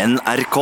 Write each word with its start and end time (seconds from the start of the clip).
NRK. 0.00 0.56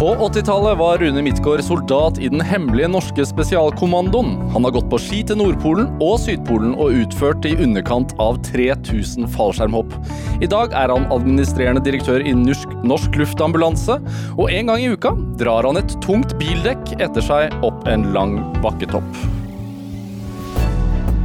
På 0.00 0.06
80-tallet 0.14 0.78
var 0.78 0.98
Rune 0.98 1.22
Midtgaard 1.22 1.64
soldat 1.64 2.18
i 2.18 2.28
den 2.28 2.40
hemmelige 2.40 2.88
norske 2.90 3.26
spesialkommandoen. 3.26 4.32
Han 4.50 4.66
har 4.66 4.74
gått 4.74 4.88
på 4.90 4.98
ski 4.98 5.20
til 5.26 5.38
Nordpolen 5.38 5.92
og 6.02 6.16
Sydpolen 6.18 6.72
og 6.74 6.96
utført 7.04 7.46
i 7.46 7.54
underkant 7.62 8.14
av 8.22 8.40
3000 8.48 9.28
fallskjermhopp. 9.36 9.94
I 10.42 10.48
dag 10.50 10.74
er 10.74 10.90
han 10.90 11.06
administrerende 11.14 11.84
direktør 11.86 12.24
i 12.26 12.34
Norsk, 12.34 12.74
norsk 12.82 13.18
Luftambulanse, 13.20 14.00
og 14.34 14.50
en 14.50 14.72
gang 14.72 14.82
i 14.82 14.90
uka 14.96 15.14
drar 15.38 15.68
han 15.68 15.78
et 15.78 15.94
tungt 16.02 16.34
bildekk 16.40 16.96
etter 16.98 17.22
seg 17.22 17.54
opp 17.66 17.86
en 17.90 18.08
lang 18.16 18.40
bakketopp. 18.64 19.22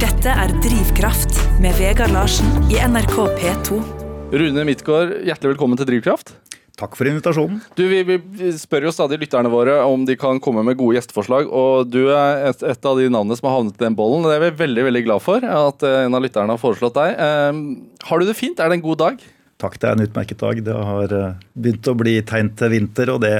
Dette 0.02 0.30
er 0.30 0.54
Drivkraft 0.62 1.42
med 1.64 1.74
Vegard 1.82 2.14
Larsen 2.14 2.70
i 2.70 2.78
NRK 2.78 3.18
P2. 3.40 3.82
Rune 4.32 4.64
Midtgaard, 4.64 5.18
hjertelig 5.26 5.56
velkommen 5.56 5.80
til 5.80 5.90
Drivkraft. 5.90 6.36
Takk 6.80 6.94
for 6.96 7.06
invitasjonen. 7.06 7.58
Du, 7.76 7.82
vi, 7.90 8.00
vi 8.16 8.48
spør 8.56 8.86
jo 8.88 8.92
stadig 8.94 9.18
lytterne 9.20 9.50
våre 9.52 9.74
om 9.84 10.06
de 10.08 10.16
kan 10.18 10.40
komme 10.42 10.62
med 10.64 10.78
gode 10.80 10.96
gjesteforslag, 10.96 11.50
og 11.52 11.90
du 11.92 12.06
er 12.08 12.46
et, 12.48 12.62
et 12.64 12.88
av 12.88 12.96
de 12.98 13.10
navnene 13.12 13.36
som 13.38 13.50
har 13.50 13.58
havnet 13.58 13.76
i 13.76 13.84
den 13.84 13.98
bollen. 13.98 14.24
Det 14.24 14.38
er 14.38 14.46
vi 14.46 14.54
veldig 14.64 14.86
veldig 14.88 15.02
glad 15.04 15.22
for 15.22 15.44
at 15.44 15.84
eh, 15.86 15.98
en 16.06 16.16
av 16.16 16.24
lytterne 16.24 16.56
har 16.56 16.62
foreslått 16.62 16.96
deg. 16.96 17.20
Eh, 17.20 17.60
har 18.08 18.18
du 18.18 18.26
det 18.30 18.38
fint? 18.38 18.58
Er 18.64 18.72
det 18.72 18.80
en 18.80 18.86
god 18.88 19.02
dag? 19.04 19.20
Takk, 19.62 19.76
det 19.78 19.90
er 19.90 19.94
en 19.98 20.06
utmerket 20.08 20.40
dag. 20.42 20.62
Det 20.66 20.74
har 20.88 21.12
eh, 21.20 21.36
begynt 21.54 21.92
å 21.92 21.96
bli 22.00 22.16
tegn 22.26 22.50
til 22.58 22.72
vinter, 22.72 23.12
og 23.14 23.20
det 23.22 23.36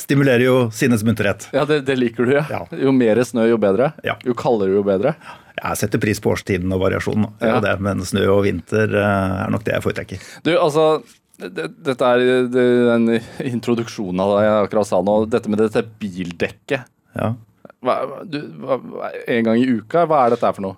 stimulerer 0.00 0.46
jo 0.46 0.56
sinnets 0.72 1.04
munterhet. 1.04 1.50
Ja, 1.54 1.66
det, 1.68 1.82
det 1.86 1.98
liker 2.00 2.24
du, 2.26 2.32
ja. 2.38 2.46
Ja. 2.48 2.64
Jo 2.80 2.90
mer 2.96 3.20
snø, 3.28 3.44
jo 3.52 3.60
bedre. 3.60 3.92
Ja. 4.08 4.16
Jo 4.24 4.32
kaldere, 4.40 4.72
jo 4.78 4.82
bedre. 4.88 5.12
Jeg 5.60 5.76
setter 5.76 6.00
pris 6.00 6.16
på 6.24 6.32
årstiden 6.32 6.72
og 6.72 6.80
variasjonen, 6.80 7.28
Ja. 7.44 7.60
men 7.84 8.00
snø 8.08 8.24
og 8.32 8.46
vinter 8.48 8.88
eh, 8.96 9.40
er 9.44 9.52
nok 9.52 9.68
det 9.68 9.76
jeg 9.76 9.84
foretrekker. 9.84 10.28
Du, 10.48 10.54
altså 10.56 11.02
Dette 11.40 12.06
er 12.12 12.22
den 12.52 13.08
introduksjonen 13.52 14.20
av 14.24 14.34
det 14.36 14.42
jeg 14.46 14.66
akkurat 14.66 14.88
sa 14.90 15.00
nå. 15.04 15.14
Dette 15.32 15.52
med 15.52 15.62
dette 15.62 15.82
bildekket. 16.00 16.84
Ja. 17.16 17.32
Hva, 17.80 17.96
du, 18.28 18.38
hva, 18.60 18.76
en 19.24 19.46
gang 19.46 19.60
i 19.60 19.68
uka, 19.78 20.04
hva 20.08 20.26
er 20.26 20.34
dette 20.36 20.50
for 20.56 20.66
noe? 20.66 20.76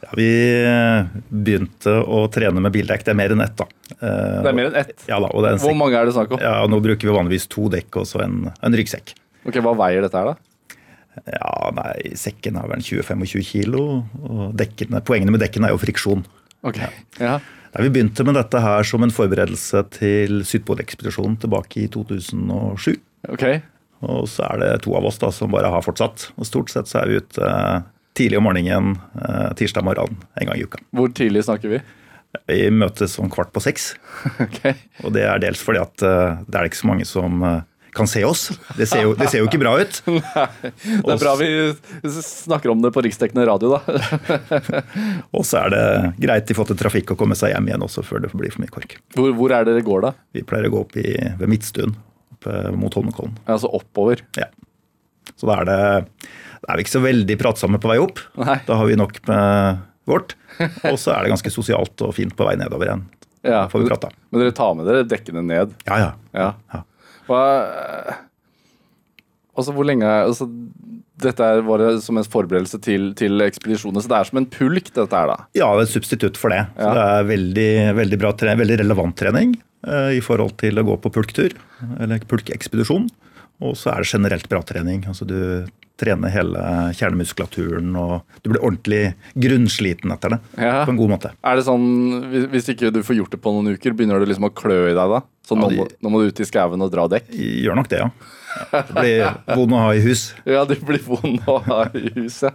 Ja, 0.00 0.10
vi 0.16 0.28
begynte 1.28 1.94
å 2.08 2.22
trene 2.32 2.60
med 2.64 2.72
bildekk. 2.72 3.04
Det 3.04 3.12
er 3.12 3.18
mer 3.20 3.34
enn 3.34 3.42
ett, 3.44 3.56
da. 3.56 3.66
Eh, 3.96 4.36
Det 4.44 4.52
er 4.52 4.56
mer 4.56 4.70
enn 4.70 4.78
ett. 4.80 4.94
Ja 5.08 5.18
da, 5.20 5.28
en 5.32 5.60
Hvor 5.60 5.76
mange 5.76 5.96
er 5.98 6.08
det 6.08 6.14
snakk 6.16 6.36
om? 6.36 6.40
Ja, 6.44 6.60
nå 6.68 6.80
bruker 6.84 7.08
vi 7.10 7.16
vanligvis 7.16 7.48
to 7.52 7.68
dekk 7.72 8.00
og 8.02 8.08
så 8.08 8.22
en, 8.24 8.46
en 8.52 8.76
ryggsekk. 8.76 9.14
Ok, 9.48 9.60
Hva 9.64 9.74
veier 9.86 10.04
dette 10.04 10.20
her, 10.20 10.32
da? 10.32 10.36
Ja, 11.26 11.70
nei, 11.76 12.12
sekken 12.16 12.56
er 12.60 12.68
vel 12.70 12.84
20-25 12.86 13.42
kilo, 13.44 13.82
og 14.24 14.52
dekkene, 14.56 15.00
poengene 15.04 15.34
med 15.34 15.42
dekkene 15.42 15.68
er 15.68 15.74
jo 15.74 15.80
friksjon. 15.82 16.22
Ok, 16.64 16.78
ja. 17.20 17.38
Nei, 17.70 17.84
vi 17.86 17.92
begynte 17.94 18.24
med 18.26 18.34
dette 18.34 18.60
her 18.62 18.86
som 18.86 19.04
en 19.06 19.12
forberedelse 19.14 19.84
til 19.94 20.40
Sydpolekspedisjonen 20.46 21.36
tilbake 21.42 21.84
i 21.84 21.90
2007. 21.92 22.96
Ok, 23.30 23.44
Og 24.00 24.26
så 24.32 24.46
er 24.48 24.58
det 24.62 24.70
to 24.86 24.94
av 24.96 25.06
oss 25.06 25.20
da 25.22 25.30
som 25.34 25.52
bare 25.52 25.70
har 25.70 25.84
fortsatt. 25.84 26.30
Og 26.40 26.48
stort 26.48 26.72
sett 26.72 26.90
så 26.90 27.02
er 27.02 27.10
vi 27.12 27.20
ute 27.20 27.46
eh, 27.46 27.82
tidlig 28.18 28.40
om 28.40 28.48
morgenen 28.48 28.96
eh, 29.20 29.50
tirsdag 29.60 29.86
morgen 29.86 30.16
en 30.40 30.50
gang 30.50 30.58
i 30.58 30.64
uka. 30.66 30.80
Hvor 30.96 31.12
tidlig 31.14 31.44
snakker 31.46 31.76
vi? 31.76 31.82
Vi 32.48 32.60
møtes 32.74 33.18
om 33.22 33.30
kvart 33.30 33.52
på 33.54 33.62
seks. 33.62 33.92
Ok, 34.46 34.62
Og 35.04 35.14
det 35.14 35.26
er 35.28 35.42
dels 35.42 35.62
fordi 35.62 35.82
at 35.84 36.06
eh, 36.06 36.40
det 36.48 36.58
er 36.58 36.70
ikke 36.70 36.82
så 36.82 36.90
mange 36.90 37.06
som 37.06 37.44
kan 37.96 38.08
se 38.10 38.22
oss. 38.24 38.48
Det 38.78 38.86
ser 38.88 39.04
jo, 39.06 39.14
det 39.18 39.28
ser 39.32 39.42
jo 39.42 39.48
ikke 39.48 39.60
bra 39.62 39.72
ut. 39.80 40.00
Nei, 40.06 40.46
Det 40.70 41.14
er 41.16 41.22
bra 41.22 41.34
vi 41.40 41.48
snakker 42.20 42.72
om 42.72 42.82
det 42.84 42.92
på 42.94 43.02
riksdekkende 43.06 43.46
radio, 43.48 43.76
da. 43.76 43.98
Og 45.36 45.44
så 45.46 45.64
er 45.64 45.74
det 45.74 45.84
greit 46.22 46.50
i 46.50 46.56
forhold 46.56 46.72
til 46.74 46.80
trafikk 46.82 47.14
å 47.14 47.18
komme 47.18 47.38
seg 47.38 47.54
hjem 47.54 47.70
igjen 47.70 47.86
også 47.86 48.04
før 48.06 48.24
det 48.24 48.32
blir 48.34 48.52
for 48.54 48.62
mye 48.64 48.72
kork. 48.74 48.96
Hvor, 49.16 49.32
hvor 49.38 49.54
er 49.56 49.66
dere 49.68 49.84
går, 49.86 50.06
da? 50.08 50.14
Vi 50.36 50.44
pleier 50.46 50.70
å 50.70 50.74
gå 50.76 50.84
opp 50.86 50.96
i, 51.00 51.06
ved 51.40 51.50
Midtstuen 51.50 51.96
oppe 52.40 52.56
mot 52.76 52.94
Holmenkollen. 52.96 53.36
Altså 53.50 53.70
oppover? 53.76 54.24
Ja. 54.38 54.48
Så 55.36 55.48
da 55.48 55.60
er 55.60 55.68
det 55.68 55.78
Da 56.60 56.72
er 56.72 56.78
vi 56.80 56.84
ikke 56.84 56.96
så 56.98 57.04
veldig 57.04 57.36
pratsomme 57.40 57.78
på 57.80 57.88
vei 57.88 57.96
opp. 58.02 58.20
Nei. 58.40 58.58
Da 58.66 58.76
har 58.76 58.88
vi 58.88 58.98
nok 59.00 59.20
med 59.28 59.86
vårt. 60.10 60.34
Og 60.90 60.98
så 61.00 61.14
er 61.14 61.24
det 61.24 61.32
ganske 61.32 61.52
sosialt 61.54 62.02
og 62.04 62.14
fint 62.16 62.34
på 62.36 62.44
vei 62.48 62.56
nedover 62.60 62.90
igjen. 62.90 63.04
Ja, 63.46 63.62
får 63.72 63.80
vi 63.80 63.88
prata. 63.88 64.10
Men 64.28 64.42
dere 64.42 64.52
tar 64.56 64.74
med 64.76 64.88
dere 64.88 65.06
dekkene 65.08 65.40
ned? 65.46 65.72
Ja, 65.88 65.96
ja. 66.02 66.10
Ja. 66.36 66.48
Ja. 66.74 66.82
Hva 67.30 67.44
Altså, 69.58 69.74
hvor 69.76 69.84
lenge 69.86 70.06
altså, 70.08 70.46
Dette 71.20 71.44
er 71.44 71.60
bare 71.66 71.90
som 72.00 72.16
en 72.16 72.24
forberedelse 72.32 72.78
til, 72.80 73.10
til 73.18 73.42
ekspedisjoner, 73.44 74.00
så 74.00 74.08
det 74.08 74.16
er 74.16 74.28
som 74.30 74.38
en 74.40 74.46
pulk, 74.48 74.86
dette 74.96 75.12
her, 75.18 75.28
da? 75.28 75.34
Ja, 75.58 75.66
det 75.76 75.82
er 75.82 75.88
et 75.90 75.92
substitutt 75.92 76.38
for 76.40 76.54
det. 76.54 76.62
Så 76.78 76.86
Ja. 76.86 76.92
det 76.96 77.02
er 77.10 77.26
veldig, 77.28 77.66
veldig, 77.98 78.18
bra, 78.22 78.30
trening, 78.40 78.62
veldig 78.62 78.78
relevant 78.80 79.18
trening 79.20 79.52
eh, 79.84 80.14
i 80.16 80.22
forhold 80.24 80.54
til 80.62 80.80
å 80.80 80.86
gå 80.86 80.96
på 81.04 81.12
pulktur, 81.12 81.52
eller 82.00 82.24
pulkekspedisjon. 82.30 83.10
Og 83.60 83.76
så 83.76 83.92
er 83.92 84.02
det 84.04 84.10
generelt 84.12 84.48
bra 84.48 84.62
trening. 84.64 85.04
Altså 85.10 85.26
du 85.28 85.66
trener 86.00 86.32
hele 86.32 86.60
kjernemuskulaturen, 86.96 87.90
og 88.00 88.22
du 88.40 88.48
blir 88.54 88.62
ordentlig 88.64 89.00
grunnsliten 89.36 90.14
etter 90.14 90.32
det. 90.32 90.38
Ja. 90.56 90.78
På 90.88 90.94
en 90.94 90.96
god 90.96 91.10
måte. 91.12 91.32
Er 91.44 91.58
det 91.60 91.66
sånn, 91.66 91.84
hvis- 92.54 92.70
ikke 92.72 92.88
du 92.94 93.02
får 93.04 93.18
gjort 93.18 93.30
det 93.36 93.40
på 93.44 93.52
noen 93.52 93.74
uker, 93.76 93.92
begynner 93.92 94.18
det 94.18 94.28
liksom 94.32 94.48
å 94.48 94.54
klø 94.54 94.78
i 94.88 94.94
deg 94.96 95.12
da? 95.12 95.20
Så 95.44 95.56
Ja, 95.56 95.60
nå, 95.60 95.68
de- 95.68 95.76
må, 95.76 95.88
nå 96.00 96.08
må 96.14 96.22
du 96.22 96.28
ut 96.32 96.40
i 96.40 96.44
skauen 96.48 96.80
og 96.80 96.90
dra 96.90 97.04
dekk? 97.06 97.28
Gjør 97.36 97.76
nok 97.76 97.88
det, 97.92 97.98
ja. 98.00 98.10
Du 98.72 98.94
blir 99.02 99.28
vond 99.56 99.72
å 99.76 99.82
ha 99.84 99.90
i 99.92 100.00
hus. 100.00 100.32
Ja, 100.46 100.64
du 100.64 100.74
blir 100.76 101.04
vond 101.04 101.38
å 101.46 101.58
ha 101.68 101.82
i 101.92 102.08
hus, 102.16 102.40
ja. 102.48 102.50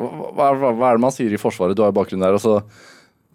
hva, 0.00 0.52
hva, 0.56 0.70
hva 0.76 0.90
er 0.90 0.96
det 0.96 1.04
man 1.04 1.12
sier 1.14 1.32
i 1.32 1.40
Forsvaret? 1.40 1.76
Du 1.76 1.82
har 1.84 1.90
jo 1.92 1.96
bakgrunn 1.98 2.20
der. 2.24 2.36
Altså, 2.36 2.60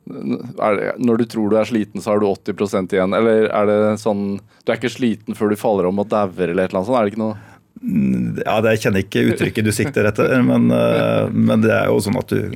det, 0.05 0.91
når 1.01 1.17
du 1.17 1.25
tror 1.29 1.49
du 1.49 1.57
er 1.57 1.67
sliten, 1.69 2.03
så 2.03 2.13
har 2.13 2.21
du 2.21 2.27
80% 2.29 2.93
igjen? 2.93 3.15
Eller 3.17 3.49
er 3.49 3.69
det 3.69 3.79
sånn 4.01 4.37
Du 4.37 4.71
er 4.71 4.77
ikke 4.77 4.93
sliten 4.93 5.37
før 5.37 5.49
du 5.51 5.57
faller 5.59 5.89
om 5.89 6.01
og 6.03 6.09
dauer, 6.11 6.51
eller 6.51 6.67
et 6.67 6.73
eller 6.73 6.83
annet 6.83 6.89
sånt? 6.91 6.99
Er 6.99 7.07
det 7.07 7.13
ikke 7.15 7.23
noe 7.23 8.43
Ja, 8.45 8.59
det, 8.61 8.75
Jeg 8.75 8.83
kjenner 8.85 9.05
ikke 9.05 9.25
uttrykket 9.31 9.67
du 9.67 9.73
sikter 9.75 10.09
etter, 10.11 10.35
men, 10.45 10.69
eh, 10.73 11.33
men 11.33 11.65
det 11.65 11.73
er 11.73 11.89
jo 11.89 12.01
sånn 12.05 12.19
at 12.21 12.33
du 12.33 12.55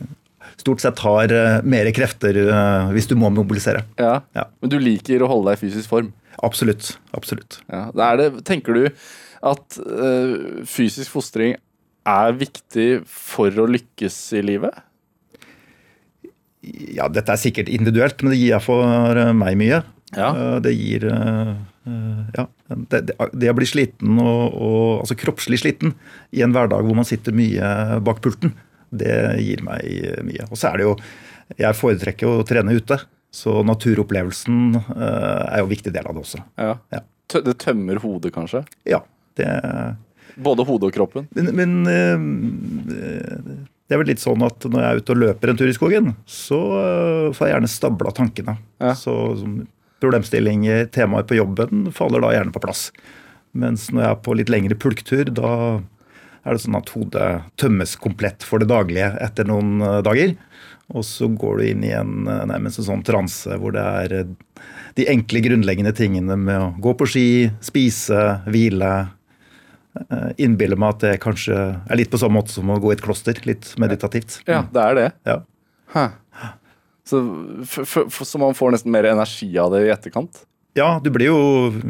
stort 0.60 0.84
sett 0.84 1.00
har 1.06 1.32
eh, 1.32 1.62
mer 1.64 1.90
krefter 1.96 2.36
eh, 2.44 2.92
hvis 2.96 3.08
du 3.10 3.16
må 3.20 3.32
mobilisere. 3.34 3.86
Ja. 4.00 4.20
Ja. 4.36 4.50
Men 4.60 4.74
du 4.74 4.78
liker 4.82 5.24
å 5.24 5.30
holde 5.32 5.54
deg 5.54 5.60
i 5.60 5.68
fysisk 5.68 5.92
form? 5.92 6.12
Absolutt. 6.46 6.98
Absolutt. 7.16 7.62
Ja. 7.72 7.88
det 7.96 8.12
det, 8.22 8.30
tenker 8.48 8.76
du 8.76 8.86
at 9.40 9.80
ø, 9.80 10.64
fysisk 10.68 11.14
fostring 11.16 11.56
er 12.10 12.36
viktig 12.36 12.90
for 13.08 13.56
å 13.56 13.68
lykkes 13.72 14.18
i 14.40 14.44
livet? 14.44 14.76
Ja, 16.62 17.08
dette 17.08 17.32
er 17.32 17.40
sikkert 17.40 17.70
individuelt, 17.72 18.20
men 18.24 18.34
det 18.34 18.40
gir 18.42 18.60
for 18.64 19.16
eh, 19.18 19.32
meg 19.38 19.56
mye. 19.60 19.82
Ja. 20.16 20.30
Eh, 20.34 20.56
Det 20.66 20.74
gir 20.76 21.06
eh, 21.08 21.54
Ja. 22.36 22.48
Det, 22.70 23.00
det, 23.08 23.16
det 23.34 23.50
å 23.50 23.56
bli 23.58 23.66
sliten, 23.66 24.20
og, 24.22 24.54
og, 24.54 24.82
altså 25.02 25.16
kroppslig 25.18 25.58
sliten, 25.62 25.96
i 26.36 26.44
en 26.46 26.54
hverdag 26.54 26.84
hvor 26.86 26.98
man 27.00 27.08
sitter 27.08 27.34
mye 27.34 27.98
bak 28.06 28.20
pulten, 28.22 28.52
det 28.94 29.16
gir 29.42 29.64
meg 29.66 29.86
mye. 30.28 30.46
Og 30.52 30.58
så 30.60 30.70
er 30.72 30.78
det 30.82 30.86
jo 30.88 30.98
Jeg 31.58 31.78
foretrekker 31.80 32.30
å 32.30 32.44
trene 32.46 32.76
ute, 32.78 33.00
så 33.34 33.64
naturopplevelsen 33.66 34.76
er 35.00 35.64
jo 35.64 35.66
en 35.66 35.72
viktig 35.72 35.94
del 35.96 36.06
av 36.06 36.14
det 36.14 36.22
også. 36.22 36.44
Ja. 36.62 36.76
Ja. 36.94 37.02
Det 37.30 37.56
tømmer 37.62 37.98
hodet, 38.02 38.34
kanskje? 38.34 38.64
Ja, 38.90 39.02
det 39.38 39.50
Både 40.40 40.64
hodet 40.66 40.92
og 40.92 40.96
kroppen? 40.96 41.26
Men, 41.34 41.50
men 41.58 41.90
det 43.90 43.96
er 43.96 44.04
vel 44.04 44.12
litt 44.12 44.22
sånn 44.22 44.44
at 44.46 44.66
når 44.70 44.84
jeg 44.84 44.90
er 44.90 45.00
ute 45.02 45.14
og 45.16 45.22
løper 45.24 45.50
en 45.50 45.58
tur 45.58 45.70
i 45.70 45.74
skogen, 45.74 46.12
så 46.30 46.58
eh, 46.78 47.30
får 47.34 47.48
jeg 47.48 47.54
gjerne 47.56 47.70
stabla 47.74 48.14
tankene. 48.14 48.54
Ja. 48.78 48.94
Så 48.94 49.16
problemstillinger, 50.00 50.86
temaer 50.94 51.26
på 51.26 51.40
jobben 51.40 51.90
faller 51.96 52.22
da 52.22 52.36
gjerne 52.36 52.54
på 52.54 52.62
plass. 52.62 52.90
Mens 53.58 53.88
når 53.90 54.06
jeg 54.06 54.12
er 54.14 54.22
på 54.28 54.36
litt 54.38 54.52
lengre 54.54 54.78
pulktur, 54.78 55.34
da 55.34 55.54
er 56.46 56.54
det 56.54 56.62
sånn 56.62 56.78
at 56.78 56.94
hodet 56.94 57.32
tømmes 57.60 57.96
komplett 58.00 58.46
for 58.46 58.62
det 58.62 58.70
daglige 58.70 59.10
etter 59.26 59.50
noen 59.50 59.82
eh, 59.82 60.00
dager. 60.06 60.38
Og 60.94 61.06
så 61.06 61.26
går 61.34 61.58
du 61.58 61.68
inn 61.72 61.90
i 61.90 61.94
en 61.98 62.30
eh, 62.30 62.46
nærmest 62.54 62.84
en 62.84 62.92
sånn 62.92 63.06
transe 63.10 63.58
hvor 63.58 63.74
det 63.74 63.88
er 64.06 64.20
de 65.02 65.10
enkle, 65.10 65.42
grunnleggende 65.50 65.98
tingene 65.98 66.38
med 66.38 66.62
å 66.62 66.74
gå 66.78 66.94
på 67.00 67.10
ski, 67.10 67.30
spise, 67.66 68.22
hvile, 68.54 68.94
innbiller 70.40 70.80
meg 70.80 70.96
at 70.96 71.04
det 71.04 71.14
kanskje 71.24 71.56
er 71.56 72.00
litt 72.00 72.12
på 72.12 72.20
samme 72.22 72.40
måte 72.40 72.54
som 72.54 72.70
å 72.72 72.80
gå 72.82 72.94
i 72.94 72.96
et 72.98 73.04
kloster. 73.04 73.40
Litt 73.48 73.74
meditativt. 73.82 74.40
Ja, 74.50 74.64
det 74.72 74.86
er 74.86 75.00
det. 75.00 75.08
Ja. 75.28 75.40
Så, 77.10 77.24
for, 77.66 77.84
f 77.88 77.98
f 78.08 78.22
så 78.28 78.40
man 78.42 78.56
får 78.58 78.76
nesten 78.76 78.94
mer 78.94 79.08
energi 79.10 79.50
av 79.60 79.74
det 79.74 79.86
i 79.88 79.92
etterkant? 79.94 80.44
ja, 80.78 81.00
du 81.04 81.10
blir 81.14 81.32
jo 81.32 81.40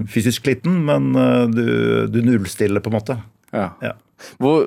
fysisk 0.10 0.46
sliten, 0.46 0.80
men 0.88 1.12
eh, 1.18 1.46
du, 1.52 1.66
du 2.12 2.22
nullstiller 2.26 2.84
på 2.84 2.92
en 2.92 2.98
måte. 2.98 3.18
Ja. 3.54 3.68
Ja. 3.84 3.94
Hvor, 4.42 4.66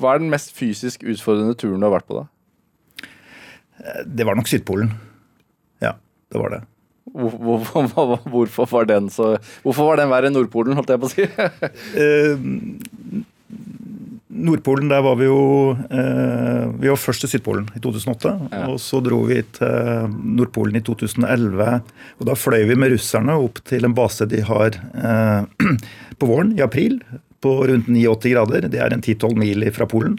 hva 0.00 0.14
er 0.14 0.22
den 0.22 0.32
mest 0.32 0.54
fysisk 0.56 1.04
utfordrende 1.06 1.56
turen 1.58 1.80
du 1.80 1.88
har 1.88 1.94
vært 1.96 2.08
på, 2.10 2.22
da? 2.22 2.28
Det 4.06 4.24
var 4.26 4.38
nok 4.38 4.48
Sydpolen. 4.48 4.92
Ja, 5.82 5.94
det 6.32 6.40
var 6.40 6.54
det. 6.54 6.60
Hvor, 7.12 7.34
hvor, 7.36 7.88
hvor, 7.92 8.18
hvorfor 8.32 8.70
var 8.70 8.86
den 8.88 9.10
så 9.12 9.34
Hvorfor 9.62 9.90
var 9.90 10.00
den 10.00 10.08
verre 10.08 10.30
enn 10.30 10.34
Nordpolen, 10.38 10.72
holdt 10.78 10.94
jeg 10.94 11.02
på 11.02 11.10
å 11.10 11.12
si? 11.12 11.26
Eh, 12.00 13.24
Nordpolen, 14.34 14.88
der 14.90 15.02
var 15.04 15.18
vi 15.20 15.28
jo 15.28 15.74
eh, 15.74 16.64
Vi 16.80 16.90
var 16.90 16.98
først 16.98 17.24
til 17.24 17.34
Sydpolen 17.34 17.68
i 17.76 17.82
2008. 17.82 18.32
Ja. 18.50 18.64
Og 18.72 18.80
så 18.82 18.98
dro 19.04 19.20
vi 19.28 19.38
til 19.56 20.16
Nordpolen 20.34 20.80
i 20.80 20.82
2011. 20.84 21.68
Og 22.18 22.28
da 22.28 22.36
fløy 22.38 22.64
vi 22.70 22.78
med 22.78 22.94
russerne 22.96 23.36
opp 23.40 23.62
til 23.68 23.86
en 23.86 23.94
base 23.96 24.26
de 24.30 24.42
har 24.48 24.80
eh, 24.80 25.68
på 26.18 26.30
våren, 26.30 26.54
i 26.58 26.64
april, 26.66 26.98
på 27.44 27.54
rundt 27.70 27.90
89 27.92 28.32
grader. 28.34 28.68
Det 28.72 28.80
er 28.82 28.96
en 28.96 29.04
10-12 29.04 29.38
mil 29.38 29.68
fra 29.76 29.86
Polen. 29.90 30.18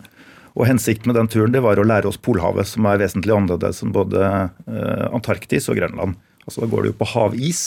Og 0.55 0.69
Hensikten 0.69 1.11
med 1.11 1.19
den 1.19 1.29
turen 1.31 1.51
det 1.51 1.63
var 1.65 1.79
å 1.81 1.87
lære 1.87 2.07
oss 2.07 2.21
Polhavet, 2.21 2.69
som 2.69 2.87
er 2.87 3.01
vesentlig 3.01 3.35
annerledes 3.35 3.83
enn 3.83 3.91
både 3.95 4.23
eh, 4.23 5.07
Antarktis 5.11 5.67
og 5.71 5.81
Grønland. 5.81 6.15
Altså 6.45 6.63
Da 6.63 6.69
går 6.71 6.85
det 6.85 6.93
jo 6.93 6.99
på 7.01 7.09
havis 7.15 7.61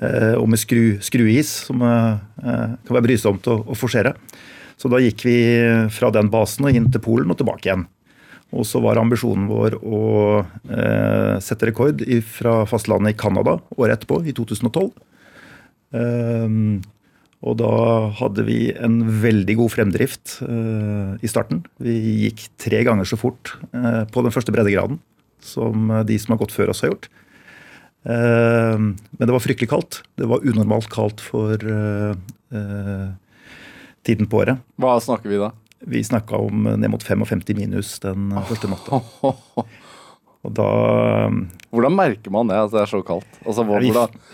eh, 0.00 0.34
og 0.34 0.48
med 0.50 0.60
skru, 0.60 0.98
skruis, 1.04 1.54
som 1.68 1.82
eh, 1.86 2.20
eh, 2.42 2.76
kan 2.82 2.98
være 2.98 3.06
brysomt 3.08 3.48
å, 3.50 3.60
å 3.62 3.78
forsere. 3.78 4.16
Så 4.80 4.90
da 4.90 4.98
gikk 4.98 5.22
vi 5.22 5.36
fra 5.94 6.10
den 6.10 6.30
basen 6.32 6.66
og 6.66 6.74
inn 6.74 6.88
til 6.90 7.02
Polen 7.04 7.30
og 7.30 7.38
tilbake 7.38 7.68
igjen. 7.68 7.86
Og 8.52 8.66
så 8.68 8.82
var 8.84 9.00
ambisjonen 9.00 9.46
vår 9.48 9.78
å 9.80 10.00
eh, 10.42 11.36
sette 11.44 11.70
rekord 11.70 12.02
fra 12.28 12.62
fastlandet 12.68 13.14
i 13.14 13.18
Canada 13.18 13.56
året 13.78 13.96
etterpå, 13.96 14.20
i 14.28 14.34
2012. 14.36 14.90
Ehm, 15.96 16.82
og 17.42 17.56
da 17.58 17.72
hadde 18.20 18.44
vi 18.46 18.58
en 18.76 19.00
veldig 19.22 19.56
god 19.62 19.72
fremdrift 19.72 20.36
eh, 20.44 21.14
i 21.24 21.30
starten. 21.30 21.64
Vi 21.82 21.96
gikk 22.26 22.44
tre 22.60 22.84
ganger 22.86 23.08
så 23.08 23.18
fort 23.20 23.54
eh, 23.72 24.04
på 24.12 24.24
den 24.24 24.34
første 24.34 24.54
breddegraden 24.54 25.00
som 25.42 25.88
de 26.06 26.20
som 26.22 26.36
har 26.36 26.42
gått 26.44 26.54
før 26.54 26.70
oss 26.70 26.84
har 26.84 26.92
gjort. 26.92 27.08
Ehm, 28.04 28.94
men 29.10 29.28
det 29.28 29.34
var 29.34 29.42
fryktelig 29.42 29.70
kaldt. 29.70 30.02
Det 30.18 30.28
var 30.30 30.44
unormalt 30.46 30.90
kaldt 30.92 31.22
for 31.22 31.54
eh, 31.54 32.14
eh, 32.54 33.08
tiden 34.06 34.30
på 34.30 34.42
året. 34.42 34.62
Hva 34.82 34.98
snakker 35.02 35.30
vi 35.30 35.40
da? 35.42 35.52
Vi 35.82 36.02
snakka 36.06 36.38
om 36.38 36.68
ned 36.78 36.90
mot 36.90 37.02
55 37.02 37.42
minus 37.58 37.96
den 38.02 38.30
første 38.48 38.70
natta. 38.70 39.02
Og 40.42 40.50
da 40.58 40.68
Hvordan 41.70 41.94
merker 41.94 42.32
man 42.34 42.48
det, 42.50 42.58
at 42.58 42.72
det 42.74 42.80
er 42.82 42.90
så 42.90 42.98
kaldt? 43.06 43.26
Altså, 43.46 43.62
hvor, 43.64 43.80
vi, 43.80 43.92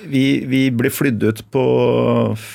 vi, 0.08 0.22
vi 0.48 0.60
ble 0.74 0.90
flydd 0.90 1.22
ut 1.22 1.42
på, 1.52 1.64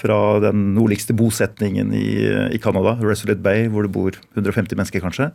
fra 0.02 0.18
den 0.44 0.72
nordligste 0.76 1.14
bosetningen 1.16 1.94
i, 1.96 2.08
i 2.52 2.60
Canada, 2.62 2.98
Resolute 3.00 3.40
Bay, 3.46 3.70
hvor 3.72 3.86
det 3.86 3.94
bor 3.94 4.18
150 4.34 4.74
mennesker 4.76 5.06
kanskje. 5.06 5.30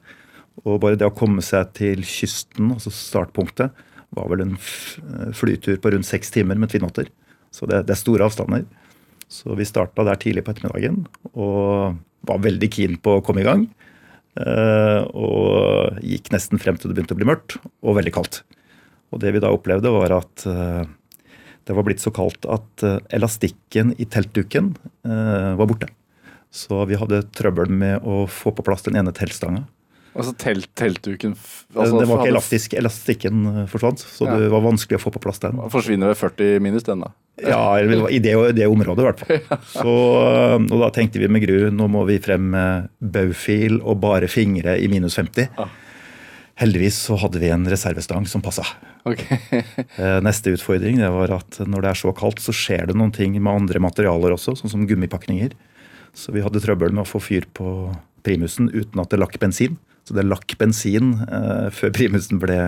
Og 0.67 0.81
bare 0.83 0.99
det 0.99 1.07
å 1.07 1.15
komme 1.15 1.45
seg 1.47 1.71
til 1.79 2.03
kysten, 2.05 2.75
altså 2.75 2.93
startpunktet, 2.93 3.87
var 4.17 4.29
vel 4.33 4.45
en 4.45 4.55
flytur 5.37 5.77
på 5.83 5.93
rundt 5.93 6.09
seks 6.09 6.33
timer 6.35 6.59
med 6.59 6.73
Twin 6.73 6.87
Otter. 6.87 7.11
Så 7.55 7.69
det, 7.69 7.83
det 7.89 7.95
er 7.95 8.01
store 8.01 8.29
avstander. 8.29 8.65
Så 9.29 9.53
vi 9.59 9.67
starta 9.69 10.05
der 10.07 10.21
tidlig 10.21 10.45
på 10.47 10.55
ettermiddagen 10.55 11.03
og 11.35 11.99
var 12.29 12.41
veldig 12.45 12.71
keen 12.73 12.97
på 13.03 13.19
å 13.19 13.25
komme 13.25 13.43
i 13.43 13.49
gang. 13.49 13.67
Eh, 14.39 15.03
og 15.13 15.99
gikk 16.05 16.31
nesten 16.33 16.61
frem 16.63 16.79
til 16.79 16.91
det 16.91 16.97
begynte 16.97 17.17
å 17.17 17.21
bli 17.21 17.29
mørkt 17.29 17.59
og 17.61 17.99
veldig 17.99 18.15
kaldt. 18.17 18.41
Og 19.13 19.21
det 19.23 19.33
vi 19.35 19.43
da 19.43 19.53
opplevde, 19.53 19.93
var 19.93 20.15
at 20.19 20.45
eh, 20.49 20.89
det 21.69 21.77
var 21.77 21.85
blitt 21.85 22.03
så 22.03 22.13
kaldt 22.15 22.49
at 22.49 22.85
eh, 22.87 23.01
elastikken 23.19 23.95
i 24.01 24.09
teltduken 24.09 24.75
eh, 25.05 25.53
var 25.59 25.69
borte. 25.69 25.91
Så 26.49 26.81
vi 26.89 26.97
hadde 26.97 27.27
trøbbel 27.37 27.69
med 27.69 28.05
å 28.09 28.23
få 28.31 28.55
på 28.57 28.65
plass 28.65 28.87
den 28.87 28.97
ene 28.97 29.13
teltstanga. 29.17 29.67
Altså 30.19 30.35
telt, 30.41 30.69
teltduken 30.79 31.33
Eh, 31.35 31.81
altså, 31.81 31.99
det 32.01 32.09
var 32.09 32.21
ikke 32.23 32.33
elastisk, 32.33 32.75
elastikken 32.81 33.41
eh, 33.47 33.65
forsvant, 33.71 34.01
så 34.03 34.27
Ja. 34.27 34.37
det 34.41 34.51
var 34.53 34.63
vanskelig 34.65 34.99
å 34.99 35.03
få 35.03 35.13
på 35.15 35.21
plass 35.23 35.39
den. 35.43 35.59
Forsvinner 35.73 36.11
ved 36.13 36.17
40 36.21 36.61
minus, 36.65 36.83
den 36.87 37.05
da. 37.05 37.11
Ja, 37.39 37.79
i 37.79 38.19
det, 38.19 38.33
det 38.59 38.67
området 38.67 39.05
i 39.05 39.07
hvert 39.07 39.21
fall. 39.21 39.59
Så, 39.79 39.93
øh, 39.93 40.57
og 40.65 40.81
da 40.83 40.89
tenkte 40.97 41.21
vi 41.23 41.29
med 41.31 41.45
Gru 41.45 41.69
nå 41.71 41.87
må 41.93 42.03
vi 42.09 42.17
frem 42.19 42.49
med 42.51 42.89
baufil 42.99 43.79
og 43.85 44.01
bare 44.03 44.27
fingre 44.33 44.75
i 44.81 44.89
minus 44.91 45.15
50. 45.21 45.47
Ja. 45.57 45.69
Heldigvis 46.59 46.97
så 47.07 47.15
hadde 47.23 47.39
vi 47.39 47.53
en 47.55 47.69
reservestang 47.71 48.27
som 48.27 48.43
passa. 48.43 48.65
Ok. 49.07 49.23
Eh, 49.99 50.19
Neste 50.23 50.53
utfordring 50.55 50.99
det 50.99 51.09
var 51.11 51.31
at 51.37 51.61
når 51.67 51.83
det 51.85 51.91
er 51.93 51.99
så 52.01 52.13
kaldt, 52.15 52.41
så 52.43 52.53
skjer 52.55 52.89
det 52.91 52.97
noen 52.99 53.13
ting 53.15 53.35
med 53.39 53.51
andre 53.53 53.81
materialer 53.83 54.35
også, 54.35 54.57
sånn 54.59 54.71
som 54.73 54.87
gummipakninger. 54.87 55.55
Så 56.15 56.33
vi 56.35 56.43
hadde 56.43 56.61
trøbbel 56.63 56.91
med 56.95 57.05
å 57.05 57.09
få 57.09 57.21
fyr 57.23 57.47
på 57.55 57.93
primusen 58.27 58.69
uten 58.75 58.99
at 59.03 59.11
det 59.13 59.19
lakk 59.23 59.39
bensin. 59.43 59.77
Så 60.09 60.17
det 60.17 60.25
lakk 60.25 60.57
bensin 60.61 61.13
eh, 61.29 61.69
før 61.75 61.93
primusen 61.93 62.41
ble, 62.41 62.59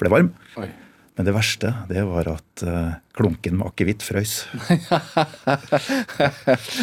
ble 0.00 0.12
varm. 0.12 0.34
Oi. 0.58 0.68
Men 1.16 1.24
det 1.24 1.32
verste 1.32 1.70
det 1.88 2.02
var 2.04 2.28
at 2.28 2.62
eh, 2.68 2.96
klunken 3.16 3.56
med 3.56 3.70
akevitt 3.70 4.04
frøys. 4.04 4.34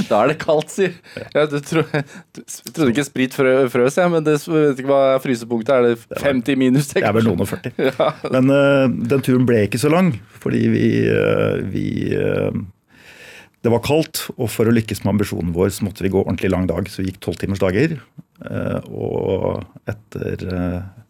Da 0.10 0.24
er 0.24 0.32
det 0.32 0.40
kaldt, 0.42 0.74
si. 0.74 0.88
Ja, 1.36 1.46
du 1.50 1.60
tro, 1.62 1.84
du, 1.86 2.42
trodde 2.74 2.90
ikke 2.90 3.06
sprit 3.06 3.38
frø, 3.38 3.54
frøs, 3.70 4.00
jeg, 4.02 4.10
men 4.10 4.26
det 4.26 4.40
vet 4.42 4.82
ikke 4.82 4.90
hva 4.90 5.20
frysepunktet 5.22 5.74
er. 5.76 6.02
Det 6.10 6.24
50 6.24 6.58
minus? 6.58 6.90
Det 6.96 7.06
er 7.06 7.14
vel 7.14 7.30
noen 7.30 7.46
og 7.46 7.52
40. 7.52 7.94
Men 8.34 8.50
eh, 8.58 8.86
den 9.14 9.26
turen 9.26 9.46
ble 9.50 9.68
ikke 9.68 9.82
så 9.82 9.94
lang, 9.94 10.16
fordi 10.42 10.64
vi, 10.74 10.88
eh, 11.14 11.62
vi 11.70 11.88
eh, 12.18 12.58
Det 13.64 13.72
var 13.72 13.86
kaldt, 13.86 14.26
og 14.34 14.50
for 14.52 14.68
å 14.68 14.74
lykkes 14.74 15.06
med 15.06 15.14
ambisjonen 15.14 15.54
vår, 15.56 15.70
så 15.78 15.86
måtte 15.86 16.04
vi 16.04 16.12
gå 16.12 16.26
ordentlig 16.26 16.50
lang 16.52 16.66
dag. 16.68 16.90
Så 16.90 17.04
vi 17.04 17.12
gikk 17.12 17.22
tolvtimersdager. 17.24 18.00
Og 18.90 19.64
etter 19.90 20.44
uh, 20.50 21.04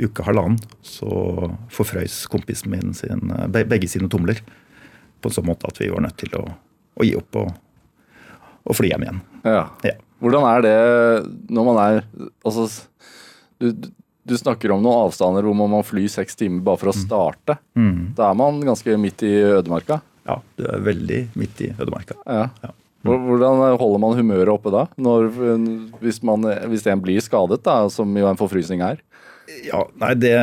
uke 0.00 0.24
halvannen 0.26 0.58
så 0.84 1.08
forfrøys 1.72 2.22
kompisen 2.32 2.72
min 2.72 2.94
sin, 2.96 3.30
eh, 3.30 3.64
begge 3.68 3.88
sine 3.88 4.08
tomler. 4.08 4.40
På 5.20 5.30
en 5.30 5.36
sånn 5.36 5.46
måte 5.46 5.68
at 5.68 5.78
vi 5.80 5.90
var 5.92 6.02
nødt 6.02 6.18
til 6.18 6.32
å, 6.38 6.46
å 6.96 7.06
gi 7.06 7.14
opp 7.18 7.38
og, 7.38 7.50
og 8.64 8.78
fly 8.78 8.92
hjem 8.92 9.06
igjen. 9.06 9.20
Ja. 9.44 9.66
Ja. 9.86 9.96
Hvordan 10.22 10.46
er 10.46 10.62
det 10.62 10.76
når 11.50 11.66
man 11.66 11.78
er 11.82 11.96
Altså, 12.46 12.68
du, 13.58 13.72
du 14.22 14.34
snakker 14.38 14.70
om 14.74 14.82
noen 14.82 15.08
avstander 15.08 15.46
hvor 15.46 15.56
man 15.58 15.70
må 15.72 15.82
fly 15.86 16.06
seks 16.10 16.38
timer 16.38 16.62
bare 16.66 16.80
for 16.80 16.92
å 16.92 16.96
starte. 16.96 17.58
Da 18.16 18.30
er 18.30 18.38
man 18.38 18.62
ganske 18.66 18.96
midt 18.98 19.24
i 19.26 19.34
ødemarka. 19.58 20.00
Ja, 20.26 20.38
du 20.58 20.66
er 20.70 20.84
veldig 20.86 21.20
midt 21.38 21.62
i 21.66 21.72
ødemarka. 21.74 22.18
Ja. 22.26 22.46
Ja. 22.62 22.74
Hvor- 23.02 23.22
Hvordan 23.26 23.62
holder 23.80 24.02
man 24.02 24.18
humøret 24.18 24.52
oppe 24.52 24.70
da? 24.74 24.86
Når, 24.96 25.30
hvis, 26.02 26.22
man, 26.22 26.46
hvis 26.70 26.86
en 26.86 27.02
blir 27.02 27.22
skadet, 27.24 27.62
da, 27.66 27.88
som 27.90 28.12
jo 28.16 28.28
en 28.30 28.38
forfrysning 28.38 28.82
er? 28.86 29.00
Ja, 29.66 29.82
nei, 29.98 30.12
det, 30.14 30.34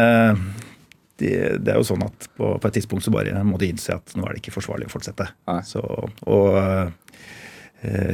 det, 1.21 1.31
det 1.63 1.71
er 1.73 1.79
jo 1.79 1.87
sånn 1.87 2.03
at 2.03 2.27
på, 2.35 2.51
på 2.59 2.67
et 2.69 2.75
tidspunkt 2.79 3.05
så 3.05 3.13
bare 3.15 3.43
må 3.47 3.59
du 3.59 3.65
innse 3.69 3.95
at 3.95 4.15
nå 4.15 4.25
er 4.27 4.35
det 4.35 4.43
ikke 4.43 4.57
forsvarlig 4.57 4.89
å 4.89 4.93
fortsette. 4.93 5.29
Så, 5.67 5.81
og 6.27 6.59
uh, 6.59 6.91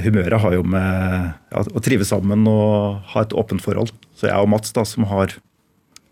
humøret 0.06 0.40
har 0.46 0.54
jo 0.56 0.62
med 0.62 1.34
ja, 1.50 1.66
å 1.66 1.84
trive 1.84 2.06
sammen 2.06 2.46
og 2.50 3.02
ha 3.16 3.26
et 3.26 3.34
åpent 3.34 3.66
forhold. 3.66 3.92
Så 4.14 4.30
jeg 4.30 4.38
og 4.38 4.52
Mats, 4.54 4.74
da, 4.78 4.86
som 4.86 5.10
har 5.10 5.34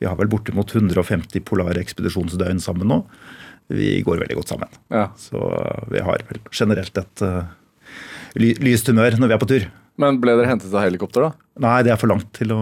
vi 0.03 0.09
har 0.09 0.17
vel 0.19 0.27
bortimot 0.27 0.73
150 0.75 1.45
polare 1.47 1.79
ekspedisjonsdøgn 1.79 2.57
sammen 2.59 2.89
nå. 2.91 2.97
Vi 3.71 4.01
går 4.03 4.19
veldig 4.19 4.35
godt 4.35 4.49
sammen. 4.51 4.73
Ja. 4.91 5.05
Så 5.15 5.39
vi 5.93 6.01
har 6.03 6.25
vel 6.27 6.41
generelt 6.51 6.97
et 6.99 7.23
eh, 7.23 7.45
ly, 8.39 8.53
lyst 8.63 8.89
humør 8.89 9.17
når 9.19 9.31
vi 9.31 9.35
er 9.35 9.41
på 9.41 9.49
tur. 9.49 9.67
Men 10.01 10.17
ble 10.21 10.33
dere 10.39 10.49
hentet 10.49 10.73
av 10.73 10.87
helikopter, 10.87 11.27
da? 11.27 11.47
Nei, 11.61 11.75
det 11.85 11.93
er 11.93 11.99
for 12.01 12.09
langt 12.09 12.31
til 12.33 12.53
å 12.55 12.61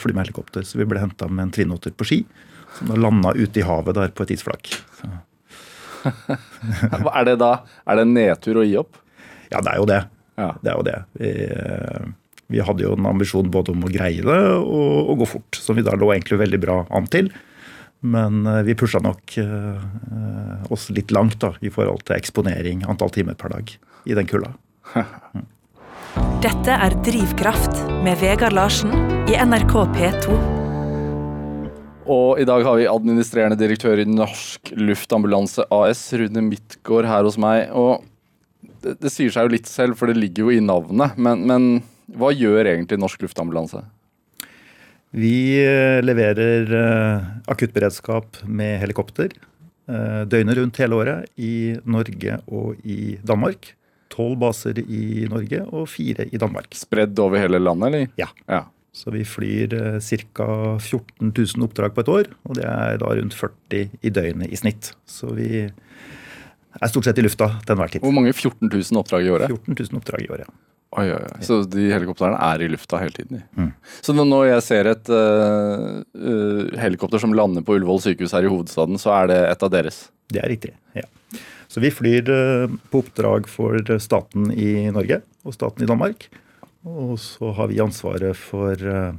fly 0.00 0.14
med 0.16 0.24
helikopter, 0.24 0.64
så 0.64 0.80
vi 0.80 0.86
ble 0.88 1.02
henta 1.02 1.28
med 1.28 1.48
en 1.48 1.52
Twin 1.52 1.74
på 1.76 2.06
ski. 2.08 2.22
Som 2.78 2.92
da 2.92 2.96
landa 2.96 3.34
ute 3.36 3.60
i 3.60 3.66
havet 3.66 3.98
der 3.98 4.14
på 4.14 4.24
et 4.24 4.32
isflak. 4.36 4.70
Er 7.12 7.24
det 7.28 7.34
da 7.42 7.50
er 7.84 7.98
det 7.98 8.04
en 8.06 8.14
nedtur 8.16 8.62
å 8.62 8.64
gi 8.64 8.78
opp? 8.80 8.96
ja, 9.50 9.60
det 9.60 9.72
er 9.72 9.78
jo 9.80 9.86
det. 9.90 10.00
Ja. 10.40 10.48
Det 10.62 10.70
er 10.70 10.78
jo 10.78 10.86
det. 10.86 10.96
Vi, 11.18 11.30
eh, 11.50 12.06
vi 12.54 12.62
hadde 12.64 12.84
jo 12.86 12.94
en 12.96 13.08
ambisjon 13.10 13.50
både 13.52 13.74
om 13.74 13.84
å 13.84 13.92
greie 13.92 14.24
det 14.24 14.40
og 14.56 15.10
og 15.10 15.22
gå 15.22 15.28
fort, 15.34 15.58
som 15.58 15.76
vi 15.76 15.84
da 15.86 15.96
lå 15.98 16.12
egentlig 16.14 16.40
veldig 16.40 16.60
bra 16.62 16.78
an 16.96 17.10
til. 17.10 17.30
Men 18.00 18.46
eh, 18.46 18.62
vi 18.64 18.78
pusha 18.78 19.02
nok 19.04 19.36
eh, 19.42 20.72
oss 20.72 20.88
litt 20.94 21.12
langt 21.12 21.40
da, 21.42 21.52
i 21.60 21.72
forhold 21.72 22.06
til 22.06 22.16
eksponering, 22.16 22.86
antall 22.88 23.12
timer 23.14 23.36
per 23.36 23.52
dag, 23.52 23.74
i 24.06 24.16
den 24.16 24.30
kulda. 24.30 24.54
Dette 26.44 26.76
er 26.86 26.96
Drivkraft 27.04 27.82
med 28.04 28.18
Vegard 28.22 28.56
Larsen 28.56 28.92
i 29.30 29.36
NRK 29.36 29.74
P2. 29.94 30.38
Og 32.10 32.40
i 32.42 32.46
dag 32.48 32.64
har 32.66 32.78
vi 32.80 32.88
administrerende 32.90 33.58
direktør 33.60 34.00
i 34.02 34.08
Norsk 34.08 34.72
Luftambulanse 34.78 35.66
AS, 35.70 36.02
Rune 36.18 36.42
Midtgaard, 36.48 37.06
her 37.06 37.26
hos 37.28 37.38
meg. 37.38 37.68
Og 37.76 38.02
det, 38.82 38.96
det 39.04 39.12
sier 39.12 39.30
seg 39.34 39.46
jo 39.46 39.54
litt 39.54 39.70
selv, 39.70 39.98
for 40.00 40.10
det 40.10 40.18
ligger 40.18 40.48
jo 40.48 40.56
i 40.56 40.64
navnet. 40.64 41.14
Men, 41.20 41.44
men 41.46 41.70
hva 42.18 42.32
gjør 42.34 42.72
egentlig 42.72 42.98
Norsk 42.98 43.22
Luftambulanse? 43.26 43.84
Vi 45.10 45.58
eh, 45.58 45.98
leverer 46.02 46.70
eh, 46.80 47.30
akuttberedskap 47.50 48.42
med 48.46 48.78
helikopter 48.82 49.32
eh, 49.90 50.22
døgnet 50.30 50.58
rundt 50.58 50.78
hele 50.82 50.98
året 50.98 51.30
i 51.38 51.76
Norge 51.82 52.38
og 52.46 52.78
i 52.86 53.18
Danmark. 53.26 53.72
Tolv 54.10 54.40
baser 54.42 54.80
i 54.82 55.26
Norge 55.30 55.62
og 55.70 55.88
fire 55.92 56.26
i 56.30 56.40
Danmark. 56.40 56.72
Spredd 56.76 57.18
over 57.22 57.40
hele 57.40 57.60
landet, 57.62 57.90
eller? 57.90 58.12
Ja. 58.20 58.30
Ja. 58.50 58.64
Så 58.92 59.12
vi 59.14 59.22
flyr 59.22 59.76
ca. 60.02 60.46
14 60.82 61.30
000 61.30 61.66
oppdrag 61.68 61.94
på 61.94 62.02
et 62.02 62.10
år, 62.10 62.30
og 62.48 62.58
det 62.58 62.66
er 62.66 62.98
da 62.98 63.12
rundt 63.14 63.36
40 63.38 63.84
i 64.02 64.10
døgnet 64.10 64.50
i 64.50 64.58
snitt. 64.58 64.90
Så 65.06 65.30
vi 65.36 65.62
er 65.62 66.90
stort 66.90 67.06
sett 67.06 67.20
i 67.22 67.24
lufta 67.24 67.52
til 67.62 67.76
enhver 67.76 67.94
tid. 67.94 68.02
Hvor 68.02 68.14
mange 68.16 68.34
14 68.34 68.66
000 68.66 68.98
oppdrag 69.00 69.28
i 69.28 69.30
året? 69.36 69.54
14 69.54 69.78
000 69.78 70.02
oppdrag 70.02 70.26
i 70.26 70.32
året. 70.34 70.50
ja. 70.50 70.58
Oi, 70.98 71.04
oi, 71.06 71.22
oi. 71.22 71.42
Så 71.46 71.60
de 71.70 71.84
helikoptrene 71.92 72.34
er 72.42 72.64
i 72.64 72.68
lufta 72.72 72.98
hele 72.98 73.14
tiden? 73.14 73.44
Mm. 73.54 73.68
Så 74.02 74.10
når 74.16 74.48
jeg 74.48 74.64
ser 74.66 74.88
et 74.90 75.10
uh, 75.14 76.00
helikopter 76.82 77.22
som 77.22 77.34
lander 77.36 77.62
på 77.62 77.76
Ullevål 77.78 78.02
sykehus 78.02 78.34
her 78.34 78.48
i 78.48 78.50
hovedstaden, 78.50 78.98
så 78.98 79.12
er 79.20 79.30
det 79.30 79.38
et 79.52 79.62
av 79.62 79.70
deres? 79.70 80.00
Det 80.34 80.42
er 80.42 80.50
riktig. 80.50 80.74
ja. 80.98 81.06
Så 81.70 81.82
vi 81.82 81.92
flyr 81.94 82.30
eh, 82.34 82.72
på 82.90 83.02
oppdrag 83.04 83.46
for 83.50 83.78
staten 84.02 84.50
i 84.50 84.90
Norge 84.90 85.20
og 85.46 85.54
staten 85.54 85.86
i 85.86 85.88
Danmark. 85.90 86.26
Og 86.88 87.14
så 87.22 87.52
har 87.54 87.70
vi 87.70 87.82
ansvaret 87.82 88.38
for 88.38 88.74
eh, 88.74 89.12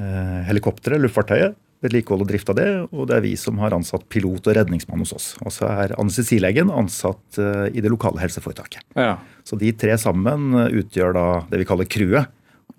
eh, 0.00 0.40
helikopteret, 0.48 1.02
luftfartøyet, 1.04 1.58
vedlikehold 1.84 2.24
og 2.24 2.30
drift 2.30 2.48
av 2.54 2.56
det. 2.56 2.68
Og 2.88 3.10
det 3.10 3.18
er 3.18 3.26
vi 3.26 3.34
som 3.38 3.60
har 3.60 3.76
ansatt 3.76 4.06
pilot 4.12 4.48
og 4.48 4.56
redningsmann 4.56 5.04
hos 5.04 5.12
oss. 5.16 5.28
Og 5.44 5.52
så 5.52 5.68
er 5.68 5.94
anestesilegen 6.00 6.72
ansatt 6.72 7.36
i 7.36 7.84
det 7.84 7.92
lokale 7.92 8.22
helseforetaket. 8.24 8.80
Ja. 8.96 9.18
Så 9.44 9.60
de 9.60 9.74
tre 9.76 9.98
sammen 10.00 10.56
utgjør 10.56 11.12
da 11.14 11.26
det 11.50 11.60
vi 11.60 11.68
kaller 11.68 11.90
crewet. 11.92 12.32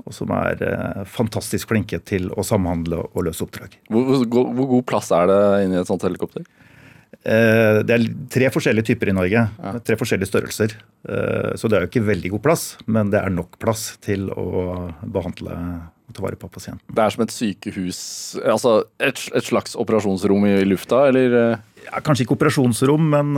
Og 0.06 0.14
som 0.16 0.32
er 0.36 0.62
eh, 0.64 1.02
fantastisk 1.10 1.72
flinke 1.72 2.00
til 2.06 2.30
å 2.38 2.46
samhandle 2.46 3.02
og 3.08 3.26
løse 3.28 3.46
oppdrag. 3.46 3.78
Hvor, 3.92 4.24
hvor, 4.26 4.52
hvor 4.56 4.70
god 4.76 4.86
plass 4.90 5.10
er 5.16 5.30
det 5.32 5.42
inni 5.66 5.80
et 5.80 5.90
sånt 5.90 6.06
helikopter? 6.06 6.46
Eh, 7.28 7.82
Det 7.84 7.92
er 7.98 8.06
tre 8.32 8.48
forskjellige 8.54 8.94
typer 8.94 9.10
i 9.12 9.16
Norge. 9.18 9.42
Tre 9.84 9.98
forskjellige 10.00 10.30
størrelser. 10.32 10.78
Eh, 11.10 11.52
Så 11.60 11.68
det 11.68 11.78
er 11.78 11.86
jo 11.86 11.90
ikke 11.92 12.06
veldig 12.08 12.32
god 12.38 12.44
plass, 12.46 12.78
men 12.88 13.10
det 13.12 13.20
er 13.20 13.30
nok 13.34 13.60
plass 13.60 13.98
til 14.02 14.30
å 14.32 14.94
behandle 15.04 15.58
og 16.08 16.16
ta 16.16 16.24
vare 16.24 16.38
på 16.40 16.48
pasienten. 16.50 16.88
Det 16.96 17.04
er 17.04 17.10
som 17.12 17.24
et 17.26 17.34
sykehus 17.36 17.98
Altså 18.48 18.86
et, 18.98 19.20
et 19.36 19.44
slags 19.44 19.76
operasjonsrom 19.76 20.46
i 20.48 20.64
lufta, 20.64 21.10
eller? 21.10 21.36
eh? 21.36 21.58
Ja, 21.92 22.00
kanskje 22.00 22.24
ikke 22.24 22.38
operasjonsrom, 22.38 23.10
men 23.12 23.36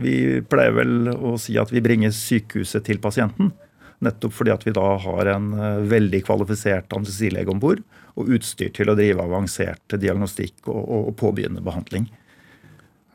vi 0.00 0.40
pleier 0.48 0.72
vel 0.76 1.08
å 1.12 1.36
si 1.40 1.56
at 1.60 1.70
vi 1.72 1.80
bringer 1.84 2.10
sykehuset 2.16 2.84
til 2.84 2.98
pasienten. 2.98 3.52
Nettopp 4.00 4.32
fordi 4.36 4.52
at 4.52 4.64
vi 4.64 4.72
da 4.76 4.96
har 5.00 5.26
en 5.36 5.52
veldig 5.88 6.22
kvalifisert 6.24 6.92
anestesilege 6.96 7.48
om 7.52 7.60
bord 7.60 7.80
og 8.16 8.28
utstyr 8.28 8.72
til 8.72 8.88
å 8.92 8.96
drive 8.96 9.20
avansert 9.24 9.96
diagnostikk 10.00 10.68
og, 10.68 10.80
og, 10.80 11.08
og 11.12 11.16
påbegynne 11.20 11.60
behandling. 11.64 12.08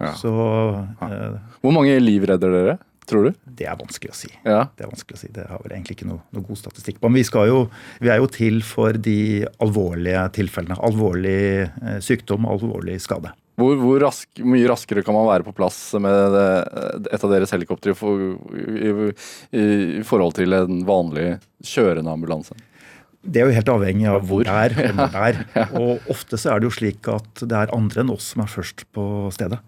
Ja. 0.02 0.14
Så 0.18 0.32
eh, 1.06 1.36
Hvor 1.62 1.76
mange 1.76 1.98
liv 2.02 2.26
redder 2.30 2.56
dere, 2.56 2.78
tror 3.10 3.28
du? 3.30 3.36
det 3.62 3.68
er 3.70 3.78
vanskelig 3.78 4.14
å 4.14 4.18
si. 4.18 4.30
Ja. 4.48 4.64
Det 4.78 4.86
er 4.86 4.90
vanskelig 4.90 5.18
å 5.18 5.22
si. 5.22 5.30
Det 5.36 5.46
har 5.50 5.62
vel 5.62 5.76
egentlig 5.76 5.98
ikke 6.00 6.10
noe, 6.10 6.24
noe 6.34 6.46
god 6.48 6.60
statistikk 6.62 6.98
på. 7.02 7.10
Men 7.12 7.20
vi, 7.22 7.26
jo, 7.52 7.60
vi 8.02 8.10
er 8.14 8.22
jo 8.22 8.30
til 8.32 8.62
for 8.66 8.98
de 8.98 9.18
alvorlige 9.62 10.24
tilfellene. 10.40 10.80
Alvorlig 10.82 11.38
eh, 11.68 12.00
sykdom, 12.02 12.48
alvorlig 12.50 12.98
skade. 13.04 13.34
Hvor, 13.62 13.76
hvor 13.78 14.00
rask, 14.02 14.30
mye 14.48 14.66
raskere 14.72 15.04
kan 15.06 15.14
man 15.14 15.28
være 15.28 15.46
på 15.46 15.54
plass 15.54 15.78
med 16.02 16.34
det, 16.34 16.48
et 17.14 17.24
av 17.28 17.34
deres 17.34 17.52
helikoptre 17.54 17.94
i, 17.94 17.98
for, 18.00 18.24
i, 18.58 18.92
i, 19.54 19.66
i 20.00 20.04
forhold 20.08 20.38
til 20.40 20.56
en 20.58 20.82
vanlig 20.88 21.36
kjørende 21.68 22.16
ambulanse? 22.16 22.58
Det 23.22 23.44
er 23.44 23.52
jo 23.52 23.54
helt 23.54 23.70
avhengig 23.70 24.08
av 24.10 24.24
Hvor. 24.26 24.42
hvor 24.42 24.48
det 24.48 24.56
er. 24.66 24.78
og 24.88 24.96
når 25.02 25.12
det 25.14 25.26
er. 25.28 25.76
Og 25.78 26.08
ofte 26.16 26.40
så 26.42 26.56
er 26.56 26.62
det 26.64 26.72
jo 26.72 26.78
slik 26.80 27.12
at 27.12 27.44
det 27.44 27.60
er 27.60 27.76
andre 27.76 28.02
enn 28.02 28.14
oss 28.16 28.32
som 28.34 28.42
er 28.42 28.50
først 28.50 28.88
på 28.96 29.04
stedet. 29.36 29.60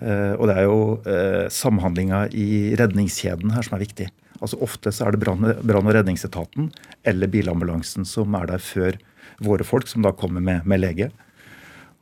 Eh, 0.00 0.34
Og 0.38 0.46
det 0.48 0.56
er 0.56 0.64
jo 0.68 0.80
eh, 1.06 1.46
samhandlinga 1.50 2.26
i 2.32 2.74
redningskjeden 2.78 3.50
her 3.54 3.62
som 3.66 3.76
er 3.78 3.84
viktig. 3.86 4.08
Altså 4.40 4.58
Ofte 4.62 4.92
så 4.94 5.08
er 5.08 5.16
det 5.16 5.22
brann 5.24 5.44
og 5.88 5.94
redningsetaten 5.96 6.68
eller 7.04 7.26
bilambulansen 7.32 8.04
som 8.06 8.34
er 8.38 8.46
der 8.46 8.58
før 8.62 8.98
våre 9.42 9.64
folk, 9.66 9.88
som 9.90 10.02
da 10.02 10.12
kommer 10.14 10.40
med, 10.42 10.64
med 10.66 10.80
lege. 10.80 11.10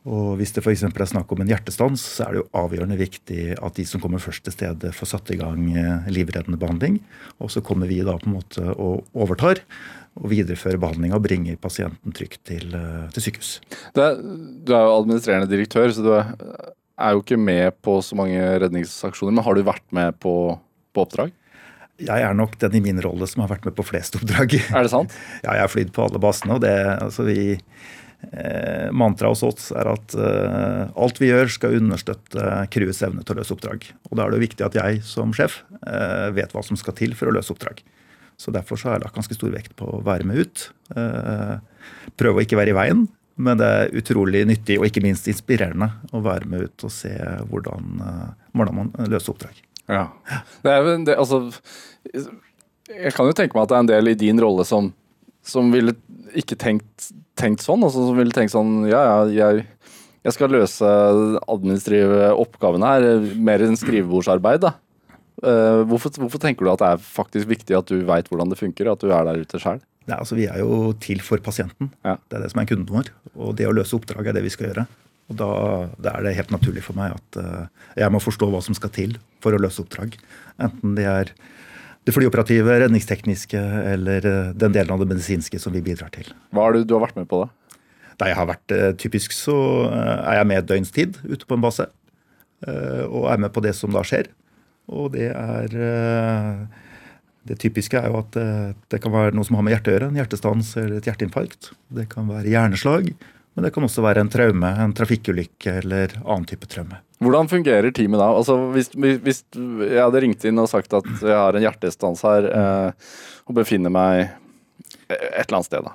Og 0.06 0.36
Hvis 0.38 0.52
det 0.54 0.62
f.eks. 0.62 0.84
er 0.86 1.08
snakk 1.10 1.32
om 1.34 1.40
en 1.42 1.48
hjertestans, 1.50 1.98
så 1.98 2.26
er 2.28 2.36
det 2.36 2.42
jo 2.44 2.50
avgjørende 2.60 2.98
viktig 3.00 3.56
at 3.58 3.74
de 3.74 3.84
som 3.88 4.00
kommer 4.00 4.22
først 4.22 4.44
til 4.46 4.54
stedet, 4.54 4.92
får 4.94 5.08
satt 5.10 5.32
i 5.34 5.38
gang 5.40 5.64
eh, 5.74 6.06
livreddende 6.12 6.60
behandling. 6.60 7.00
Og 7.42 7.50
så 7.50 7.60
kommer 7.64 7.88
vi 7.90 7.98
da 8.06 8.14
på 8.20 8.28
en 8.30 8.36
måte 8.36 8.62
og 8.76 9.02
overtar 9.16 9.64
og 10.16 10.30
viderefører 10.30 10.78
behandlinga 10.80 11.18
og 11.18 11.24
bringer 11.26 11.58
pasienten 11.60 12.14
trygt 12.16 12.38
til, 12.48 12.70
til 13.12 13.24
sykehus. 13.26 13.56
Er- 13.98 14.16
du 14.22 14.72
er 14.72 14.86
jo 14.86 14.94
administrerende 15.00 15.50
direktør, 15.50 15.90
så 15.92 16.04
du 16.06 16.12
er, 16.16 16.30
er 16.96 17.14
jo 17.14 17.22
ikke 17.22 17.38
med 17.40 17.76
på 17.84 17.98
så 18.04 18.16
mange 18.18 18.40
redningsaksjoner. 18.62 19.34
Men 19.36 19.46
har 19.46 19.56
du 19.56 19.66
vært 19.66 19.86
med 19.96 20.16
på, 20.22 20.32
på 20.96 21.04
oppdrag? 21.04 21.34
Jeg 21.96 22.24
er 22.24 22.34
nok 22.36 22.58
den 22.60 22.76
i 22.76 22.82
min 22.84 23.00
rolle 23.00 23.28
som 23.28 23.42
har 23.44 23.54
vært 23.54 23.68
med 23.68 23.76
på 23.76 23.84
flest 23.86 24.18
oppdrag. 24.18 24.58
Er 24.68 24.84
det 24.84 24.92
sant? 24.92 25.14
Ja, 25.44 25.54
jeg 25.56 25.64
har 25.64 25.72
flydd 25.72 25.94
på 25.96 26.04
alle 26.04 26.20
basene, 26.20 26.58
og 26.58 26.64
det 26.64 26.74
altså 26.74 27.24
vi 27.28 27.38
eh, 27.56 28.88
Mantraet 28.92 29.32
hos 29.32 29.44
oss 29.46 29.70
er 29.72 29.88
at 29.94 30.16
eh, 30.20 30.82
alt 30.92 31.20
vi 31.22 31.30
gjør 31.30 31.52
skal 31.52 31.78
understøtte 31.78 32.50
crewets 32.74 33.00
evne 33.06 33.24
til 33.24 33.36
å 33.36 33.40
løse 33.40 33.56
oppdrag. 33.56 33.88
Og 34.10 34.16
da 34.16 34.26
er 34.26 34.32
det 34.32 34.40
jo 34.40 34.46
viktig 34.46 34.68
at 34.68 34.76
jeg 34.80 35.04
som 35.08 35.32
sjef 35.36 35.62
eh, 35.86 36.28
vet 36.36 36.52
hva 36.52 36.64
som 36.66 36.80
skal 36.80 36.96
til 37.00 37.16
for 37.16 37.32
å 37.32 37.36
løse 37.36 37.54
oppdrag. 37.54 37.80
Så 38.36 38.52
derfor 38.52 38.76
så 38.76 38.90
har 38.90 38.98
jeg 38.98 39.06
lagt 39.06 39.16
ganske 39.16 39.36
stor 39.38 39.52
vekt 39.54 39.72
på 39.80 39.88
å 39.88 40.02
være 40.04 40.28
med 40.28 40.44
ut. 40.44 40.66
Eh, 41.00 41.54
prøve 42.20 42.42
å 42.42 42.44
ikke 42.44 42.60
være 42.60 42.74
i 42.74 42.76
veien, 42.76 43.06
men 43.36 43.60
det 43.60 43.68
er 43.68 43.94
utrolig 44.00 44.44
nyttig 44.48 44.78
og 44.80 44.86
ikke 44.88 45.02
minst 45.04 45.28
inspirerende 45.28 45.90
å 46.16 46.22
være 46.24 46.48
med 46.48 46.68
ut 46.68 46.86
og 46.88 46.92
se 46.92 47.12
hvordan, 47.50 47.90
eh, 48.00 48.28
hvordan 48.56 48.78
man 48.80 48.92
løser 49.12 49.34
oppdrag. 49.34 49.60
Ja. 49.92 50.06
Det 50.64 50.72
er, 50.72 50.88
det, 51.06 51.14
altså, 51.20 51.42
jeg 52.90 53.12
kan 53.14 53.28
jo 53.28 53.36
tenke 53.36 53.56
meg 53.56 53.66
at 53.66 53.72
det 53.72 53.76
er 53.76 53.84
en 53.84 53.92
del 53.92 54.12
i 54.12 54.18
din 54.18 54.40
rolle 54.42 54.64
som, 54.66 54.90
som 55.46 55.68
ville 55.74 55.94
ikke 56.36 56.58
tenkt, 56.58 57.10
tenkt 57.38 57.64
sånn. 57.64 57.84
Altså, 57.86 58.08
som 58.08 58.18
ville 58.18 58.34
tenkt 58.34 58.54
sånn 58.54 58.88
Ja, 58.90 59.02
ja, 59.04 59.18
jeg, 59.30 59.66
jeg 60.26 60.34
skal 60.34 60.52
løse 60.56 60.90
administrative 61.46 62.32
oppgavene 62.40 62.94
her. 62.94 63.28
Mer 63.36 63.62
enn 63.66 63.78
skrivebordsarbeid, 63.78 64.64
da. 64.64 64.74
Eh, 65.44 65.82
hvorfor, 65.86 66.14
hvorfor 66.22 66.40
tenker 66.40 66.64
du 66.64 66.72
at 66.72 66.80
det 66.80 66.94
er 66.94 67.04
faktisk 67.04 67.52
viktig 67.52 67.76
at 67.76 67.92
du 67.92 68.00
veit 68.08 68.32
hvordan 68.32 68.50
det 68.50 68.58
funker, 68.60 68.88
at 68.90 69.04
du 69.04 69.12
er 69.12 69.28
der 69.28 69.44
ute 69.44 69.60
sjøl? 69.60 69.82
Nei, 70.06 70.18
altså 70.20 70.38
Vi 70.38 70.46
er 70.46 70.62
jo 70.62 70.92
til 71.02 71.22
for 71.24 71.42
pasienten. 71.42 71.90
Ja. 72.06 72.14
Det 72.30 72.38
er 72.38 72.44
det 72.44 72.52
som 72.52 72.62
er 72.62 72.68
kunden 72.70 72.86
vår. 72.90 73.10
Og 73.34 73.56
det 73.58 73.66
å 73.66 73.74
løse 73.74 73.96
oppdraget 73.98 74.30
er 74.30 74.38
det 74.38 74.46
vi 74.46 74.54
skal 74.54 74.70
gjøre. 74.70 74.86
Og 75.26 75.38
da, 75.40 75.50
da 75.98 76.14
er 76.14 76.26
det 76.26 76.36
helt 76.38 76.54
naturlig 76.54 76.84
for 76.86 76.98
meg 76.98 77.16
at 77.16 77.38
uh, 77.42 77.66
jeg 77.98 78.14
må 78.14 78.22
forstå 78.22 78.46
hva 78.52 78.62
som 78.62 78.76
skal 78.78 78.92
til 78.94 79.16
for 79.42 79.56
å 79.56 79.60
løse 79.60 79.82
oppdrag. 79.82 80.14
Enten 80.62 80.94
det 80.98 81.08
er 81.10 81.32
det 82.06 82.14
flyoperative, 82.14 82.78
redningstekniske 82.84 83.58
eller 83.96 84.30
uh, 84.30 84.54
den 84.54 84.76
delen 84.76 84.94
av 84.94 85.02
det 85.02 85.10
medisinske 85.10 85.58
som 85.62 85.74
vi 85.74 85.82
bidrar 85.82 86.14
til. 86.14 86.30
Hva 86.54 86.68
er 86.68 86.78
det 86.78 86.86
du 86.86 86.94
har 86.94 87.02
vært 87.08 87.18
med 87.18 87.26
på, 87.30 87.42
da? 87.42 87.80
Da 88.16 88.30
jeg 88.30 88.38
har 88.38 88.48
vært 88.48 88.76
uh, 88.76 88.88
typisk, 89.02 89.34
så 89.34 89.58
er 89.90 90.38
jeg 90.38 90.50
med 90.52 90.62
et 90.62 90.70
døgns 90.70 90.94
tid 90.94 91.18
ute 91.26 91.42
på 91.42 91.58
en 91.58 91.66
base. 91.66 91.90
Og 92.66 93.26
er 93.28 93.36
med 93.38 93.52
på 93.52 93.60
det 93.60 93.74
som 93.76 93.92
da 93.92 94.00
skjer. 94.06 94.30
Og 94.88 95.10
det 95.12 95.26
er 95.28 95.74
Det 97.46 97.58
typiske 97.62 97.98
er 98.00 98.10
jo 98.10 98.18
at 98.20 98.36
eh, 98.40 98.74
det 98.92 99.00
kan 99.04 99.12
være 99.14 99.34
noe 99.36 99.46
som 99.46 99.56
har 99.58 99.64
med 99.66 99.76
hjertet 99.76 99.92
å 99.92 99.96
gjøre. 99.96 100.10
En 100.12 100.20
hjertestans 100.20 100.74
eller 100.82 100.98
et 101.00 101.08
hjerteinfarkt. 101.10 101.70
Det 101.94 102.08
kan 102.12 102.28
være 102.30 102.50
hjerneslag. 102.52 103.12
Men 103.56 103.64
det 103.64 103.70
kan 103.72 103.86
også 103.86 104.02
være 104.04 104.20
en 104.20 104.28
traume, 104.28 104.68
en 104.84 104.92
trafikkulykke 104.92 105.78
eller 105.80 106.12
annen 106.26 106.44
type 106.50 106.66
traume. 106.68 106.98
Hvordan 107.24 107.48
fungerer 107.48 107.88
teamet 107.96 108.20
da? 108.20 108.26
Altså, 108.36 108.56
hvis, 108.74 108.90
hvis 108.92 109.38
jeg 109.56 109.96
hadde 110.02 110.20
ringt 110.20 110.44
inn 110.44 110.60
og 110.60 110.68
sagt 110.68 110.92
at 110.98 111.06
jeg 111.24 111.32
har 111.32 111.56
en 111.56 111.64
hjertestans 111.64 112.20
her 112.26 112.48
eh, 112.50 113.06
og 113.48 113.56
befinner 113.56 113.94
meg 113.94 114.26
et 115.08 115.46
eller 115.46 115.56
annet 115.62 115.70
sted, 115.70 115.86
da. 115.86 115.94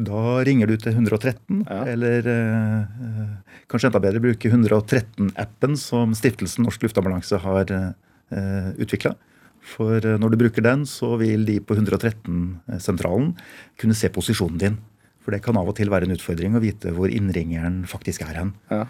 Da 0.00 0.20
ringer 0.46 0.70
du 0.70 0.76
til 0.80 0.94
113, 0.94 1.64
Ja. 1.66 1.80
eller 1.96 2.28
eh, 2.30 3.00
eh, 3.08 3.56
kanskje 3.68 3.90
enda 3.90 4.00
bedre 4.06 4.22
bruke 4.22 4.48
113-appen 4.54 5.74
som 5.76 6.14
Stiftelsen 6.16 6.64
Norsk 6.64 6.86
Luftambulanse 6.86 7.40
har 7.42 7.74
eh, 7.74 8.70
utvikla. 8.80 9.16
For 9.60 10.00
eh, 10.00 10.18
når 10.20 10.32
du 10.32 10.40
bruker 10.40 10.64
den, 10.64 10.86
så 10.88 11.14
vil 11.20 11.44
de 11.48 11.58
på 11.60 11.76
113-sentralen 11.76 13.34
kunne 13.80 13.96
se 13.98 14.10
posisjonen 14.12 14.60
din. 14.60 14.78
For 15.20 15.34
det 15.34 15.42
kan 15.44 15.58
av 15.60 15.68
og 15.68 15.76
til 15.76 15.92
være 15.92 16.08
en 16.08 16.16
utfordring 16.16 16.56
å 16.56 16.62
vite 16.64 16.94
hvor 16.96 17.12
innringeren 17.12 17.82
faktisk 17.88 18.24
er 18.24 18.38
hen. 18.40 18.54
Ja. 18.72 18.84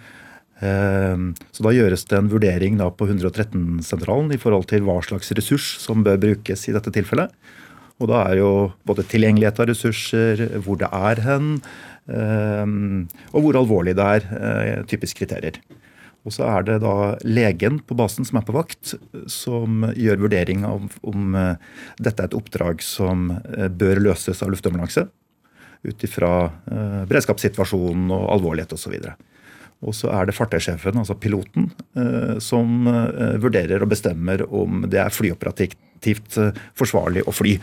Eh, 0.60 1.16
Så 1.50 1.66
da 1.66 1.74
gjøres 1.74 2.06
det 2.06 2.18
en 2.18 2.30
vurdering 2.30 2.78
på 2.96 3.08
113-sentralen 3.08 4.30
i 4.34 4.40
forhold 4.40 4.68
til 4.70 4.86
hva 4.86 5.00
slags 5.04 5.32
ressurs 5.36 5.74
som 5.82 6.04
bør 6.06 6.20
brukes 6.22 6.68
i 6.68 6.76
dette 6.76 6.92
tilfellet. 6.94 7.34
Og 8.00 8.08
da 8.08 8.22
er 8.30 8.38
jo 8.40 8.52
både 8.88 9.04
tilgjengelighet 9.04 9.58
av 9.60 9.68
ressurser, 9.68 10.46
hvor 10.64 10.78
det 10.80 10.88
er 10.88 11.20
hen, 11.26 11.50
eh, 12.08 12.64
og 13.34 13.44
hvor 13.44 13.58
alvorlig 13.60 13.96
det 13.98 14.06
er, 14.06 14.30
eh, 14.38 14.82
typisk 14.88 15.20
kriterier. 15.20 15.60
Og 16.28 16.34
så 16.34 16.44
er 16.44 16.66
det 16.68 16.80
da 16.82 17.14
legen 17.24 17.78
på 17.86 17.96
basen 17.96 18.26
som 18.28 18.40
er 18.40 18.44
på 18.44 18.54
vakt, 18.54 18.92
som 19.30 19.86
gjør 19.96 20.26
vurdering 20.26 20.66
av 20.68 20.98
om 21.08 21.36
eh, 21.38 21.56
dette 21.96 22.20
er 22.20 22.28
et 22.28 22.36
oppdrag 22.36 22.84
som 22.84 23.30
eh, 23.32 23.70
bør 23.72 24.02
løses 24.04 24.42
av 24.44 24.52
luftambulanse. 24.52 25.06
Ut 25.88 26.04
ifra 26.04 26.32
eh, 26.44 27.02
beredskapssituasjonen 27.08 28.12
og 28.12 28.26
alvorlighet 28.36 28.76
osv. 28.76 28.98
Og 29.80 29.96
så 29.96 30.10
er 30.12 30.28
det 30.28 30.36
fartøysjefen, 30.36 30.98
altså 31.00 31.14
piloten, 31.16 31.70
som 32.44 32.84
vurderer 33.40 33.80
og 33.80 33.88
bestemmer 33.88 34.42
om 34.44 34.82
det 34.84 34.98
er 35.00 35.14
flyoperativt 35.16 36.36
forsvarlig 36.76 37.22
å 37.24 37.32
fly. 37.32 37.54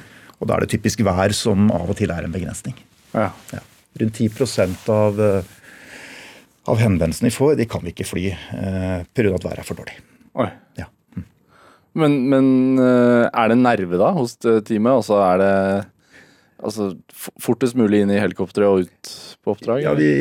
Og 0.42 0.50
da 0.50 0.56
er 0.56 0.66
det 0.66 0.72
typisk 0.72 1.04
vær 1.06 1.30
som 1.38 1.70
av 1.70 1.94
og 1.94 2.00
til 2.00 2.10
er 2.10 2.26
en 2.26 2.34
begrensning. 2.34 2.74
Ja. 3.12 3.28
Ja. 3.54 3.62
Rundt 4.02 4.18
10 4.18 4.90
av, 4.90 5.22
av 6.68 6.80
henvendelsene 6.82 7.30
vi 7.32 7.36
får, 7.38 7.56
de 7.60 7.66
kan 7.70 7.84
vi 7.86 7.94
ikke 7.94 8.08
fly 8.08 8.26
eh, 8.32 9.04
pga. 9.16 9.34
at 9.36 9.46
været 9.46 9.62
er 9.64 9.68
for 9.68 9.80
dårlig. 9.80 9.98
Oi. 10.38 10.50
Ja. 10.80 10.90
Men, 11.98 12.18
men 12.30 12.48
eh, 12.84 13.26
er 13.32 13.54
det 13.54 13.58
nerve 13.62 13.98
da 14.02 14.12
hos 14.18 14.36
teamet? 14.42 14.92
Altså 15.00 15.18
er 15.24 15.40
det 15.42 15.54
altså, 16.62 16.92
fortest 17.42 17.78
mulig 17.80 18.04
inn 18.04 18.12
i 18.14 18.20
helikopteret 18.22 18.68
og 18.68 18.86
ut 18.86 19.14
på 19.44 19.56
oppdrag? 19.56 19.82
Ja. 19.86 19.96
Vi 19.98 20.12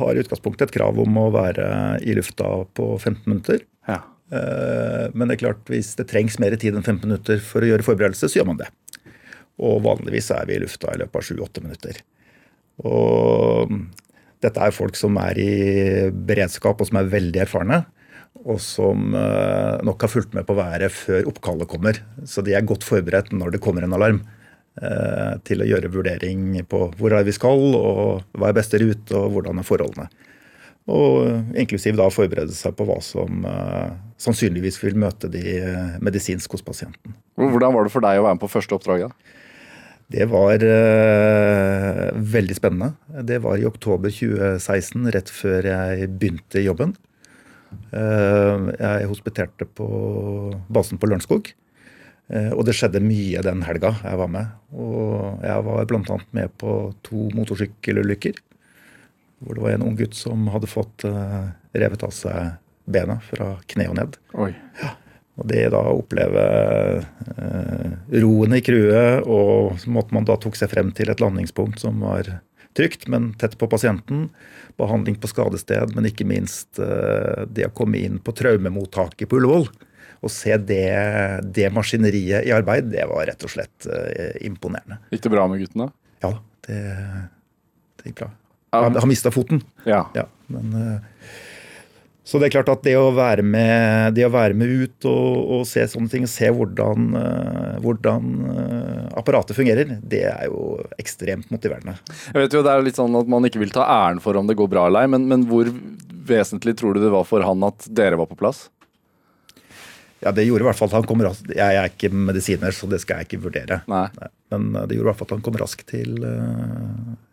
har 0.00 0.14
i 0.14 0.22
utgangspunktet 0.22 0.68
et 0.70 0.76
krav 0.78 0.98
om 1.02 1.18
å 1.20 1.26
være 1.34 1.66
i 2.06 2.14
lufta 2.16 2.48
på 2.78 2.92
15 2.98 3.26
minutter. 3.26 3.66
ja. 3.90 4.00
Eh, 4.30 5.10
Men 5.12 5.26
det 5.26 5.36
er 5.36 5.42
klart, 5.44 5.64
hvis 5.66 5.96
det 5.98 6.06
trengs 6.12 6.38
mer 6.38 6.54
tid 6.54 6.76
enn 6.78 6.86
15 6.86 7.02
minutter 7.08 7.40
for 7.42 7.66
å 7.66 7.72
gjøre 7.72 7.82
forberedelse, 7.86 8.30
så 8.30 8.38
gjør 8.40 8.52
man 8.52 8.60
det. 8.62 8.70
Og 9.60 9.82
vanligvis 9.84 10.30
er 10.32 10.46
vi 10.46 10.54
i 10.54 10.60
lufta 10.62 10.94
i 10.94 11.00
løpet 11.02 11.18
av 11.18 11.26
7-8 11.26 11.64
minutter. 11.66 11.98
Og 12.86 13.74
dette 14.40 14.60
er 14.64 14.74
folk 14.74 14.96
som 14.98 15.16
er 15.20 15.38
i 15.40 15.52
beredskap 16.10 16.80
og 16.80 16.88
som 16.88 17.00
er 17.00 17.10
veldig 17.12 17.42
erfarne. 17.44 17.82
Og 18.40 18.60
som 18.62 19.14
eh, 19.18 19.80
nok 19.84 20.06
har 20.06 20.12
fulgt 20.12 20.36
med 20.36 20.46
på 20.48 20.56
været 20.56 20.94
før 20.94 21.28
oppkallet 21.28 21.68
kommer. 21.68 21.98
Så 22.24 22.44
de 22.46 22.54
er 22.56 22.64
godt 22.64 22.86
forberedt 22.86 23.34
når 23.36 23.56
det 23.56 23.62
kommer 23.64 23.84
en 23.84 23.96
alarm. 23.96 24.22
eh, 24.80 25.34
Til 25.44 25.60
å 25.60 25.68
gjøre 25.68 25.92
vurdering 25.92 26.54
på 26.70 26.86
hvor 26.96 27.12
er 27.12 27.26
vi 27.26 27.36
skal, 27.36 27.74
og 27.76 28.22
hva 28.32 28.48
er 28.48 28.56
beste 28.56 28.80
rute, 28.80 29.12
og 29.18 29.34
hvordan 29.34 29.60
er 29.60 29.66
forholdene. 29.66 30.08
Og 30.90 31.58
inklusiv 31.58 31.98
da 31.98 32.08
forberede 32.10 32.54
seg 32.56 32.74
på 32.78 32.86
hva 32.88 32.96
som 33.04 33.44
uh, 33.44 33.92
sannsynligvis 34.20 34.80
vil 34.82 34.96
møte 34.98 35.28
de 35.30 35.42
eh, 35.60 35.98
medisinsk 36.02 36.56
hos 36.56 36.64
pasienten. 36.66 37.14
Hvordan 37.38 37.76
var 37.76 37.86
det 37.86 37.92
for 37.92 38.04
deg 38.04 38.18
å 38.18 38.24
være 38.24 38.38
med 38.38 38.42
på 38.42 38.50
første 38.50 38.74
oppdraget? 38.74 39.12
da? 39.12 39.36
Det 40.10 40.26
var 40.26 40.64
uh, 40.64 42.08
veldig 42.34 42.56
spennende. 42.58 42.92
Det 43.22 43.38
var 43.44 43.60
i 43.60 43.66
oktober 43.68 44.10
2016, 44.10 45.06
rett 45.14 45.30
før 45.30 45.68
jeg 45.70 46.08
begynte 46.18 46.64
jobben. 46.64 46.96
Uh, 47.94 48.72
jeg 48.74 49.10
hospiterte 49.10 49.68
på 49.78 49.86
basen 50.66 50.98
på 50.98 51.10
Lørenskog. 51.10 51.52
Uh, 52.30 52.50
og 52.56 52.64
det 52.66 52.74
skjedde 52.78 53.02
mye 53.04 53.42
den 53.46 53.62
helga 53.66 53.92
jeg 54.02 54.18
var 54.18 54.32
med. 54.34 54.50
Og 54.74 55.44
jeg 55.46 55.66
var 55.68 55.86
bl.a. 55.92 56.18
med 56.34 56.56
på 56.58 56.74
to 57.06 57.28
motorsykkelulykker. 57.38 58.42
Hvor 59.40 59.56
det 59.56 59.64
var 59.64 59.76
en 59.76 59.86
ung 59.86 59.94
gutt 59.96 60.18
som 60.18 60.50
hadde 60.52 60.68
fått 60.68 61.06
revet 61.06 62.02
av 62.04 62.10
seg 62.12 62.58
benet 62.90 63.24
fra 63.30 63.54
kne 63.70 63.86
og 63.88 63.96
ned. 63.96 64.18
Oi. 64.36 64.50
Og 65.40 65.48
det 65.48 65.64
da 65.72 65.80
å 65.80 65.98
oppleve 66.02 66.44
eh, 67.00 67.92
roen 68.20 68.56
i 68.58 68.62
crewet, 68.64 69.24
og 69.24 69.80
måten 69.88 70.18
man 70.18 70.28
da 70.28 70.36
tok 70.40 70.58
seg 70.58 70.72
frem 70.72 70.92
til 70.96 71.12
et 71.12 71.22
landingspunkt 71.22 71.80
som 71.80 72.02
var 72.04 72.28
trygt, 72.76 73.08
men 73.08 73.32
tett 73.40 73.56
på 73.58 73.68
pasienten. 73.70 74.28
Behandling 74.80 75.16
på 75.20 75.30
skadested, 75.30 75.94
men 75.96 76.08
ikke 76.10 76.28
minst 76.28 76.80
eh, 76.80 77.46
det 77.48 77.70
å 77.70 77.76
komme 77.76 78.02
inn 78.04 78.20
på 78.22 78.36
traumemottaket 78.36 79.30
på 79.30 79.40
Ullevål. 79.40 79.70
Og 80.20 80.32
se 80.32 80.52
det, 80.68 80.92
det 81.56 81.70
maskineriet 81.72 82.44
i 82.44 82.52
arbeid, 82.52 82.90
det 82.92 83.06
var 83.08 83.24
rett 83.30 83.44
og 83.46 83.52
slett 83.54 83.88
eh, 83.88 84.36
imponerende. 84.44 85.00
Gikk 85.14 85.24
det 85.24 85.32
bra 85.32 85.46
med 85.48 85.62
gutten 85.64 85.86
da? 85.86 85.88
Ja, 86.26 86.34
det, 86.68 86.80
det 87.96 88.10
gikk 88.10 88.20
bra. 88.26 88.32
Han, 88.76 88.90
Han 88.90 89.00
har 89.00 89.08
mista 89.08 89.32
foten. 89.34 89.64
Ja. 89.88 90.04
Ja, 90.14 90.28
men 90.52 90.76
eh, 90.76 91.32
Så 92.24 92.38
det 92.38 92.50
er 92.50 92.52
klart 92.58 92.68
at 92.70 92.82
det 92.84 92.92
å 93.00 93.10
være 93.16 93.42
med, 93.42 94.12
det 94.14 94.26
å 94.26 94.32
være 94.32 94.56
med 94.56 94.68
ut 94.68 95.06
og, 95.08 95.52
og 95.56 95.62
se 95.68 95.86
sånne 95.88 96.12
ting, 96.12 96.26
se 96.28 96.50
hvordan, 96.52 97.06
eh, 97.16 97.78
hvordan 97.82 98.28
eh, 98.52 99.06
apparatet 99.18 99.56
fungerer, 99.56 99.96
det 100.02 100.20
er 100.28 100.50
jo 100.50 100.76
ekstremt 101.00 101.48
motiverende. 101.52 101.96
Jeg 102.28 102.44
vet 102.44 102.58
jo 102.58 102.62
det 102.66 102.74
er 102.74 102.84
litt 102.84 103.00
sånn 103.00 103.16
at 103.18 103.30
man 103.30 103.48
ikke 103.48 103.62
vil 103.62 103.72
ta 103.74 103.88
æren 103.88 104.20
for 104.22 104.36
om 104.36 104.50
det 104.50 104.58
går 104.60 104.68
bra 104.70 104.86
eller 104.90 105.08
ei, 105.08 105.12
men, 105.16 105.26
men 105.32 105.48
hvor 105.48 105.72
vesentlig 106.30 106.76
tror 106.78 106.94
du 106.94 107.02
det 107.02 107.14
var 107.14 107.24
for 107.26 107.44
han 107.46 107.64
at 107.66 107.88
dere 107.88 108.20
var 108.20 108.28
på 108.30 108.38
plass? 108.38 108.68
Ja, 110.20 110.34
Det 110.36 110.44
gjorde 110.44 110.66
i 110.66 110.68
hvert 110.68 110.76
fall 110.76 110.90
at 110.90 110.98
han 110.98 111.06
kom 111.08 111.22
raskt 111.24 111.48
Jeg 111.56 111.76
er 111.80 111.86
ikke 111.88 112.10
medisiner, 112.12 112.74
så 112.76 112.84
det 112.92 112.98
skal 113.00 113.22
jeg 113.22 113.30
ikke 113.30 113.46
vurdere. 113.46 113.80
Nei. 113.88 114.06
Men 114.52 114.74
eh, 114.76 114.84
det 114.84 115.00
gjorde 115.00 115.08
i 115.08 115.10
hvert 115.14 115.22
fall 115.22 115.32
at 115.32 115.38
han 115.38 115.46
kom 115.48 115.56
raskt 115.64 115.88
til, 115.96 116.20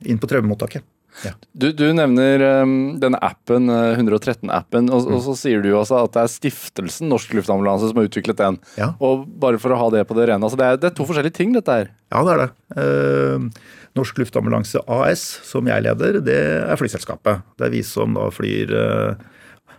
inn 0.08 0.24
på 0.24 0.32
traumemottaket. 0.32 0.88
Ja. 1.26 1.34
Du, 1.58 1.70
du 1.74 1.86
nevner 1.96 2.44
um, 2.62 2.76
denne 3.02 3.20
appen, 3.26 3.72
uh, 3.72 3.98
113-appen, 3.98 4.92
og, 4.94 5.08
og 5.10 5.24
så 5.26 5.36
sier 5.40 5.64
du 5.64 5.72
også 5.74 6.04
at 6.04 6.14
det 6.16 6.24
er 6.24 6.34
stiftelsen 6.34 7.10
Norsk 7.12 7.34
Luftambulanse 7.38 7.90
som 7.90 8.02
har 8.02 8.10
utviklet 8.10 8.40
den. 8.42 8.60
Ja. 8.78 8.92
Og 9.04 9.26
bare 9.42 9.62
for 9.62 9.74
å 9.74 9.80
ha 9.82 9.90
det 9.96 10.06
på 10.10 10.18
det 10.18 10.30
rene, 10.30 10.44
altså 10.44 10.60
det, 10.60 10.70
er, 10.70 10.82
det 10.82 10.92
er 10.92 10.98
to 11.00 11.08
forskjellige 11.10 11.40
ting 11.40 11.56
dette 11.58 11.80
her. 11.80 11.92
Ja, 12.14 12.24
det 12.28 12.36
er 12.36 12.44
det. 12.44 12.52
Uh, 12.78 13.74
Norsk 13.98 14.22
Luftambulanse 14.22 14.84
AS, 14.94 15.26
som 15.48 15.68
jeg 15.70 15.88
leder, 15.88 16.22
det 16.26 16.38
er 16.62 16.80
flyselskapet. 16.80 17.42
Det 17.58 17.70
er 17.70 17.74
vi 17.74 17.84
som 17.86 18.18
da 18.18 18.30
flyr 18.34 18.74
uh, 18.78 19.28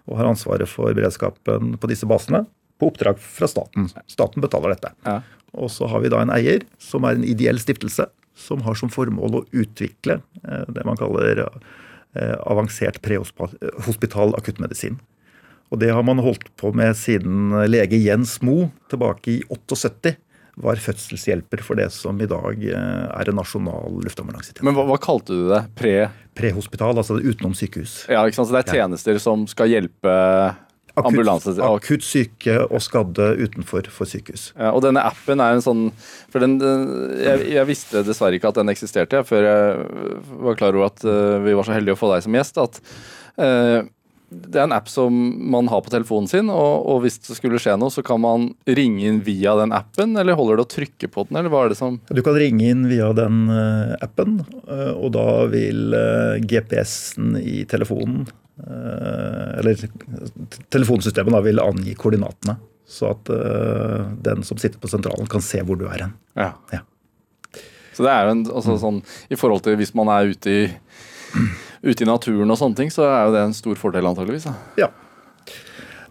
og 0.09 0.21
har 0.21 0.31
ansvaret 0.31 0.71
for 0.71 0.95
beredskapen 0.97 1.77
på 1.79 1.91
disse 1.91 2.09
basene, 2.09 2.47
på 2.79 2.89
oppdrag 2.91 3.19
fra 3.21 3.49
staten. 3.51 3.89
Staten 4.11 4.43
betaler 4.43 4.75
dette. 4.75 4.95
Ja. 5.07 5.21
Og 5.59 5.71
så 5.73 5.89
har 5.91 6.03
vi 6.05 6.11
da 6.13 6.21
en 6.23 6.33
eier, 6.33 6.65
som 6.83 7.07
er 7.09 7.17
en 7.17 7.27
ideell 7.27 7.59
stiftelse, 7.61 8.07
som 8.39 8.63
har 8.67 8.79
som 8.79 8.93
formål 8.93 9.41
å 9.41 9.45
utvikle 9.51 10.21
eh, 10.45 10.65
det 10.71 10.87
man 10.87 10.99
kaller 11.01 11.45
eh, 11.45 12.37
avansert 12.47 13.03
prehospital 13.05 14.37
akuttmedisin. 14.39 15.01
Og 15.69 15.83
det 15.83 15.91
har 15.93 16.05
man 16.07 16.23
holdt 16.25 16.49
på 16.57 16.73
med 16.77 16.97
siden 16.97 17.53
lege 17.69 17.99
Jens 18.01 18.39
Mo 18.41 18.71
tilbake 18.89 19.35
i 19.35 19.43
78 19.53 20.17
var 20.59 20.81
fødselshjelper 20.83 21.63
for 21.63 21.79
det 21.79 21.89
som 21.95 22.19
i 22.23 22.29
dag 22.29 22.63
eh, 22.67 23.05
er 23.13 23.31
en 23.31 23.39
nasjonal 23.39 24.01
luftambulansetjeneste. 24.05 24.67
Men 24.67 24.77
hva, 24.77 24.87
hva 24.89 24.99
kalte 25.03 25.37
du 25.37 25.45
det? 25.53 25.63
Pre... 25.79 25.95
Prehospital, 26.39 26.99
altså 26.99 27.19
utenom 27.19 27.55
sykehus. 27.59 28.05
Ja, 28.11 28.25
ikke 28.27 28.41
sant? 28.41 28.51
Så 28.51 28.57
det 28.57 28.65
er 28.65 28.81
tjenester 28.81 29.21
som 29.23 29.47
skal 29.51 29.71
hjelpe. 29.73 30.15
Akutt, 30.99 31.61
akutt 31.65 32.07
syke 32.07 32.57
og 32.67 32.81
skadde 32.85 33.31
utenfor 33.39 33.89
for 33.93 34.09
sykehus. 34.09 34.51
Ja, 34.57 34.73
og 34.73 34.83
denne 34.85 35.05
appen 35.07 35.43
er 35.43 35.57
en 35.57 35.65
sånn 35.65 35.85
For 36.33 36.43
den, 36.43 36.59
jeg, 37.19 37.45
jeg 37.55 37.69
visste 37.69 38.05
dessverre 38.07 38.39
ikke 38.39 38.51
at 38.53 38.59
den 38.61 38.73
eksisterte, 38.73 39.21
jeg, 39.21 39.29
før 39.29 39.47
jeg 39.47 40.17
var 40.49 40.59
klar 40.59 40.77
over 40.77 40.91
at 40.91 41.05
eh, 41.07 41.39
vi 41.45 41.55
var 41.57 41.69
så 41.69 41.77
heldige 41.77 41.97
å 41.97 42.01
få 42.01 42.11
deg 42.13 42.25
som 42.27 42.37
gjest. 42.37 42.61
At 42.61 42.81
uh, 43.41 43.87
det 44.29 44.59
er 44.59 44.67
en 44.67 44.75
app 44.77 44.91
som 44.93 45.15
man 45.53 45.71
har 45.73 45.81
på 45.85 45.93
telefonen 45.93 46.29
sin, 46.29 46.51
og, 46.53 46.85
og 46.91 47.01
hvis 47.05 47.17
det 47.25 47.39
skulle 47.39 47.61
skje 47.63 47.79
noe, 47.81 47.93
så 47.93 48.05
kan 48.05 48.21
man 48.21 48.51
ringe 48.69 49.07
inn 49.09 49.23
via 49.25 49.55
den 49.57 49.73
appen, 49.73 50.19
eller 50.21 50.37
holder 50.37 50.61
det 50.61 50.67
å 50.67 50.73
trykke 50.75 51.09
på 51.15 51.25
den, 51.29 51.39
eller 51.41 51.53
hva 51.53 51.63
er 51.65 51.73
det 51.73 51.79
som 51.81 51.97
Du 52.13 52.21
kan 52.27 52.37
ringe 52.37 52.69
inn 52.69 52.85
via 52.91 53.09
den 53.17 53.47
eh, 53.55 53.95
appen, 54.05 54.43
og 54.69 55.09
da 55.17 55.29
vil 55.49 55.97
GPS-en 56.45 57.39
i 57.41 57.63
telefonen 57.71 58.29
Eller 58.67 59.79
telefonsystemet 60.75 61.35
da 61.35 61.43
vil 61.45 61.63
angi 61.63 61.95
koordinatene. 61.99 62.59
Så 62.89 63.11
at 63.13 63.29
eh, 63.31 64.05
den 64.25 64.45
som 64.49 64.59
sitter 64.61 64.81
på 64.81 64.89
sentralen, 64.89 65.29
kan 65.29 65.45
se 65.45 65.61
hvor 65.61 65.77
du 65.77 65.85
er 65.91 66.07
hen. 66.07 66.15
Ja. 66.39 66.55
Ja. 66.73 66.81
Så 67.93 68.07
det 68.07 68.15
er 68.15 68.25
jo 68.25 68.37
en, 68.37 68.47
altså, 68.47 68.79
sånn, 68.81 69.03
I 69.29 69.37
forhold 69.37 69.67
til 69.67 69.77
hvis 69.77 69.93
man 69.99 70.09
er 70.15 70.31
ute 70.33 70.55
i, 70.55 70.63
ute 71.85 72.07
i 72.07 72.09
naturen 72.09 72.49
og 72.49 72.61
sånne 72.61 72.79
ting, 72.79 72.93
så 72.95 73.05
er 73.11 73.27
jo 73.27 73.37
det 73.37 73.45
en 73.45 73.59
stor 73.59 73.77
fordel, 73.77 74.09
antageligvis. 74.09 74.49
Da. 74.49 74.55
Ja. 74.81 74.89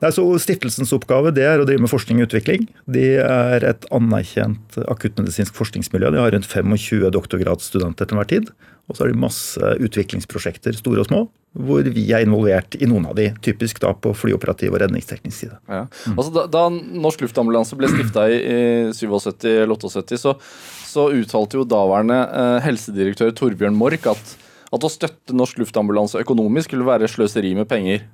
Nei, 0.03 0.12
så 0.13 0.23
Stiftelsens 0.38 0.93
oppgave 0.93 1.31
det 1.33 1.47
er 1.47 1.62
å 1.62 1.65
drive 1.65 1.81
med 1.81 1.89
forskning 1.89 2.21
og 2.21 2.27
utvikling. 2.27 2.67
De 2.86 3.07
er 3.23 3.65
et 3.65 3.88
anerkjent 3.95 4.77
akuttmedisinsk 4.86 5.57
forskningsmiljø. 5.57 6.12
De 6.13 6.21
har 6.21 6.36
rundt 6.36 6.45
25 6.45 7.10
doktorgradsstudenter 7.15 8.05
til 8.05 8.17
enhver 8.17 8.29
tid. 8.29 8.51
Og 8.88 8.95
så 8.95 9.04
er 9.04 9.12
det 9.12 9.19
masse 9.19 9.73
utviklingsprosjekter, 9.84 10.76
store 10.80 11.04
og 11.04 11.10
små, 11.10 11.19
hvor 11.67 11.88
vi 11.91 12.06
er 12.15 12.23
involvert 12.23 12.78
i 12.80 12.88
noen 12.88 13.10
av 13.10 13.17
de. 13.17 13.28
Typisk 13.43 13.82
da 13.84 13.91
på 13.91 14.13
flyoperativ 14.15 14.71
og 14.71 14.82
redningsteknisk 14.84 15.36
side. 15.36 15.58
Ja. 15.67 15.84
Altså, 16.13 16.30
da, 16.36 16.45
da 16.52 16.63
Norsk 16.71 17.26
Luftambulanse 17.26 17.76
ble 17.80 17.89
stifta 17.91 18.28
i, 18.32 18.38
i 18.39 18.60
77 18.95 19.47
eller 19.65 19.76
78, 19.76 20.21
så, 20.23 20.38
så 20.88 21.10
uttalte 21.17 21.60
jo 21.60 21.67
daværende 21.67 22.21
eh, 22.23 22.60
helsedirektør 22.67 23.36
Torbjørn 23.36 23.76
Mork 23.76 24.08
at, 24.13 24.36
at 24.71 24.88
å 24.88 24.91
støtte 24.93 25.36
Norsk 25.36 25.60
Luftambulanse 25.65 26.23
økonomisk 26.23 26.71
skulle 26.71 26.88
være 26.88 27.12
sløseri 27.12 27.58
med 27.60 27.67
penger. 27.71 28.08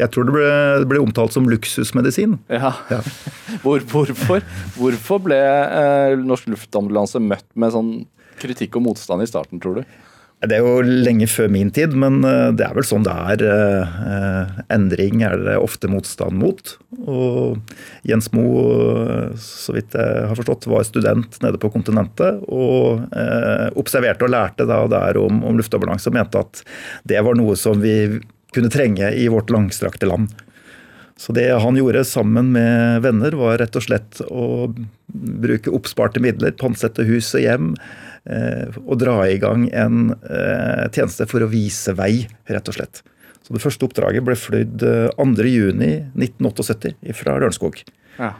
Jeg 0.00 0.10
tror 0.14 0.26
det 0.26 0.34
ble, 0.34 0.50
det 0.80 0.88
ble 0.90 1.00
omtalt 1.02 1.34
som 1.34 1.46
luksusmedisin. 1.50 2.38
Ja. 2.50 2.72
Ja. 2.90 3.02
Hvor, 3.62 3.82
hvorfor, 3.90 4.42
hvorfor 4.78 5.20
ble 5.22 5.38
eh, 5.38 6.16
Norsk 6.18 6.48
Luftambulanse 6.50 7.20
møtt 7.22 7.46
med 7.58 7.74
sånn 7.74 7.92
kritikk 8.40 8.78
og 8.80 8.88
motstand 8.88 9.24
i 9.24 9.28
starten, 9.30 9.62
tror 9.62 9.80
du? 9.80 9.98
Det 10.40 10.56
er 10.56 10.64
jo 10.64 10.80
lenge 10.80 11.26
før 11.28 11.50
min 11.52 11.68
tid, 11.68 11.92
men 12.00 12.22
eh, 12.24 12.48
det 12.56 12.64
er 12.64 12.72
vel 12.78 12.86
sånn 12.88 13.04
det 13.04 13.12
er. 13.12 13.42
Eh, 13.44 14.60
Endring 14.72 15.20
er 15.26 15.36
det 15.36 15.58
ofte 15.60 15.90
motstand 15.92 16.38
mot. 16.40 16.72
Og 17.04 17.58
Jens 18.08 18.30
Moe, 18.32 18.62
eh, 19.04 19.34
så 19.36 19.76
vidt 19.76 19.98
jeg 19.98 20.24
har 20.30 20.38
forstått, 20.38 20.64
var 20.72 20.88
student 20.88 21.36
nede 21.44 21.60
på 21.60 21.68
kontinentet. 21.74 22.40
Og 22.48 23.04
observerte 23.80 24.24
og 24.24 24.32
lærte 24.32 24.64
da 24.68 24.80
der 24.88 25.20
om, 25.20 25.44
om 25.44 25.60
luftambulanse 25.60 26.08
og 26.08 26.16
mente 26.16 26.40
at 26.40 26.64
det 27.08 27.20
var 27.26 27.36
noe 27.36 27.58
som 27.60 27.82
vi 27.84 28.22
kunne 28.54 28.72
trenge 28.72 29.12
i 29.12 29.28
vårt 29.30 29.52
langstrakte 29.52 30.08
land. 30.08 30.32
Så 31.20 31.34
det 31.36 31.50
han 31.52 31.76
gjorde 31.76 32.00
sammen 32.08 32.54
med 32.54 33.02
venner, 33.04 33.36
var 33.36 33.58
rett 33.60 33.76
og 33.76 33.84
slett 33.84 34.22
å 34.24 34.70
bruke 35.12 35.72
oppsparte 35.76 36.22
midler, 36.24 36.54
pantsette 36.56 37.04
hus 37.04 37.28
og 37.36 37.44
hjem, 37.44 37.74
eh, 38.28 38.76
og 38.84 38.98
dra 39.00 39.16
i 39.28 39.38
gang 39.42 39.68
en 39.70 40.12
eh, 40.18 40.84
tjeneste 40.92 41.28
for 41.30 41.44
å 41.44 41.50
vise 41.50 41.94
vei, 41.98 42.26
rett 42.50 42.70
og 42.70 42.76
slett. 42.76 43.02
Så 43.46 43.56
det 43.56 43.62
første 43.62 43.86
oppdraget 43.88 44.26
ble 44.26 44.36
flydd 44.38 44.84
eh, 44.86 45.08
2.6.1978 45.18 47.16
fra 47.16 47.38
Lørenskog. 47.38 47.80
Ja. 48.20 48.34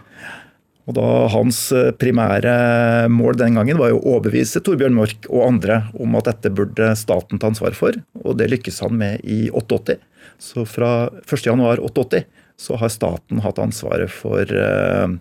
Og 0.90 0.96
da 0.96 1.08
Hans 1.30 1.68
eh, 1.76 1.92
primære 1.94 3.08
mål 3.12 3.38
den 3.40 3.58
gangen 3.58 3.78
var 3.80 3.92
jo 3.92 4.00
å 4.00 4.16
overbevise 4.16 4.62
Torbjørn 4.64 4.96
Mork 4.96 5.28
og 5.30 5.46
andre 5.46 5.82
om 5.98 6.16
at 6.18 6.30
dette 6.30 6.52
burde 6.54 6.92
staten 6.98 7.40
ta 7.40 7.50
ansvar 7.52 7.76
for, 7.78 7.98
og 8.24 8.38
det 8.40 8.50
lykkes 8.50 8.82
han 8.84 8.96
med 8.98 9.22
i 9.22 9.48
88. 9.54 10.00
Så 10.40 10.64
fra 10.68 11.10
1.1.88 11.26 12.24
så 12.60 12.76
har 12.80 12.92
staten 12.92 13.40
hatt 13.44 13.60
ansvaret 13.62 14.12
for 14.12 14.44
eh, 14.44 15.14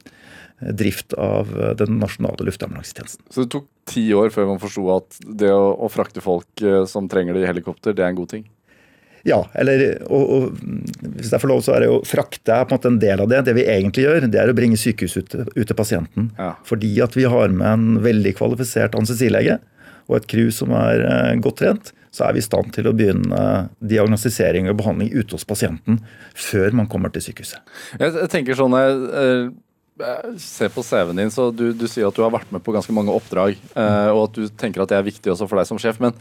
drift 0.59 1.13
av 1.13 1.51
den 1.79 1.99
nasjonale 2.01 2.45
luftambulansetjenesten. 2.47 3.25
Så 3.31 3.45
det 3.45 3.53
tok 3.53 3.67
ti 3.89 4.05
år 4.13 4.31
før 4.33 4.49
man 4.51 4.61
forsto 4.61 4.85
at 4.93 5.19
det 5.23 5.51
å, 5.53 5.73
å 5.79 5.89
frakte 5.91 6.23
folk 6.23 6.63
eh, 6.63 6.83
som 6.89 7.09
trenger 7.11 7.37
det 7.37 7.45
i 7.45 7.49
helikopter, 7.49 7.95
det 7.95 8.05
er 8.05 8.13
en 8.13 8.19
god 8.19 8.33
ting? 8.35 8.47
Ja, 9.27 9.41
eller 9.59 9.81
og, 10.07 10.29
og, 10.31 10.59
hvis 11.17 11.33
jeg 11.33 11.41
får 11.43 11.51
lov, 11.51 11.63
så 11.65 11.73
er 11.75 11.83
det 11.83 11.89
jo 11.89 11.97
frakte 12.07 12.55
er 12.55 12.67
på 12.67 12.71
en 12.71 12.79
måte 12.79 12.91
en 12.93 13.01
del 13.01 13.23
av 13.23 13.31
det. 13.31 13.41
Det 13.49 13.55
vi 13.57 13.67
egentlig 13.67 14.05
gjør, 14.05 14.27
det 14.31 14.39
er 14.41 14.51
å 14.51 14.55
bringe 14.55 14.79
sykehuset 14.79 15.35
ut, 15.35 15.49
ut 15.57 15.65
til 15.65 15.77
pasienten. 15.77 16.29
Ja. 16.39 16.53
Fordi 16.67 16.93
at 17.03 17.17
vi 17.19 17.27
har 17.27 17.51
med 17.51 17.67
en 17.67 18.03
veldig 18.05 18.35
kvalifisert 18.39 18.95
anestesilege 18.95 19.59
og 20.09 20.21
et 20.21 20.29
crew 20.31 20.53
som 20.55 20.71
er 20.77 21.03
eh, 21.05 21.33
godt 21.43 21.59
trent, 21.61 21.91
så 22.15 22.25
er 22.25 22.33
vi 22.33 22.41
i 22.41 22.45
stand 22.45 22.71
til 22.73 22.87
å 22.89 22.95
begynne 22.97 23.41
diagnostisering 23.85 24.69
og 24.71 24.79
behandling 24.79 25.11
ute 25.13 25.35
hos 25.35 25.45
pasienten 25.45 25.99
før 26.33 26.73
man 26.79 26.87
kommer 26.89 27.11
til 27.13 27.27
sykehuset. 27.27 27.59
Jeg, 28.01 28.29
tenker 28.33 28.57
sånn 28.57 28.73
jeg 28.73 29.51
ser 30.39 30.71
på 30.73 30.83
CV-en 30.85 31.19
din, 31.19 31.31
så 31.33 31.49
du, 31.51 31.69
du, 31.75 31.85
sier 31.91 32.07
at 32.07 32.15
du 32.15 32.23
har 32.23 32.33
vært 32.33 32.51
med 32.55 32.63
på 32.63 32.73
ganske 32.75 32.93
mange 32.95 33.13
oppdrag, 33.13 33.57
eh, 33.75 34.09
og 34.13 34.29
at 34.29 34.37
du 34.37 34.47
tenker 34.59 34.83
at 34.83 34.91
det 34.91 34.99
er 34.99 35.07
viktig 35.07 35.33
også 35.33 35.47
for 35.49 35.59
deg 35.59 35.69
som 35.69 35.79
sjef, 35.81 35.99
men 36.03 36.15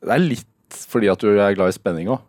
det 0.00 0.14
er 0.14 0.24
litt 0.24 0.78
fordi 0.90 1.10
at 1.12 1.22
du 1.22 1.36
er 1.36 1.54
glad 1.54 1.70
i 1.70 1.76
spenning 1.76 2.10
òg? 2.10 2.22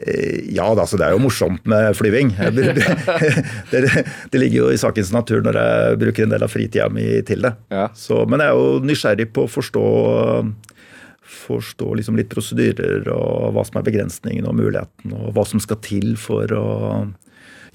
Eh, 0.00 0.52
ja, 0.54 0.66
altså 0.70 0.98
det 1.00 1.06
er 1.06 1.14
jo 1.16 1.22
morsomt 1.22 1.64
med 1.68 1.92
flyving. 1.96 2.32
det, 3.72 3.82
det, 4.30 4.38
ligger 4.38 4.56
jo 4.56 4.68
i 4.72 4.80
sakens 4.80 5.12
natur 5.12 5.42
når 5.44 5.58
jeg 5.60 6.00
bruker 6.04 6.26
en 6.26 6.34
del 6.34 6.46
av 6.46 6.52
fritida 6.52 6.88
mi 6.92 7.06
til 7.26 7.44
det. 7.46 7.54
Ja. 7.72 7.88
Så, 7.96 8.22
men 8.30 8.42
jeg 8.42 8.52
er 8.52 8.60
jo 8.60 8.84
nysgjerrig 8.86 9.30
på 9.34 9.46
å 9.46 9.50
forstå, 9.50 9.86
forstå 11.46 11.90
liksom 12.00 12.20
litt 12.20 12.30
prosedyrer 12.32 13.08
og 13.14 13.56
hva 13.56 13.66
som 13.66 13.80
er 13.80 13.88
begrensningene 13.88 14.52
og 14.52 14.60
muligheten, 14.60 15.16
og 15.16 15.34
hva 15.36 15.46
som 15.48 15.62
skal 15.62 15.80
til 15.84 16.14
for 16.20 16.56
å 16.56 16.68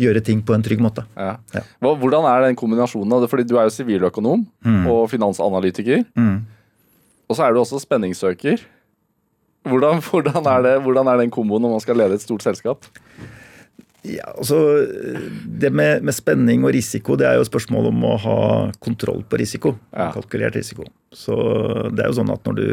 gjøre 0.02 0.24
ting 0.26 0.42
på 0.46 0.56
en 0.56 0.64
trygg 0.66 0.82
måte. 0.84 1.06
Ja. 1.16 1.36
Ja. 1.56 1.64
Hvordan 1.84 2.28
er 2.30 2.48
den 2.48 2.58
kombinasjonen? 2.60 3.14
av 3.16 3.24
det? 3.24 3.32
Fordi 3.32 3.48
Du 3.48 3.56
er 3.58 3.70
jo 3.70 3.76
siviløkonom 3.76 4.46
mm. 4.66 4.84
og 4.92 5.08
finansanalytiker. 5.12 6.04
Mm. 6.18 6.44
Og 7.30 7.38
så 7.38 7.46
er 7.46 7.54
du 7.54 7.62
også 7.62 7.80
spenningssøker. 7.82 8.62
Hvordan, 9.66 10.02
hvordan, 10.10 10.46
er 10.46 10.62
det, 10.62 10.76
hvordan 10.86 11.08
er 11.10 11.24
den 11.24 11.34
komboen 11.34 11.64
når 11.66 11.78
man 11.78 11.84
skal 11.84 11.98
lede 11.98 12.20
et 12.20 12.26
stort 12.26 12.46
selskap? 12.46 12.86
Ja, 14.06 14.28
altså, 14.38 14.60
Det 15.46 15.72
med, 15.74 16.04
med, 16.06 16.14
spenning 16.14 16.66
og 16.66 16.74
risiko 16.76 17.16
det 17.18 17.26
er 17.26 17.40
jo 17.40 17.48
spørsmål 17.48 17.90
om 17.90 18.04
å 18.06 18.14
ha 18.22 18.38
kontroll 18.84 19.24
på 19.26 19.40
risiko. 19.42 19.74
Ja. 19.90 20.12
Kalkulert 20.14 20.58
risiko. 20.60 20.86
Så 21.10 21.36
det 21.90 22.04
er 22.04 22.12
jo 22.12 22.20
sånn 22.20 22.34
at 22.34 22.46
når 22.46 22.60
du 22.60 22.68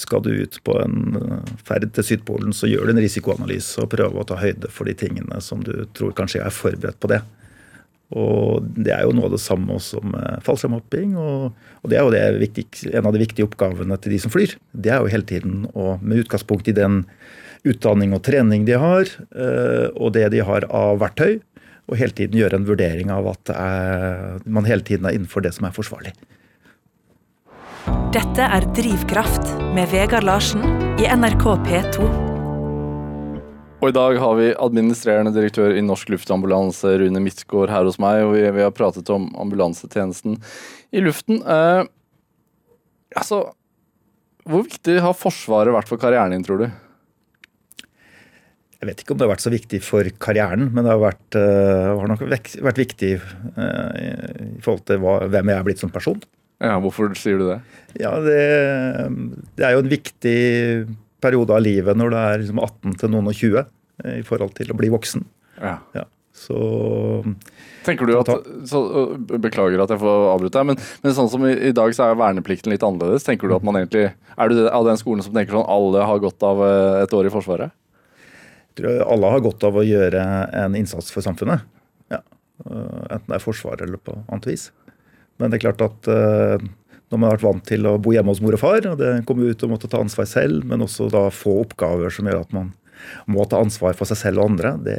skal 0.00 0.24
du 0.24 0.30
ut 0.42 0.56
på 0.66 0.76
en 0.80 1.18
ferd 1.66 1.90
til 1.96 2.06
Sydpolen, 2.06 2.54
så 2.56 2.70
gjør 2.70 2.88
du 2.88 2.94
en 2.94 3.02
risikoanalyse 3.04 3.82
og 3.82 3.92
prøver 3.92 4.22
å 4.22 4.26
ta 4.28 4.38
høyde 4.40 4.70
for 4.72 4.88
de 4.88 4.96
tingene 4.96 5.40
som 5.44 5.62
du 5.66 5.74
tror 5.96 6.16
kanskje 6.16 6.42
er 6.44 6.54
forberedt 6.54 7.00
på 7.02 7.12
det. 7.12 7.20
Og 8.10 8.64
Det 8.74 8.90
er 8.90 9.04
jo 9.06 9.14
noe 9.14 9.28
av 9.28 9.36
det 9.36 9.42
samme 9.42 9.76
med 10.10 10.46
fallskjermhopping. 10.46 11.12
Og, 11.20 11.52
og, 11.82 11.90
det 11.90 11.98
er 11.98 12.06
jo 12.06 12.14
det 12.14 12.24
viktig, 12.42 12.64
en 12.90 13.06
av 13.06 13.14
de 13.14 13.22
viktige 13.22 13.46
oppgavene 13.46 13.98
til 14.02 14.16
de 14.16 14.22
som 14.24 14.32
flyr. 14.34 14.56
Det 14.72 14.90
er 14.90 15.04
jo 15.04 15.12
hele 15.12 15.28
tiden 15.28 15.68
å, 15.74 15.94
med 16.02 16.24
utgangspunkt 16.24 16.70
i 16.70 16.76
den 16.76 17.04
utdanning 17.68 18.14
og 18.16 18.24
trening 18.24 18.64
de 18.64 18.78
har, 18.80 19.08
eh, 19.36 19.86
og 19.92 20.14
det 20.16 20.30
de 20.32 20.40
har 20.48 20.64
av 20.72 21.00
verktøy, 21.02 21.42
og 21.90 21.98
hele 22.00 22.16
tiden 22.16 22.38
gjøre 22.38 22.56
en 22.56 22.66
vurdering 22.68 23.10
av 23.12 23.28
at 23.34 23.52
er, 23.52 24.38
man 24.48 24.68
hele 24.68 24.84
tiden 24.86 25.04
er 25.04 25.18
innenfor 25.18 25.44
det 25.44 25.52
som 25.56 25.66
er 25.68 25.74
forsvarlig. 25.76 26.14
Dette 28.10 28.42
er 28.42 28.64
Drivkraft 28.74 29.52
med 29.70 29.86
Vegard 29.92 30.24
Larsen 30.26 30.64
i 30.98 31.04
NRK 31.06 31.44
P2. 31.62 32.06
Og 33.78 33.84
i 33.86 33.94
dag 33.94 34.16
har 34.18 34.32
vi 34.34 34.48
administrerende 34.50 35.30
direktør 35.30 35.76
i 35.78 35.84
Norsk 35.86 36.10
Luftambulanse, 36.10 36.96
Rune 36.98 37.22
Midtgaard, 37.22 37.70
her 37.70 37.86
hos 37.86 38.00
meg. 38.02 38.24
Og 38.24 38.34
vi, 38.34 38.42
vi, 38.56 38.64
har 38.66 38.74
pratet 38.74 39.12
om 39.14 39.28
ambulansetjenesten 39.38 40.40
i 40.90 41.04
luften. 41.04 41.38
Eh, 41.38 41.84
altså, 43.14 43.44
hvor 44.42 44.66
viktig 44.66 44.98
har 45.06 45.14
Forsvaret 45.14 45.78
vært 45.78 45.92
for 45.92 46.02
karrieren 46.02 46.34
din, 46.34 46.42
tror 46.48 46.64
du? 46.64 46.66
Jeg 48.80 48.90
vet 48.90 49.04
ikke 49.04 49.14
om 49.14 49.22
det 49.22 49.28
har 49.28 49.34
vært 49.36 49.46
så 49.46 49.54
viktig 49.54 49.82
for 49.86 50.10
karrieren, 50.18 50.66
men 50.74 50.82
det 50.82 50.96
har 50.96 51.04
vært, 51.04 51.38
uh, 51.38 51.94
har 52.00 52.10
nok 52.10 52.26
vært 52.26 52.84
viktig 52.88 53.14
uh, 53.20 53.90
i 53.94 54.60
forhold 54.66 54.86
til 54.90 55.02
hva, 55.04 55.18
hvem 55.30 55.54
jeg 55.54 55.62
er 55.62 55.70
blitt 55.70 55.86
som 55.86 55.94
person. 55.94 56.18
Ja, 56.60 56.76
Hvorfor 56.82 57.14
sier 57.16 57.40
du 57.40 57.46
det? 57.48 57.58
Ja, 58.00 58.12
Det, 58.20 58.40
det 59.56 59.66
er 59.66 59.74
jo 59.74 59.84
en 59.84 59.90
viktig 59.90 60.38
periode 61.20 61.56
av 61.56 61.64
livet 61.64 61.96
når 61.96 62.12
du 62.12 62.16
er 62.20 62.40
liksom 62.42 62.60
18 62.60 62.96
til 63.00 63.12
noen 63.12 63.28
og 63.30 63.36
20 63.36 63.60
eh, 63.60 64.18
i 64.20 64.24
forhold 64.26 64.54
til 64.56 64.72
å 64.72 64.76
bli 64.76 64.90
voksen. 64.92 65.24
Ja. 65.60 65.78
ja. 65.96 66.06
Så 66.36 66.56
Tenker 67.84 68.08
du 68.08 68.14
at, 68.16 68.28
så, 68.68 68.80
Beklager 69.40 69.82
at 69.82 69.92
jeg 69.92 70.00
får 70.00 70.26
avbryte 70.30 70.60
deg, 70.60 70.68
men, 70.70 70.78
men, 71.02 71.14
sånn 71.16 71.28
som 71.32 71.44
i, 71.48 71.52
i, 71.68 71.72
dag 71.76 71.92
så 71.96 72.06
er 72.06 72.20
verneplikten 72.20 72.72
litt 72.72 72.84
annerledes. 72.86 73.26
Tenker 73.26 73.50
du 73.50 73.56
at 73.56 73.66
man 73.66 73.80
egentlig, 73.80 74.10
Er 74.36 74.52
du 74.52 74.62
av 74.68 74.86
den 74.88 75.00
skolen 75.00 75.24
som 75.24 75.36
tenker 75.36 75.56
sånn 75.56 75.68
alle 75.68 76.04
har 76.08 76.22
godt 76.22 76.44
av 76.46 76.62
et 77.02 77.16
år 77.16 77.28
i 77.28 77.32
Forsvaret? 77.34 77.76
Jeg 78.70 78.82
tror 78.82 79.02
alle 79.16 79.32
har 79.34 79.44
godt 79.44 79.64
av 79.66 79.80
å 79.80 79.84
gjøre 79.84 80.24
en 80.60 80.76
innsats 80.78 81.10
for 81.12 81.24
samfunnet. 81.24 81.64
Ja. 82.12 82.20
Enten 82.62 83.26
det 83.26 83.40
er 83.40 83.44
Forsvaret 83.44 83.82
eller 83.84 84.00
på 84.00 84.14
annet 84.28 84.52
vis. 84.52 84.68
Men 85.40 85.50
det 85.50 85.58
er 85.58 85.64
klart 85.70 85.82
at 85.82 86.08
når 87.10 87.18
man 87.18 87.26
har 87.26 87.38
vært 87.38 87.46
vant 87.48 87.64
til 87.66 87.88
å 87.90 87.96
bo 88.02 88.12
hjemme 88.14 88.30
hos 88.30 88.42
mor 88.44 88.54
og 88.54 88.62
far, 88.62 88.84
og 88.92 89.00
det 89.00 89.24
kommer 89.26 89.50
ut 89.50 89.64
og 89.66 89.72
måtte 89.72 89.88
ta 89.90 89.98
ansvar 89.98 90.28
selv, 90.30 90.62
men 90.68 90.84
også 90.84 91.08
da 91.10 91.24
få 91.34 91.56
oppgaver 91.64 92.12
som 92.14 92.28
gjør 92.30 92.44
at 92.44 92.52
man 92.54 92.70
må 93.30 93.46
ta 93.48 93.58
ansvar 93.58 93.96
for 93.98 94.06
seg 94.06 94.20
selv 94.20 94.42
og 94.42 94.52
andre, 94.52 94.74
det 94.84 94.98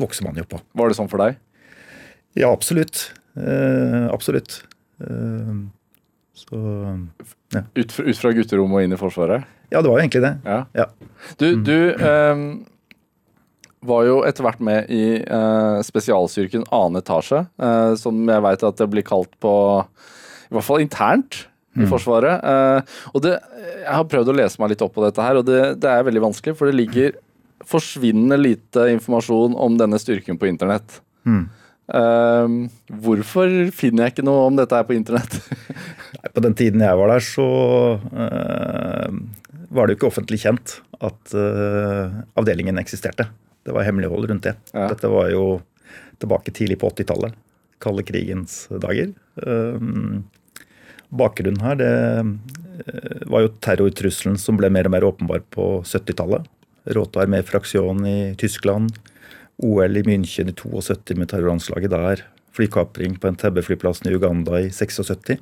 vokser 0.00 0.24
man 0.24 0.38
jo 0.40 0.46
på. 0.48 0.60
Var 0.78 0.90
det 0.90 0.96
sånn 0.96 1.10
for 1.10 1.20
deg? 1.20 1.36
Ja, 2.38 2.48
absolutt. 2.48 3.10
Eh, 3.36 4.06
absolutt. 4.08 4.62
Eh, 5.04 5.54
så 6.40 6.60
ja. 7.52 7.64
ut, 7.74 7.92
fra, 7.92 8.06
ut 8.06 8.20
fra 8.22 8.32
gutterommet 8.36 8.80
og 8.80 8.86
inn 8.86 8.96
i 8.96 9.00
Forsvaret? 9.00 9.48
Ja, 9.70 9.82
det 9.82 9.90
var 9.90 9.98
jo 9.98 10.04
egentlig 10.04 10.22
det. 10.24 10.32
Ja. 10.46 10.60
ja. 10.74 10.86
Du, 11.42 11.48
du 11.66 11.76
eh, 11.92 12.44
var 13.86 14.04
jo 14.04 14.20
etter 14.28 14.44
hvert 14.44 14.60
med 14.64 14.90
i 14.92 15.04
uh, 15.24 15.80
spesialstyrken 15.84 16.66
annen 16.68 17.00
etasje, 17.00 17.44
uh, 17.62 17.92
som 17.98 18.18
jeg 18.28 18.44
veit 18.44 18.66
at 18.66 18.80
det 18.80 18.88
blir 18.92 19.06
kalt 19.06 19.32
på 19.40 19.52
I 19.80 20.56
hvert 20.56 20.66
fall 20.66 20.84
internt 20.84 21.44
i 21.78 21.84
mm. 21.84 21.88
Forsvaret. 21.90 22.42
Uh, 22.42 23.00
og 23.14 23.24
det, 23.24 23.36
Jeg 23.84 23.94
har 23.94 24.10
prøvd 24.10 24.32
å 24.32 24.36
lese 24.40 24.60
meg 24.60 24.72
litt 24.72 24.84
opp 24.84 24.96
på 24.96 25.04
dette, 25.04 25.22
her, 25.22 25.40
og 25.40 25.46
det, 25.48 25.60
det, 25.82 25.90
er 25.90 26.06
veldig 26.06 26.26
vanskelig. 26.28 26.56
For 26.58 26.68
det 26.68 26.76
ligger 26.76 27.16
forsvinnende 27.70 28.40
lite 28.40 28.88
informasjon 28.96 29.54
om 29.54 29.76
denne 29.78 30.00
styrken 30.02 30.40
på 30.40 30.48
internett. 30.50 31.00
Mm. 31.28 31.44
Uh, 31.90 32.68
hvorfor 33.02 33.70
finner 33.74 34.06
jeg 34.06 34.16
ikke 34.16 34.26
noe 34.26 34.48
om 34.48 34.58
dette 34.58 34.76
her 34.76 34.86
på 34.88 34.96
internett? 34.98 35.40
På 36.34 36.42
den 36.44 36.52
tiden 36.58 36.82
jeg 36.84 36.98
var 36.98 37.14
der, 37.14 37.22
så 37.24 37.46
uh, 37.96 39.08
var 39.72 39.86
det 39.86 39.94
jo 39.94 40.00
ikke 40.00 40.10
offentlig 40.10 40.42
kjent 40.42 40.80
at 41.00 41.32
avdelingen 42.36 42.76
eksisterte. 42.76 43.24
Det 43.66 43.74
var 43.76 43.86
hemmelighold 43.86 44.30
rundt 44.30 44.46
det. 44.48 44.56
Ja. 44.72 44.88
Dette 44.90 45.10
var 45.12 45.30
jo 45.32 45.60
tilbake 46.20 46.52
tidlig 46.54 46.78
på 46.80 46.90
80-tallet. 46.92 47.36
Kalde 47.80 48.04
krigens 48.04 48.66
dager. 48.82 49.12
Um, 49.40 50.24
Bakgrunnen 51.10 51.62
her 51.64 51.78
det 51.80 51.90
eh, 51.90 53.22
var 53.26 53.44
jo 53.44 53.54
terrortrusselen 53.64 54.38
som 54.38 54.58
ble 54.60 54.70
mer 54.70 54.86
og 54.86 54.94
mer 54.94 55.06
åpenbar 55.08 55.42
på 55.50 55.66
70-tallet. 55.82 56.46
Råta 56.94 57.24
armé-fraksjonen 57.24 58.06
i 58.06 58.18
Tyskland. 58.38 58.94
OL 59.60 59.98
i 59.98 60.04
München 60.06 60.48
i 60.48 60.54
72 60.56 61.18
med 61.18 61.28
terroranslaget 61.32 61.92
der. 61.92 62.22
Flykapring 62.56 63.18
på 63.20 63.28
Entebbe-flyplassen 63.30 64.08
i 64.10 64.14
Uganda 64.14 64.62
i 64.62 64.70
76. 64.70 65.36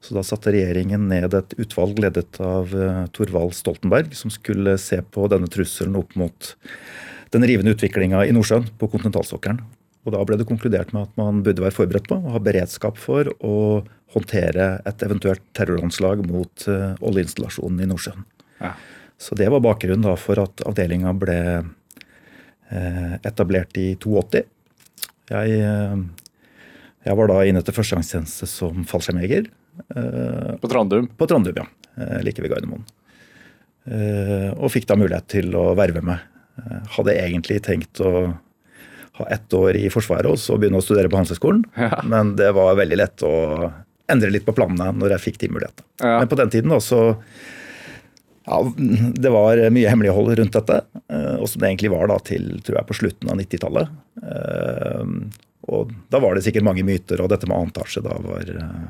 Så 0.00 0.14
da 0.14 0.22
satte 0.26 0.52
regjeringen 0.54 1.08
ned 1.10 1.34
et 1.34 1.54
utvalg 1.58 1.98
ledet 1.98 2.38
av 2.42 2.74
uh, 2.74 3.06
Torvald 3.14 3.56
Stoltenberg, 3.56 4.12
som 4.14 4.30
skulle 4.30 4.76
se 4.78 5.00
på 5.02 5.26
denne 5.30 5.50
trusselen 5.50 5.96
opp 5.98 6.14
mot 6.18 6.52
den 7.34 7.44
rivende 7.48 7.74
utviklinga 7.74 8.24
i 8.26 8.32
Nordsjøen, 8.34 8.68
på 8.78 8.88
kontinentalsokkelen. 8.90 9.60
Og 10.06 10.14
da 10.14 10.24
ble 10.24 10.38
det 10.40 10.48
konkludert 10.48 10.94
med 10.96 11.08
at 11.08 11.16
man 11.20 11.42
burde 11.44 11.62
være 11.64 11.76
forberedt 11.76 12.08
på 12.08 12.16
og 12.16 12.32
ha 12.32 12.40
beredskap 12.42 13.00
for 13.00 13.28
å 13.44 13.56
håndtere 14.14 14.78
et 14.88 15.02
eventuelt 15.04 15.42
terroranslag 15.56 16.22
mot 16.24 16.68
uh, 16.70 16.94
oljeinstallasjonen 17.04 17.82
i 17.84 17.88
Nordsjøen. 17.90 18.24
Ja. 18.62 18.72
Så 19.20 19.36
det 19.36 19.50
var 19.52 19.60
bakgrunnen 19.64 20.06
da 20.06 20.14
for 20.16 20.40
at 20.40 20.62
avdelinga 20.64 21.12
ble 21.18 21.38
uh, 21.60 23.14
etablert 23.20 23.76
i 23.80 23.90
82. 23.98 24.44
Jeg, 25.28 25.60
uh, 25.60 26.64
jeg 27.04 27.20
var 27.20 27.32
da 27.34 27.42
inne 27.50 27.64
til 27.66 27.76
førstegangstjeneste 27.76 28.48
som 28.48 28.86
fallskjermjeger. 28.88 29.52
på 30.62 30.68
Trandum? 30.70 31.10
På 31.20 31.26
Trandum, 31.30 31.54
ja. 31.54 31.66
like 32.24 32.42
ved 32.42 32.50
Gardermoen. 32.50 32.82
og 34.58 34.72
fikk 34.74 34.88
da 34.90 34.96
mulighet 34.98 35.28
til 35.30 35.54
å 35.54 35.70
verve 35.78 36.02
meg. 36.02 36.24
Hadde 36.96 37.14
egentlig 37.18 37.60
tenkt 37.66 38.00
å 38.04 38.12
ha 39.18 39.26
ett 39.34 39.54
år 39.54 39.74
i 39.74 39.88
Forsvaret 39.90 40.30
og 40.30 40.38
så 40.38 40.54
begynne 40.60 40.78
å 40.78 40.84
studere 40.84 41.10
på 41.10 41.18
Handelshøyskolen. 41.18 41.64
Men 42.06 42.36
det 42.38 42.52
var 42.54 42.76
veldig 42.78 42.98
lett 43.00 43.24
å 43.26 43.32
endre 44.08 44.30
litt 44.30 44.46
på 44.46 44.54
planene 44.56 44.92
når 44.96 45.16
jeg 45.16 45.24
fikk 45.26 45.40
de 45.42 45.48
mulighetene. 45.56 45.86
Ja. 46.00 46.18
Men 46.22 46.30
på 46.30 46.38
den 46.38 46.52
tiden 46.54 46.72
også 46.72 47.00
ja, 48.48 48.60
Det 49.20 49.28
var 49.34 49.60
mye 49.74 49.90
hemmelighold 49.90 50.30
rundt 50.38 50.54
dette, 50.56 50.78
eh, 51.12 51.34
og 51.36 51.50
som 51.50 51.60
det 51.60 51.68
egentlig 51.68 51.90
var 51.92 52.08
da 52.08 52.16
til 52.24 52.46
tror 52.64 52.78
jeg, 52.78 52.88
på 52.88 52.96
slutten 52.96 53.28
av 53.34 53.36
90-tallet. 53.42 53.90
Eh, 54.22 55.02
Og 55.68 55.90
da 56.08 56.20
var 56.22 56.32
det 56.38 56.46
sikkert 56.46 56.64
mange 56.64 56.80
myter, 56.86 57.20
og 57.20 57.28
dette 57.28 57.44
med 57.50 57.58
annen 57.58 57.74
etasje 57.74 58.00
da 58.06 58.14
var 58.24 58.48
eh, 58.54 58.86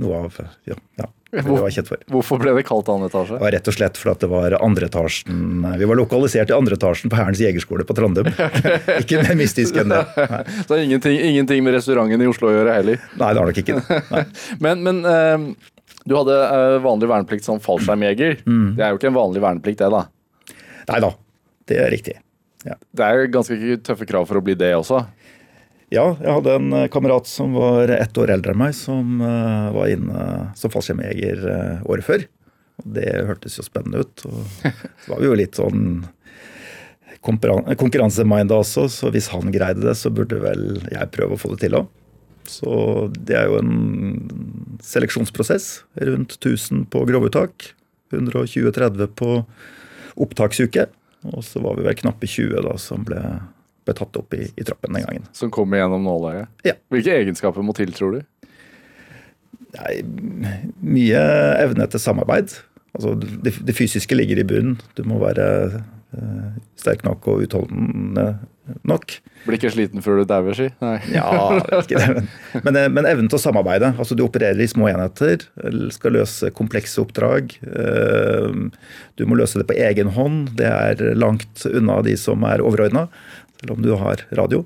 noe 0.00 0.20
av 0.26 0.36
ja, 0.68 0.76
ja, 0.98 1.06
det 1.30 1.44
var 1.46 1.70
kjent 1.70 1.90
for. 1.90 2.00
Hvorfor 2.10 2.40
ble 2.42 2.54
det 2.56 2.64
kalt 2.66 2.88
annen 2.90 3.06
Det 3.06 3.12
etasje? 3.12 3.38
var 3.38 3.52
rett 3.54 3.68
og 3.70 3.76
slett 3.76 3.98
for 4.00 4.10
at 4.12 4.22
det 4.24 4.30
var 4.32 4.56
andre 4.58 4.88
etasjen 4.90 5.66
Vi 5.78 5.88
var 5.90 5.98
lokalisert 6.00 6.50
i 6.50 6.56
andre 6.56 6.78
etasjen 6.78 7.12
på 7.12 7.18
Hærens 7.20 7.42
jegerskole 7.42 7.86
på 7.86 7.94
Trandum. 7.94 8.30
Ikke 9.02 9.20
mer 9.22 9.36
mystisk 9.38 9.78
enn 9.78 9.92
det. 9.92 10.00
Nei, 10.32 10.40
Så 10.64 10.72
det 10.74 10.86
ingenting, 10.88 11.18
ingenting 11.32 11.62
med 11.66 11.76
restauranten 11.78 12.24
i 12.24 12.30
Oslo 12.30 12.50
å 12.50 12.56
gjøre 12.56 12.78
heller. 12.80 13.04
Nei 13.20 13.30
det 13.30 13.42
har 13.42 13.52
nok 13.52 13.60
ikke 13.62 13.78
det. 13.78 14.24
Men, 14.64 14.82
men 14.86 15.04
eh, 15.06 15.70
du 16.08 16.16
hadde 16.18 16.40
eh, 16.48 16.78
vanlig 16.82 17.12
verneplikt 17.12 17.46
som 17.46 17.60
fallskjermjeger. 17.62 18.40
Mm. 18.48 18.66
Det 18.78 18.86
er 18.86 18.94
jo 18.94 19.00
ikke 19.00 19.12
en 19.12 19.20
vanlig 19.20 19.44
verneplikt, 19.44 19.84
det, 19.84 19.92
da. 19.92 20.56
Nei 20.90 21.00
da, 21.04 21.14
det 21.70 21.78
er 21.84 21.94
riktig. 21.94 22.16
Ja. 22.66 22.74
Det 22.96 23.06
er 23.06 23.30
ganske 23.32 23.56
tøffe 23.86 24.08
krav 24.08 24.26
for 24.28 24.40
å 24.40 24.44
bli 24.44 24.56
det 24.58 24.72
også. 24.76 25.04
Ja, 25.90 26.04
jeg 26.22 26.30
hadde 26.30 26.54
en 26.54 26.74
eh, 26.76 26.88
kamerat 26.92 27.26
som 27.26 27.56
var 27.58 27.90
ett 27.90 28.18
år 28.18 28.30
eldre 28.36 28.54
enn 28.54 28.62
meg, 28.62 28.76
som 28.78 29.18
eh, 29.26 29.70
var 29.74 29.90
inne 29.90 30.26
som 30.58 30.70
fallskjermjeger 30.70 31.42
eh, 31.50 31.82
året 31.90 32.06
før. 32.06 32.26
Det 32.80 33.08
hørtes 33.28 33.58
jo 33.58 33.66
spennende 33.66 34.04
ut. 34.04 34.22
Og 34.28 34.70
så 35.02 35.12
var 35.12 35.22
vi 35.22 35.30
jo 35.30 35.38
litt 35.38 35.58
sånn 35.58 36.04
konkurransemind 37.20 37.76
konkurranseminda 37.76 38.56
også, 38.62 38.86
så 38.88 39.10
hvis 39.12 39.28
han 39.28 39.50
greide 39.52 39.82
det, 39.84 39.92
så 39.98 40.12
burde 40.14 40.38
vel 40.40 40.78
jeg 40.88 41.10
prøve 41.12 41.36
å 41.36 41.40
få 41.40 41.50
det 41.52 41.66
til 41.66 41.76
òg. 41.76 41.90
Så 42.48 42.72
det 43.12 43.36
er 43.36 43.50
jo 43.50 43.58
en 43.60 44.78
seleksjonsprosess. 44.82 45.68
Rundt 46.00 46.38
1000 46.38 46.86
på 46.90 47.02
grovuttak. 47.06 47.72
120-30 48.14 49.12
på 49.18 49.42
opptaksuke. 50.20 50.86
Og 51.30 51.44
så 51.44 51.60
var 51.62 51.76
vi 51.76 51.84
vel 51.86 51.98
knappe 51.98 52.26
20 52.26 52.64
da 52.66 52.74
som 52.80 53.04
ble, 53.06 53.20
ble 53.90 53.98
tatt 53.98 54.16
opp 54.22 54.38
i, 54.38 54.46
i 54.54 54.66
troppen 54.66 54.96
den 54.96 55.04
gangen. 55.08 55.28
Som 55.36 55.52
kommer 55.54 55.82
gjennom 55.82 56.06
nåløyet. 56.06 56.48
Ja. 56.66 56.78
Hvilke 56.94 57.18
egenskaper 57.20 57.66
må 57.66 57.74
til, 57.76 57.92
tror 57.96 58.16
du? 58.18 58.22
Nei, 59.76 60.00
mye 60.82 61.20
evne 61.62 61.86
til 61.92 62.02
samarbeid. 62.02 62.56
Altså, 62.96 63.14
det, 63.20 63.54
det 63.68 63.76
fysiske 63.78 64.16
ligger 64.18 64.40
i 64.42 64.46
bunnen. 64.50 64.80
Du 64.98 65.04
må 65.06 65.20
være 65.22 65.44
uh, 65.78 66.46
sterk 66.80 67.04
nok 67.06 67.28
og 67.30 67.44
utholdende 67.44 68.32
nok. 68.86 69.14
Blir 69.46 69.56
ikke 69.56 69.70
sliten 69.72 70.02
før 70.04 70.20
du 70.20 70.26
dauer, 70.30 70.54
si? 70.58 70.66
Nei. 70.82 70.96
Ja, 71.16 71.58
ikke 71.80 71.98
det. 71.98 72.08
Men, 72.18 72.62
men, 72.66 72.78
eh, 72.78 72.88
men 72.92 73.08
evnen 73.08 73.30
til 73.30 73.38
å 73.38 73.42
samarbeide. 73.42 73.92
Altså, 73.98 74.14
du 74.18 74.22
opererer 74.26 74.60
i 74.62 74.68
små 74.70 74.86
enheter, 74.90 75.46
skal 75.94 76.14
løse 76.18 76.50
komplekse 76.54 77.00
oppdrag. 77.02 77.56
Eh, 77.66 78.60
Du 79.18 79.24
må 79.28 79.36
løse 79.38 79.58
det 79.60 79.66
på 79.70 79.74
egen 79.76 80.12
hånd. 80.16 80.52
Det 80.58 80.68
er 80.70 81.02
langt 81.18 81.64
unna 81.68 81.98
de 82.06 82.14
som 82.20 82.42
er 82.48 82.62
overordna, 82.64 83.06
selv 83.60 83.76
om 83.76 83.84
du 83.84 83.92
har 84.00 84.24
radio. 84.36 84.64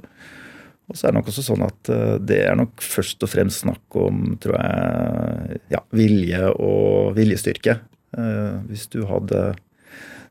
Og 0.91 0.99
så 0.99 1.07
er 1.07 1.15
det 1.15 1.19
nok 1.21 1.31
også 1.33 1.45
sånn 1.47 1.65
at 1.65 1.91
eh, 1.93 2.17
det 2.21 2.41
er 2.45 2.59
nok 2.61 2.83
først 2.85 3.25
og 3.25 3.31
fremst 3.33 3.65
snakk 3.65 3.97
om 3.97 4.35
tror 4.43 4.59
jeg, 4.59 5.61
ja, 5.73 5.81
vilje 5.97 6.51
og 6.61 7.15
viljestyrke. 7.17 7.79
Eh, 8.19 8.55
Hvis 8.69 8.87
du 8.93 9.01
hadde 9.09 9.55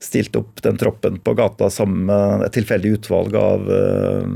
stilt 0.03 0.35
opp 0.35 0.61
den 0.61 0.77
troppen 0.77 1.17
på 1.23 1.33
gata 1.39 1.69
sammen 1.73 2.05
med 2.09 2.45
et 2.45 2.53
tilfeldig 2.59 2.97
utvalg 2.99 3.35
av 3.39 3.69
eh, 3.71 4.31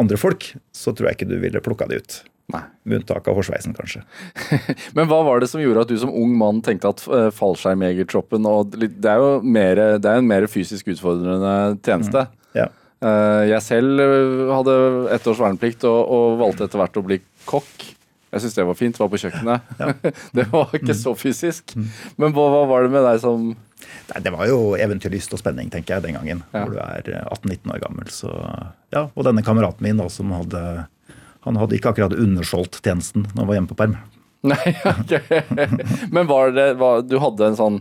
andre 0.00 0.18
folk, 0.18 0.50
så 0.74 0.90
tror 0.90 1.10
jeg 1.12 1.20
ikke 1.20 1.30
du 1.30 1.38
ville 1.38 1.62
plukka 1.62 1.86
det 1.90 2.02
ut. 2.02 2.20
Nei. 2.52 2.60
Med 2.84 2.98
unntak 3.00 3.28
av 3.30 3.38
Horsveisen, 3.38 3.72
kanskje. 3.78 4.02
Men 4.96 5.06
hva 5.08 5.22
var 5.24 5.38
det 5.40 5.48
som 5.52 5.62
gjorde 5.62 5.86
at 5.86 5.92
du 5.92 5.96
som 6.02 6.10
ung 6.12 6.34
mann 6.36 6.58
tenkte 6.66 6.90
at 6.90 7.04
fallskjermjegertroppen 7.38 8.44
og 8.50 8.74
Det 8.74 8.90
er 9.08 9.22
jo 9.22 9.38
mer, 9.46 9.80
det 10.02 10.10
er 10.10 10.18
en 10.20 10.28
mer 10.28 10.44
fysisk 10.50 10.90
utfordrende 10.92 11.78
tjeneste. 11.78 12.26
Ja. 12.26 12.43
Eh, 13.04 13.42
jeg 13.50 13.64
selv 13.64 14.00
eh, 14.00 14.54
hadde 14.54 14.76
ett 15.12 15.26
års 15.28 15.42
verneplikt 15.42 15.84
og, 15.88 16.00
og 16.14 16.38
valgte 16.40 16.68
etter 16.68 16.80
hvert 16.80 16.96
å 17.00 17.04
bli 17.04 17.20
kokk. 17.48 17.90
Jeg 18.34 18.42
syntes 18.42 18.56
det 18.56 18.66
var 18.66 18.78
fint. 18.78 18.98
Var 18.98 19.10
på 19.12 19.20
kjøkkenet. 19.20 19.76
det 20.36 20.46
var 20.52 20.72
ikke 20.74 20.96
så 20.96 21.14
fysisk. 21.18 21.76
Men 22.20 22.34
hva, 22.34 22.64
var 22.70 22.86
det 22.86 22.94
med 22.94 23.06
deg 23.06 23.22
som 23.22 23.52
Nei, 24.08 24.20
det 24.24 24.30
var 24.32 24.48
jo 24.48 24.74
eventyrlyst 24.80 25.32
og 25.36 25.40
spenning, 25.42 25.68
tenker 25.72 25.96
jeg, 25.96 26.04
den 26.06 26.16
gangen. 26.16 26.40
Ja. 26.54 26.64
Hvor 26.64 26.72
du 26.72 26.80
er 26.80 27.08
eh, 27.12 27.26
18-19 27.28 27.74
år 27.74 27.82
gammel. 27.84 28.10
Så, 28.12 28.32
ja, 28.94 29.06
og 29.12 29.26
denne 29.26 29.44
kameraten 29.44 29.84
min 29.84 30.00
da, 30.00 30.08
som 30.12 30.32
hadde 30.32 30.62
Han 31.44 31.60
hadde 31.60 31.76
ikke 31.76 31.92
akkurat 31.92 32.16
undersolgt 32.16 32.80
tjenesten 32.80 33.26
når 33.34 33.42
han 33.42 33.50
var 33.50 33.58
hjemme 33.58 33.72
på 33.72 33.80
perm. 33.80 33.96
Nei, 34.52 34.74
ok. 34.88 35.12
Men 36.12 36.28
var 36.28 36.52
det 36.56 36.66
var, 36.80 37.04
Du 37.08 37.16
hadde 37.20 37.46
en 37.48 37.56
sånn 37.56 37.78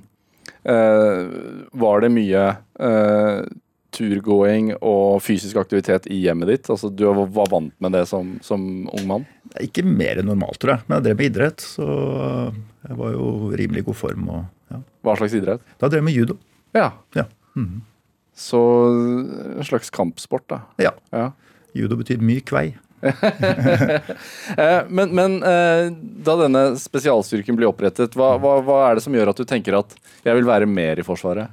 eh, 0.63 1.23
Var 1.75 2.03
det 2.03 2.11
mye 2.13 2.43
eh, 2.79 3.39
turgåing 3.93 4.71
og 4.79 5.21
fysisk 5.23 5.57
aktivitet 5.61 6.07
i 6.11 6.19
hjemmet 6.25 6.49
ditt? 6.51 6.69
Altså 6.73 6.89
Du 6.91 7.05
var 7.07 7.49
vant 7.51 7.73
med 7.83 7.95
det 7.95 8.05
som, 8.09 8.35
som 8.45 8.65
ung 8.89 9.07
mann? 9.09 9.25
Ikke 9.61 9.85
mer 9.85 10.19
enn 10.21 10.29
normalt, 10.31 10.59
tror 10.61 10.75
jeg. 10.77 10.85
Men 10.87 10.97
jeg 10.99 11.05
drev 11.07 11.19
med 11.21 11.29
idrett, 11.31 11.63
så 11.65 11.87
jeg 12.87 12.99
var 12.99 13.15
jo 13.15 13.29
rimelig 13.53 13.85
god 13.89 13.99
form. 13.99 14.29
Og, 14.33 14.45
ja. 14.73 14.81
Hva 15.05 15.17
slags 15.19 15.37
idrett? 15.37 15.65
Da 15.79 15.89
drev 15.89 16.01
jeg 16.01 16.09
med 16.09 16.17
judo. 16.21 16.37
Ja. 16.75 16.91
Ja. 17.17 17.27
Mhm. 17.59 17.81
Så 18.33 18.59
en 18.89 19.67
slags 19.67 19.91
kampsport, 19.93 20.47
da. 20.49 20.63
ja. 20.81 20.89
Ja. 21.13 21.27
Judo 21.77 21.97
betyr 21.99 22.21
myk 22.21 22.47
kvei. 22.49 22.71
Eh, 24.57 24.81
men 24.89 25.11
men 25.15 25.35
eh, 25.43 25.89
da 26.25 26.35
denne 26.39 26.61
spesialstyrken 26.79 27.55
blir 27.57 27.69
opprettet, 27.69 28.15
hva, 28.17 28.33
hva, 28.41 28.57
hva 28.65 28.77
er 28.89 28.97
det 28.97 29.03
som 29.05 29.15
gjør 29.15 29.31
at 29.31 29.39
du 29.39 29.45
tenker 29.49 29.77
at 29.79 29.95
jeg 30.25 30.37
vil 30.37 30.47
være 30.47 30.67
mer 30.69 30.99
i 30.99 31.05
Forsvaret? 31.05 31.51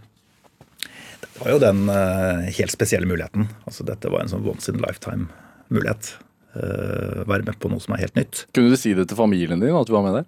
Var 1.40 1.52
jo 1.54 1.60
den 1.62 1.86
eh, 1.88 2.50
helt 2.58 2.72
spesielle 2.74 3.08
muligheten. 3.08 3.46
Altså, 3.66 3.86
dette 3.88 4.10
var 4.12 4.24
en 4.24 4.32
sånn 4.32 4.44
once 4.48 4.68
in 4.72 4.80
a 4.80 4.84
lifetime-mulighet. 4.88 6.14
Uh, 6.50 7.22
være 7.30 7.44
med 7.46 7.54
på 7.62 7.68
noe 7.70 7.78
som 7.78 7.94
er 7.94 8.00
helt 8.02 8.16
nytt. 8.18 8.40
Kunne 8.56 8.72
du 8.72 8.78
si 8.80 8.90
det 8.98 9.04
til 9.06 9.18
familien 9.20 9.60
din 9.62 9.76
at 9.78 9.86
du 9.86 9.92
var 9.94 10.02
med 10.02 10.16
der? 10.18 10.24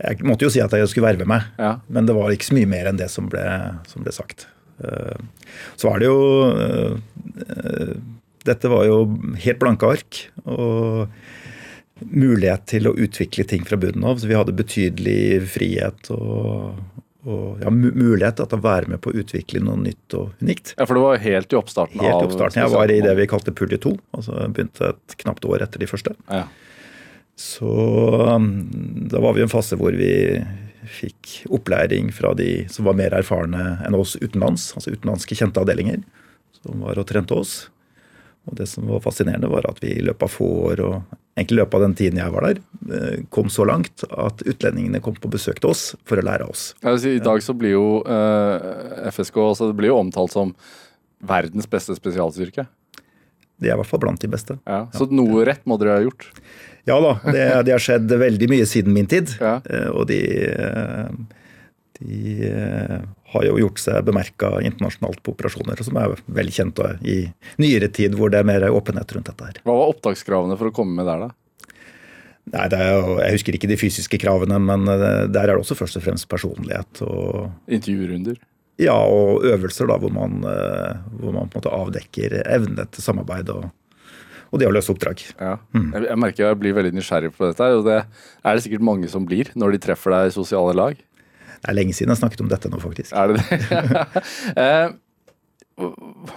Jeg 0.00 0.24
måtte 0.28 0.44
jo 0.44 0.50
si 0.52 0.60
at 0.60 0.72
jeg 0.76 0.88
skulle 0.92 1.08
verve 1.08 1.26
meg, 1.28 1.46
Ja. 1.60 1.74
men 1.88 2.04
det 2.08 2.14
var 2.16 2.32
ikke 2.32 2.50
så 2.50 2.56
mye 2.56 2.68
mer 2.68 2.88
enn 2.90 3.00
det 3.00 3.08
som 3.12 3.26
ble, 3.32 3.44
som 3.88 4.04
ble 4.04 4.12
sagt. 4.12 4.46
Eh, 4.84 5.16
Så 5.80 5.88
var 5.88 5.98
det 6.00 6.06
jo 6.08 6.20
eh, 6.52 6.94
eh, 7.56 7.94
Dette 8.44 8.68
var 8.72 8.86
jo 8.88 9.02
helt 9.44 9.58
blanke 9.60 9.88
ark. 9.92 10.20
Og 10.48 11.08
mulighet 12.00 12.64
til 12.72 12.88
å 12.88 12.94
utvikle 12.96 13.44
ting 13.44 13.64
fra 13.68 13.76
bunnen 13.76 14.04
av. 14.08 14.16
Så 14.20 14.28
vi 14.30 14.36
hadde 14.38 14.56
betydelig 14.56 15.42
frihet 15.52 16.08
og, 16.16 16.80
og 17.26 17.60
ja, 17.60 17.68
mu- 17.74 17.92
mulighet 17.92 18.38
til 18.40 18.56
å 18.56 18.62
være 18.64 18.88
med 18.88 19.00
på 19.04 19.10
å 19.12 19.18
utvikle 19.20 19.60
noe 19.64 19.76
nytt 19.82 20.14
og 20.16 20.32
unikt. 20.40 20.74
Ja, 20.78 20.86
For 20.88 20.96
det 20.96 21.02
var 21.04 21.18
helt 21.20 21.52
i 21.52 21.58
oppstarten 21.58 22.00
Helt 22.00 22.22
i 22.22 22.28
oppstarten. 22.30 22.62
Jeg 22.62 22.72
var 22.72 22.90
i 22.94 23.00
det 23.04 23.12
vi 23.18 23.26
kalte 23.28 23.52
pulje 23.52 23.76
2. 23.82 23.92
Altså 24.16 24.38
begynte 24.48 24.92
et 24.94 25.16
knapt 25.20 25.44
år 25.44 25.66
etter 25.66 25.82
de 25.84 25.90
første. 25.90 26.16
ja. 26.32 26.46
Så 27.40 27.64
um, 28.36 28.48
da 29.08 29.20
var 29.24 29.32
vi 29.32 29.40
i 29.40 29.44
en 29.46 29.52
fase 29.52 29.76
hvor 29.80 29.94
vi 29.96 30.10
fikk 30.90 31.46
opplæring 31.56 32.10
fra 32.12 32.34
de 32.36 32.66
som 32.68 32.84
var 32.84 32.96
mer 32.98 33.14
erfarne 33.16 33.78
enn 33.86 33.96
oss 33.96 34.16
utenlands, 34.20 34.66
altså 34.76 34.92
utenlandske 34.92 35.36
kjente 35.38 35.60
avdelinger, 35.62 36.02
som 36.60 36.82
var 36.84 37.00
og 37.00 37.06
trente 37.08 37.32
oss. 37.36 37.70
Og 38.50 38.56
det 38.58 38.66
som 38.66 38.86
var 38.90 39.02
fascinerende, 39.04 39.46
var 39.50 39.68
at 39.70 39.78
vi 39.82 39.92
i 39.94 40.02
løpet 40.02 40.26
av 40.26 40.32
få 40.34 40.46
år, 40.72 40.80
og 40.82 41.16
egentlig 41.38 41.54
i 41.54 41.60
løpet 41.60 41.76
av 41.78 41.84
den 41.84 41.94
tiden 42.00 42.18
jeg 42.18 42.32
var 42.34 42.46
der, 42.48 42.58
eh, 42.96 43.20
kom 43.30 43.46
så 43.52 43.62
langt 43.68 44.02
at 44.10 44.42
utlendingene 44.42 45.00
kom 45.04 45.14
på 45.14 45.30
besøk 45.30 45.60
til 45.62 45.70
oss 45.70 45.84
for 46.04 46.18
å 46.18 46.24
lære 46.26 46.48
av 46.48 46.50
oss. 46.56 46.64
Si, 46.98 47.12
I 47.16 47.22
dag 47.22 47.42
så 47.46 47.54
blir 47.54 47.76
jo 47.76 47.84
eh, 48.02 49.06
FSK 49.14 49.38
altså 49.44 49.70
det 49.70 49.78
blir 49.78 49.92
jo 49.92 50.00
omtalt 50.02 50.34
som 50.34 50.50
verdens 51.22 51.68
beste 51.70 51.94
spesialstyrke. 51.94 52.66
De 53.60 53.68
er 53.68 53.74
i 53.76 53.78
hvert 53.78 53.86
fall 53.90 54.00
blant 54.02 54.20
de 54.22 54.28
beste. 54.32 54.56
Ja. 54.66 54.86
Så 54.96 55.06
noe 55.12 55.44
rett 55.46 55.62
må 55.68 55.76
dere 55.78 55.98
ha 55.98 56.02
gjort. 56.02 56.26
Ja 56.88 56.96
da, 57.04 57.10
det, 57.28 57.42
det 57.68 57.74
har 57.76 57.82
skjedd 57.84 58.08
veldig 58.08 58.48
mye 58.50 58.66
siden 58.66 58.94
min 58.96 59.06
tid. 59.06 59.34
Ja. 59.38 59.58
Eh, 59.68 59.90
Og 59.92 60.08
de, 60.10 60.18
eh, 60.50 61.10
de 62.00 62.40
har 63.32 63.46
jo 63.46 63.58
gjort 63.60 63.80
seg 63.82 64.06
bemerka 64.06 64.52
internasjonalt 64.66 65.22
på 65.22 65.34
operasjoner, 65.34 65.80
som 65.86 65.98
er 66.00 66.16
vel 66.26 66.50
kjent 66.54 66.80
i 67.06 67.20
nyere 67.62 67.90
tid, 67.94 68.16
hvor 68.18 68.32
det 68.32 68.40
er 68.40 68.48
mer 68.48 68.66
åpenhet 68.70 69.14
rundt 69.14 69.30
dette 69.30 69.50
her. 69.50 69.60
Hva 69.66 69.76
var 69.78 69.92
opptakskravene 69.94 70.58
for 70.58 70.70
å 70.70 70.74
komme 70.74 70.98
med 70.98 71.06
der, 71.10 71.28
da? 71.28 71.34
Nei, 72.50 72.66
det 72.72 72.78
er 72.82 72.94
jo, 72.96 73.18
Jeg 73.20 73.36
husker 73.36 73.56
ikke 73.56 73.70
de 73.70 73.78
fysiske 73.78 74.18
kravene, 74.18 74.58
men 74.62 74.88
eh, 74.90 75.26
der 75.30 75.44
er 75.44 75.54
det 75.54 75.62
også 75.62 75.76
først 75.78 76.00
og 76.00 76.06
fremst 76.06 76.28
personlighet. 76.30 77.02
Og, 77.06 77.50
Intervjurunder? 77.70 78.40
ja, 78.80 78.96
og 78.96 79.44
øvelser 79.44 79.90
da, 79.90 79.98
hvor 80.00 80.12
man, 80.14 80.40
eh, 80.48 80.96
hvor 81.20 81.34
man 81.36 81.50
på 81.50 81.58
en 81.58 81.62
måte 81.62 81.74
avdekker 81.76 82.40
evne 82.46 82.86
til 82.88 83.04
samarbeid 83.04 83.52
og, 83.52 83.68
og 84.50 84.58
det 84.58 84.66
å 84.66 84.72
løse 84.72 84.90
oppdrag. 84.90 85.20
Ja. 85.36 85.58
Jeg, 85.76 86.06
jeg 86.08 86.18
merker 86.18 86.46
jeg 86.48 86.58
blir 86.62 86.74
veldig 86.78 86.94
nysgjerrig 86.96 87.30
på 87.36 87.44
dette. 87.46 87.68
og 87.76 87.84
det 87.86 87.98
er 88.00 88.56
det 88.56 88.64
sikkert 88.64 88.88
mange 88.88 89.10
som 89.12 89.28
blir 89.28 89.52
når 89.54 89.76
de 89.76 89.82
treffer 89.84 90.16
deg 90.16 90.30
i 90.30 90.34
sosiale 90.34 90.74
lag. 90.74 90.96
Det 91.60 91.68
er 91.72 91.76
lenge 91.76 91.92
siden 91.96 92.14
jeg 92.14 92.20
snakket 92.22 92.40
om 92.44 92.48
dette 92.50 92.70
nå, 92.72 92.80
faktisk. 92.80 93.12
Er 93.12 93.32
det 93.34 93.42
det? 93.44 94.24
eh, 94.64 94.94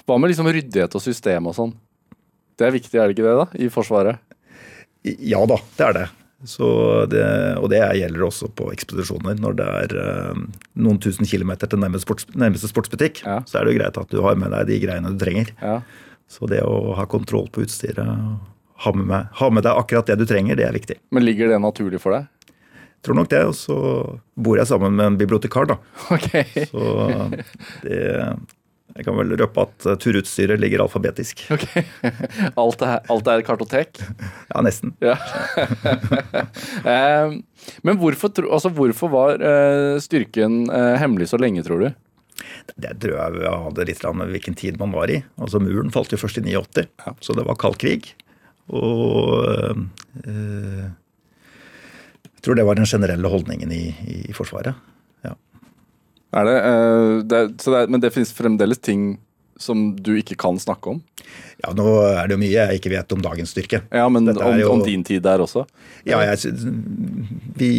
hva 0.07 0.17
med 0.19 0.31
liksom 0.31 0.47
ryddighet 0.51 0.95
og 0.97 1.03
system 1.03 1.47
og 1.51 1.55
sånn? 1.57 1.73
Det 2.59 2.67
er 2.67 2.75
viktig, 2.75 2.99
er 2.99 3.09
det 3.09 3.15
ikke 3.17 3.25
det, 3.27 3.38
da? 3.39 3.47
I 3.65 3.69
Forsvaret? 3.73 4.19
Ja 5.03 5.41
da, 5.49 5.57
det 5.77 5.88
er 5.88 5.97
det. 5.97 6.05
Så 6.47 6.67
det 7.07 7.23
og 7.59 7.69
det 7.71 7.79
gjelder 7.97 8.25
også 8.27 8.49
på 8.55 8.67
ekspedisjoner. 8.73 9.38
Når 9.39 9.55
det 9.59 9.67
er 9.79 9.93
eh, 10.03 10.41
noen 10.83 10.99
tusen 11.03 11.27
kilometer 11.27 11.71
til 11.71 11.79
nærmeste, 11.79 12.03
sports, 12.07 12.27
nærmeste 12.36 12.69
sportsbutikk, 12.71 13.23
Ja. 13.23 13.39
så 13.47 13.59
er 13.59 13.65
det 13.67 13.73
jo 13.73 13.79
greit 13.79 13.99
at 13.99 14.12
du 14.12 14.19
har 14.25 14.36
med 14.39 14.51
deg 14.51 14.67
de 14.71 14.79
greiene 14.83 15.12
du 15.15 15.19
trenger. 15.23 15.53
Ja. 15.63 15.77
Så 16.31 16.47
det 16.51 16.62
å 16.67 16.93
ha 16.97 17.05
kontroll 17.07 17.47
på 17.53 17.63
utstyret, 17.63 18.03
ha 18.83 18.91
med, 18.95 19.27
ha 19.39 19.49
med 19.53 19.63
deg 19.63 19.79
akkurat 19.79 20.07
det 20.09 20.17
du 20.19 20.25
trenger, 20.27 20.57
det 20.59 20.65
er 20.67 20.75
viktig. 20.75 20.97
Men 21.15 21.23
ligger 21.27 21.51
det 21.51 21.59
naturlig 21.63 21.99
for 22.03 22.15
deg? 22.15 22.27
Tror 23.03 23.17
nok 23.19 23.29
det. 23.33 23.41
Og 23.49 23.55
så 23.57 23.75
bor 24.39 24.59
jeg 24.59 24.69
sammen 24.69 24.95
med 24.95 25.05
en 25.11 25.17
bibliotekar, 25.19 25.67
da. 25.73 25.79
Ok. 26.13 26.29
Så 26.71 26.83
det 27.83 28.01
Jeg 28.93 29.07
kan 29.07 29.15
vel 29.17 29.31
røpe 29.39 29.63
at 29.65 29.85
eh, 29.89 29.95
turutstyret 29.97 30.59
ligger 30.61 30.83
alfabetisk. 30.83 31.39
ok. 31.55 31.63
Alt 32.61 32.83
er, 32.85 32.99
alt 33.09 33.29
er 33.31 33.41
kartotek? 33.41 33.97
Ja, 34.53 34.61
nesten. 34.61 34.91
Ja. 35.01 35.15
Men 37.87 37.97
hvorfor, 37.97 38.29
altså, 38.45 38.69
hvorfor 38.69 39.09
var 39.13 39.41
eh, 39.41 39.97
styrken 40.03 40.67
eh, 40.69 40.95
hemmelig 41.01 41.31
så 41.31 41.39
lenge, 41.41 41.63
tror 41.65 41.81
du? 41.81 41.89
Det 42.79 42.93
tror 43.01 43.17
jeg 43.17 43.49
hadde 43.65 43.85
litt 43.89 44.03
med 44.19 44.31
hvilken 44.33 44.55
tid 44.61 44.77
man 44.81 44.93
var 44.95 45.09
i. 45.11 45.19
Altså 45.41 45.59
Muren 45.63 45.91
falt 45.93 46.13
jo 46.13 46.19
først 46.21 46.37
i 46.41 46.45
89, 46.45 46.85
Ja. 47.05 47.13
så 47.23 47.33
det 47.37 47.45
var 47.49 47.57
kald 47.59 47.79
krig. 47.81 48.11
Og 48.69 49.41
eh, 50.21 50.85
jeg 52.43 52.49
tror 52.49 52.58
det 52.60 52.65
var 52.67 52.75
den 52.75 52.86
generelle 52.89 53.29
holdningen 53.32 53.71
i, 53.71 53.84
i 54.27 54.34
Forsvaret. 54.36 54.75
Ja. 55.23 55.32
Er 56.36 56.47
det, 56.49 56.56
eh, 56.67 57.12
det, 57.32 57.39
så 57.63 57.71
det 57.71 57.86
men 57.93 58.01
det 58.03 58.10
finnes 58.12 58.34
fremdeles 58.36 58.82
ting 58.84 59.13
som 59.63 59.93
du 59.95 60.15
ikke 60.19 60.36
kan 60.36 60.58
snakke 60.60 60.91
om? 60.97 60.99
ja, 61.63 61.69
nå 61.77 61.86
er 62.03 62.27
det 62.27 62.36
jo 62.36 62.39
mye 62.41 62.51
jeg 62.51 62.79
ikke 62.82 62.89
vet 62.91 63.13
om 63.15 63.21
dagens 63.23 63.53
styrke. 63.56 63.79
Ja, 63.95 64.10
men 64.12 64.27
om, 64.34 64.58
jo- 64.60 64.71
om 64.73 64.82
din 64.84 65.06
tid 65.08 65.21
der 65.23 65.39
også? 65.39 65.63
Ja, 66.03 66.19
jeg, 66.25 66.51
Vi 67.56 67.69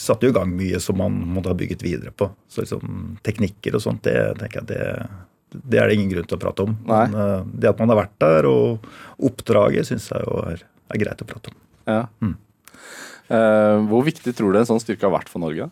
satte 0.00 0.24
jo 0.24 0.32
i 0.32 0.36
gang 0.38 0.54
mye 0.56 0.80
som 0.80 0.96
man 1.02 1.18
måtte 1.34 1.50
ha 1.52 1.58
bygget 1.58 1.82
videre 1.84 2.14
på. 2.16 2.30
Så 2.48 2.64
liksom 2.64 3.18
teknikker 3.26 3.76
og 3.76 3.82
sånt, 3.84 4.06
det 4.06 4.16
tenker 4.40 4.62
jeg 4.62 4.70
det, 4.70 5.60
det 5.74 5.82
er 5.82 5.90
det 5.90 5.98
ingen 5.98 6.14
grunn 6.14 6.30
til 6.30 6.38
å 6.38 6.42
prate 6.46 6.64
om. 6.64 6.72
Nei. 6.88 7.02
Men 7.10 7.20
eh, 7.20 7.44
det 7.60 7.72
at 7.74 7.82
man 7.82 7.92
har 7.92 8.00
vært 8.00 8.16
der, 8.24 8.48
og 8.48 8.88
oppdraget, 9.28 9.90
syns 9.90 10.08
jeg 10.14 10.24
jo 10.24 10.40
er, 10.54 10.64
er 10.94 11.02
greit 11.04 11.20
å 11.20 11.28
prate 11.28 11.52
om. 11.52 11.60
Ja. 11.90 12.00
Eh, 12.24 12.32
hvor 13.28 14.04
viktig 14.04 14.34
tror 14.36 14.52
du 14.52 14.58
en 14.60 14.66
sånn 14.68 14.82
styrke 14.82 15.06
har 15.08 15.14
vært 15.16 15.30
for 15.32 15.40
Norge? 15.42 15.70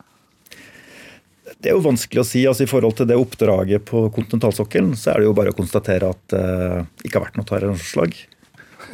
Det 1.62 1.70
er 1.70 1.74
jo 1.76 1.82
vanskelig 1.84 2.22
å 2.22 2.26
si. 2.26 2.44
altså 2.48 2.64
I 2.64 2.70
forhold 2.70 2.96
til 2.98 3.06
det 3.10 3.16
oppdraget 3.18 3.84
på 3.86 4.06
kontinentalsokkelen, 4.14 4.94
så 4.98 5.12
er 5.12 5.20
det 5.20 5.26
jo 5.28 5.34
bare 5.36 5.52
å 5.52 5.56
konstatere 5.58 6.08
at 6.14 6.22
det 6.32 7.06
ikke 7.06 7.18
har 7.20 7.26
vært 7.26 7.36
noe 7.38 7.48
terroranslag. 7.50 8.14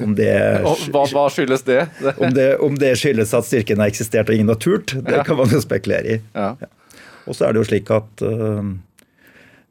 Om 0.04 0.12
det, 0.18 0.32
hva, 0.92 1.04
hva 1.12 1.26
skyldes 1.32 1.62
det? 1.68 1.78
om, 2.22 2.32
det, 2.34 2.48
om 2.64 2.74
det 2.80 2.92
skyldes 3.00 3.32
at 3.36 3.46
styrken 3.48 3.80
har 3.80 3.88
eksistert 3.92 4.28
og 4.28 4.36
ingen 4.36 4.50
har 4.52 4.58
turt, 4.60 4.96
det 5.06 5.20
Ja. 5.20 5.24
kan 5.26 5.38
man 5.40 5.48
jo 5.54 5.60
spekulere 5.64 6.18
i. 6.18 6.20
ja. 6.34 6.54
Og 7.28 7.36
så 7.36 7.44
er 7.44 7.52
det 7.52 7.60
jo 7.60 7.68
slik 7.68 7.90
at 7.92 8.22
øh, 8.24 8.68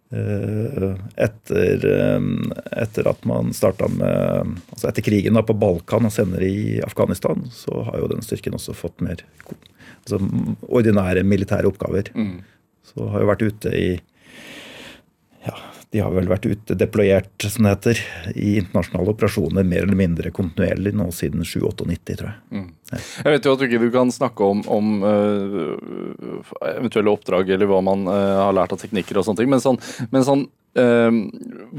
etter, 0.07 1.83
øh, 1.83 2.27
etter 2.79 3.09
at 3.11 3.25
man 3.27 3.51
starta 3.51 3.89
med 3.91 4.53
Altså 4.71 4.87
etter 4.87 5.03
krigen 5.03 5.35
da 5.35 5.43
på 5.43 5.55
Balkan 5.57 6.07
og 6.07 6.13
senere 6.15 6.47
i 6.47 6.77
Afghanistan, 6.85 7.43
så 7.51 7.83
har 7.89 7.99
jo 7.99 8.07
den 8.13 8.23
styrken 8.23 8.55
også 8.55 8.75
fått 8.77 9.03
mer 9.03 9.19
altså, 10.05 10.21
ordinære 10.63 11.25
militære 11.27 11.67
oppgaver. 11.67 12.13
Mm. 12.15 12.39
Så 12.87 13.09
har 13.11 13.23
jo 13.23 13.31
vært 13.33 13.43
ute 13.49 13.73
i 13.75 13.89
ja, 15.47 15.57
De 15.95 16.01
har 16.03 16.11
vel 16.11 16.27
vært 16.27 16.45
ute 16.49 16.75
deployert, 16.75 17.31
som 17.47 17.63
det 17.63 17.73
heter, 17.75 18.01
i 18.35 18.57
internasjonale 18.59 19.13
operasjoner 19.13 19.67
mer 19.67 19.85
eller 19.85 19.99
mindre 19.99 20.31
kontinuerlig 20.35 20.91
nå 20.97 21.07
siden 21.15 21.45
97-98, 21.47 22.17
tror 22.19 22.33
jeg. 22.33 22.65
Jeg 22.91 23.35
vet 23.35 23.47
jo 23.47 23.53
at 23.55 23.61
du 23.61 23.65
ikke 23.67 23.91
kan 23.93 24.11
snakke 24.11 24.49
om, 24.51 24.65
om 24.67 24.91
uh, 25.05 26.41
eventuelle 26.73 27.13
oppdrag 27.13 27.53
eller 27.55 27.71
hva 27.71 27.79
man 27.87 28.03
uh, 28.09 28.43
har 28.47 28.57
lært 28.57 28.75
av 28.75 28.81
teknikker 28.83 29.19
og 29.19 29.27
sånne 29.27 29.43
ting, 29.43 29.51
men 29.53 29.63
sånn, 29.63 29.79
men 30.11 30.27
sånn 30.27 30.43
uh, 30.79 31.21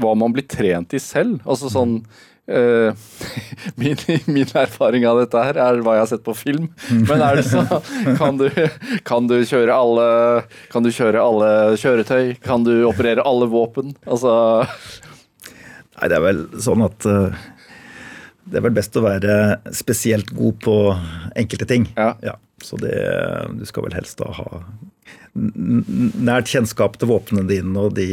hva 0.01 0.15
man 0.17 0.33
blir 0.33 0.49
trent 0.49 0.97
i 0.97 1.03
selv. 1.03 1.43
Altså 1.45 1.69
sånn 1.73 1.99
øh, 2.49 2.93
min, 3.81 3.99
min 4.27 4.53
erfaring 4.57 5.05
av 5.09 5.21
dette 5.21 5.43
her 5.45 5.59
er 5.61 5.81
hva 5.85 5.97
jeg 5.97 6.05
har 6.05 6.11
sett 6.13 6.25
på 6.25 6.35
film. 6.37 6.69
Men 6.89 7.23
er 7.25 7.39
det 7.39 7.45
så, 7.49 7.63
kan 8.19 8.39
du, 8.41 8.47
kan 9.07 9.29
du 9.29 9.37
kjøre 9.47 9.75
alle 9.75 10.07
Kan 10.73 10.85
du 10.85 10.91
kjøre 10.93 11.21
alle 11.21 11.51
kjøretøy? 11.79 12.35
Kan 12.45 12.65
du 12.67 12.73
operere 12.89 13.25
alle 13.27 13.49
våpen? 13.51 13.93
Altså 14.09 14.33
Nei, 15.99 16.07
det 16.07 16.15
er 16.15 16.23
vel 16.23 16.45
sånn 16.63 16.83
at 16.85 17.05
eh, 17.09 17.39
det 18.49 18.59
er 18.59 18.65
vel 18.65 18.75
best 18.75 18.95
å 18.97 19.05
være 19.05 19.33
spesielt 19.75 20.31
god 20.35 20.59
på 20.65 20.75
enkelte 21.37 21.67
ting. 21.69 21.87
Ja. 21.97 22.35
Så 22.63 22.79
det, 22.81 22.93
du 23.55 23.65
skal 23.69 23.85
vel 23.85 23.95
helst 23.95 24.19
da 24.19 24.31
ha 24.35 24.63
nært 25.39 26.49
kjennskap 26.49 26.97
til 26.99 27.11
våpnene 27.11 27.45
dine 27.47 27.85
og 27.85 27.93
de 27.95 28.07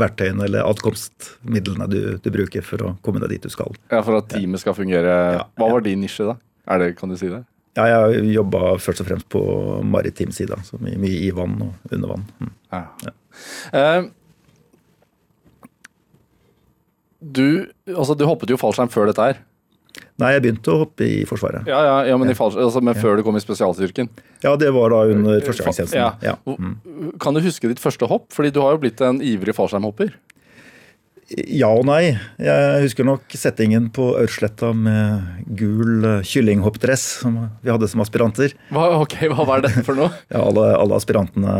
verktøyene 0.00 0.46
eller 0.48 0.66
adkomstmidlene 0.66 1.86
du, 1.92 2.00
du 2.24 2.28
bruker 2.34 2.64
for 2.64 2.82
å 2.84 2.94
komme 3.04 3.20
deg 3.22 3.36
dit 3.36 3.46
du 3.46 3.52
skal. 3.52 3.76
ja, 3.92 4.00
For 4.02 4.18
at 4.18 4.30
teamet 4.32 4.62
skal 4.64 4.76
fungere. 4.76 5.14
Ja, 5.38 5.44
Hva 5.60 5.70
var 5.76 5.84
din 5.86 6.02
nisje, 6.02 6.26
da? 6.30 6.38
Er 6.68 6.82
det, 6.82 6.90
Kan 6.98 7.12
du 7.12 7.18
si 7.20 7.30
det? 7.30 7.44
Ja, 7.78 7.84
jeg 7.86 7.98
har 8.02 8.30
jobba 8.40 8.60
først 8.82 9.04
og 9.04 9.06
fremst 9.06 9.28
på 9.30 9.40
maritim 9.86 10.32
side, 10.34 10.56
så 10.66 10.80
mye, 10.82 10.98
mye 10.98 11.20
i 11.28 11.30
vann 11.36 11.60
og 11.62 11.92
under 11.94 12.14
vann. 12.16 12.24
Mm. 12.42 12.54
Ja. 12.72 13.12
Eh, 13.78 14.08
du, 17.20 17.68
altså, 17.92 18.16
du 18.18 18.24
hoppet 18.26 18.50
jo 18.50 18.58
fallskjerm 18.58 18.90
før 18.90 19.12
dette 19.12 19.28
her. 19.28 19.38
Nei, 20.18 20.32
jeg 20.34 20.42
begynte 20.42 20.72
å 20.74 20.80
hoppe 20.80 21.06
i 21.06 21.18
Forsvaret. 21.28 21.68
Ja, 21.70 21.78
ja, 21.86 21.98
ja 22.10 22.16
men, 22.18 22.32
i 22.32 22.34
fallskjerm, 22.34 22.66
altså, 22.66 22.82
men 22.82 22.96
før 22.98 23.20
du 23.20 23.24
kom 23.26 23.38
i 23.38 23.42
spesialstyrken. 23.42 24.08
Ja, 24.42 24.56
det 24.58 24.72
var 24.74 24.90
da 24.90 25.04
under 25.12 25.44
førstegangstjenesten. 25.46 26.00
Ja. 26.00 26.10
Ja. 26.24 26.34
Mm. 26.58 27.12
Kan 27.22 27.38
du 27.38 27.42
huske 27.44 27.70
ditt 27.70 27.82
første 27.82 28.08
hopp? 28.10 28.32
Fordi 28.34 28.50
du 28.54 28.58
har 28.64 28.74
jo 28.74 28.82
blitt 28.82 29.02
en 29.04 29.22
ivrig 29.22 29.54
fallskjermhopper. 29.54 30.16
Ja 31.28 31.68
og 31.76 31.84
nei. 31.84 32.16
Jeg 32.40 32.84
husker 32.86 33.04
nok 33.04 33.34
settingen 33.36 33.90
på 33.92 34.06
Aursletta 34.16 34.70
med 34.72 35.44
gul 35.58 36.06
eh, 36.08 36.22
kyllinghoppdress 36.24 37.04
som 37.20 37.36
vi 37.60 37.68
hadde 37.68 37.88
som 37.92 38.00
aspiranter. 38.00 38.54
Hva, 38.72 38.86
ok, 39.02 39.18
hva 39.34 39.44
var 39.48 39.64
det 39.66 39.74
for 39.82 39.98
noe? 39.98 40.08
Ja, 40.32 40.40
alle, 40.40 40.70
alle 40.76 40.96
aspirantene 40.96 41.52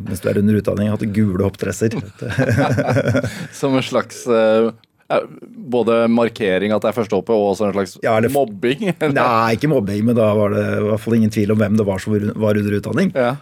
mens 0.00 0.22
du 0.22 0.26
er 0.30 0.40
under 0.42 0.58
utdanning, 0.58 0.90
hadde 0.90 1.12
gule 1.14 1.46
hoppdresser. 1.46 1.94
Som 3.60 3.78
en 3.78 3.86
slags 3.86 4.24
eh, 4.26 4.66
eh, 4.66 4.72
både 5.74 6.04
markering 6.08 6.72
at 6.74 6.84
det 6.84 6.90
er 6.90 6.96
første 6.96 7.18
hoppet, 7.18 7.34
og 7.36 7.52
også 7.52 7.68
en 7.68 7.74
slags 7.76 7.96
Ja, 8.04 8.16
det... 8.24 8.32
mobbing? 8.32 8.86
Nei, 9.18 9.56
ikke 9.56 9.70
mobbing, 9.72 10.04
men 10.08 10.16
da 10.18 10.30
var 10.36 10.54
det 10.54 10.64
i 10.78 10.86
hvert 10.88 11.02
fall 11.04 11.18
ingen 11.18 11.34
tvil 11.34 11.52
om 11.54 11.60
hvem 11.60 11.76
det 11.80 11.86
var 11.88 12.02
som 12.02 12.16
var 12.16 12.60
under 12.60 12.78
utdanning. 12.78 13.12
Ja. 13.16 13.36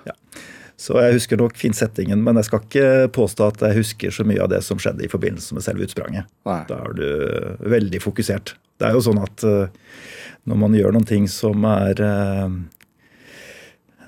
Så 0.83 0.97
jeg 0.99 1.15
husker 1.15 1.39
nok 1.39 1.55
fint 1.61 1.79
settingen, 1.79 2.25
men 2.27 2.41
jeg 2.41 2.49
skal 2.49 2.65
ikke 2.65 2.87
påstå 3.15 3.53
at 3.53 3.63
jeg 3.69 3.79
husker 3.79 4.15
så 4.15 4.27
mye 4.27 4.43
av 4.43 4.51
det 4.51 4.63
som 4.67 4.81
skjedde 4.83 5.05
i 5.07 5.11
forbindelse 5.13 5.55
med 5.55 5.63
selve 5.63 5.87
utspranget. 5.87 6.27
Nei. 6.49 6.61
Da 6.67 6.81
er 6.89 6.97
du 6.99 7.69
veldig 7.71 8.01
fokusert. 8.03 8.57
Det 8.83 8.89
er 8.89 8.97
jo 8.97 9.05
sånn 9.05 9.21
at 9.23 9.45
eh, 9.47 9.69
når 10.51 10.59
man 10.59 10.75
gjør 10.75 10.97
noen 10.97 11.07
ting 11.07 11.29
som 11.31 11.63
er 11.69 12.03
eh, 12.03 12.57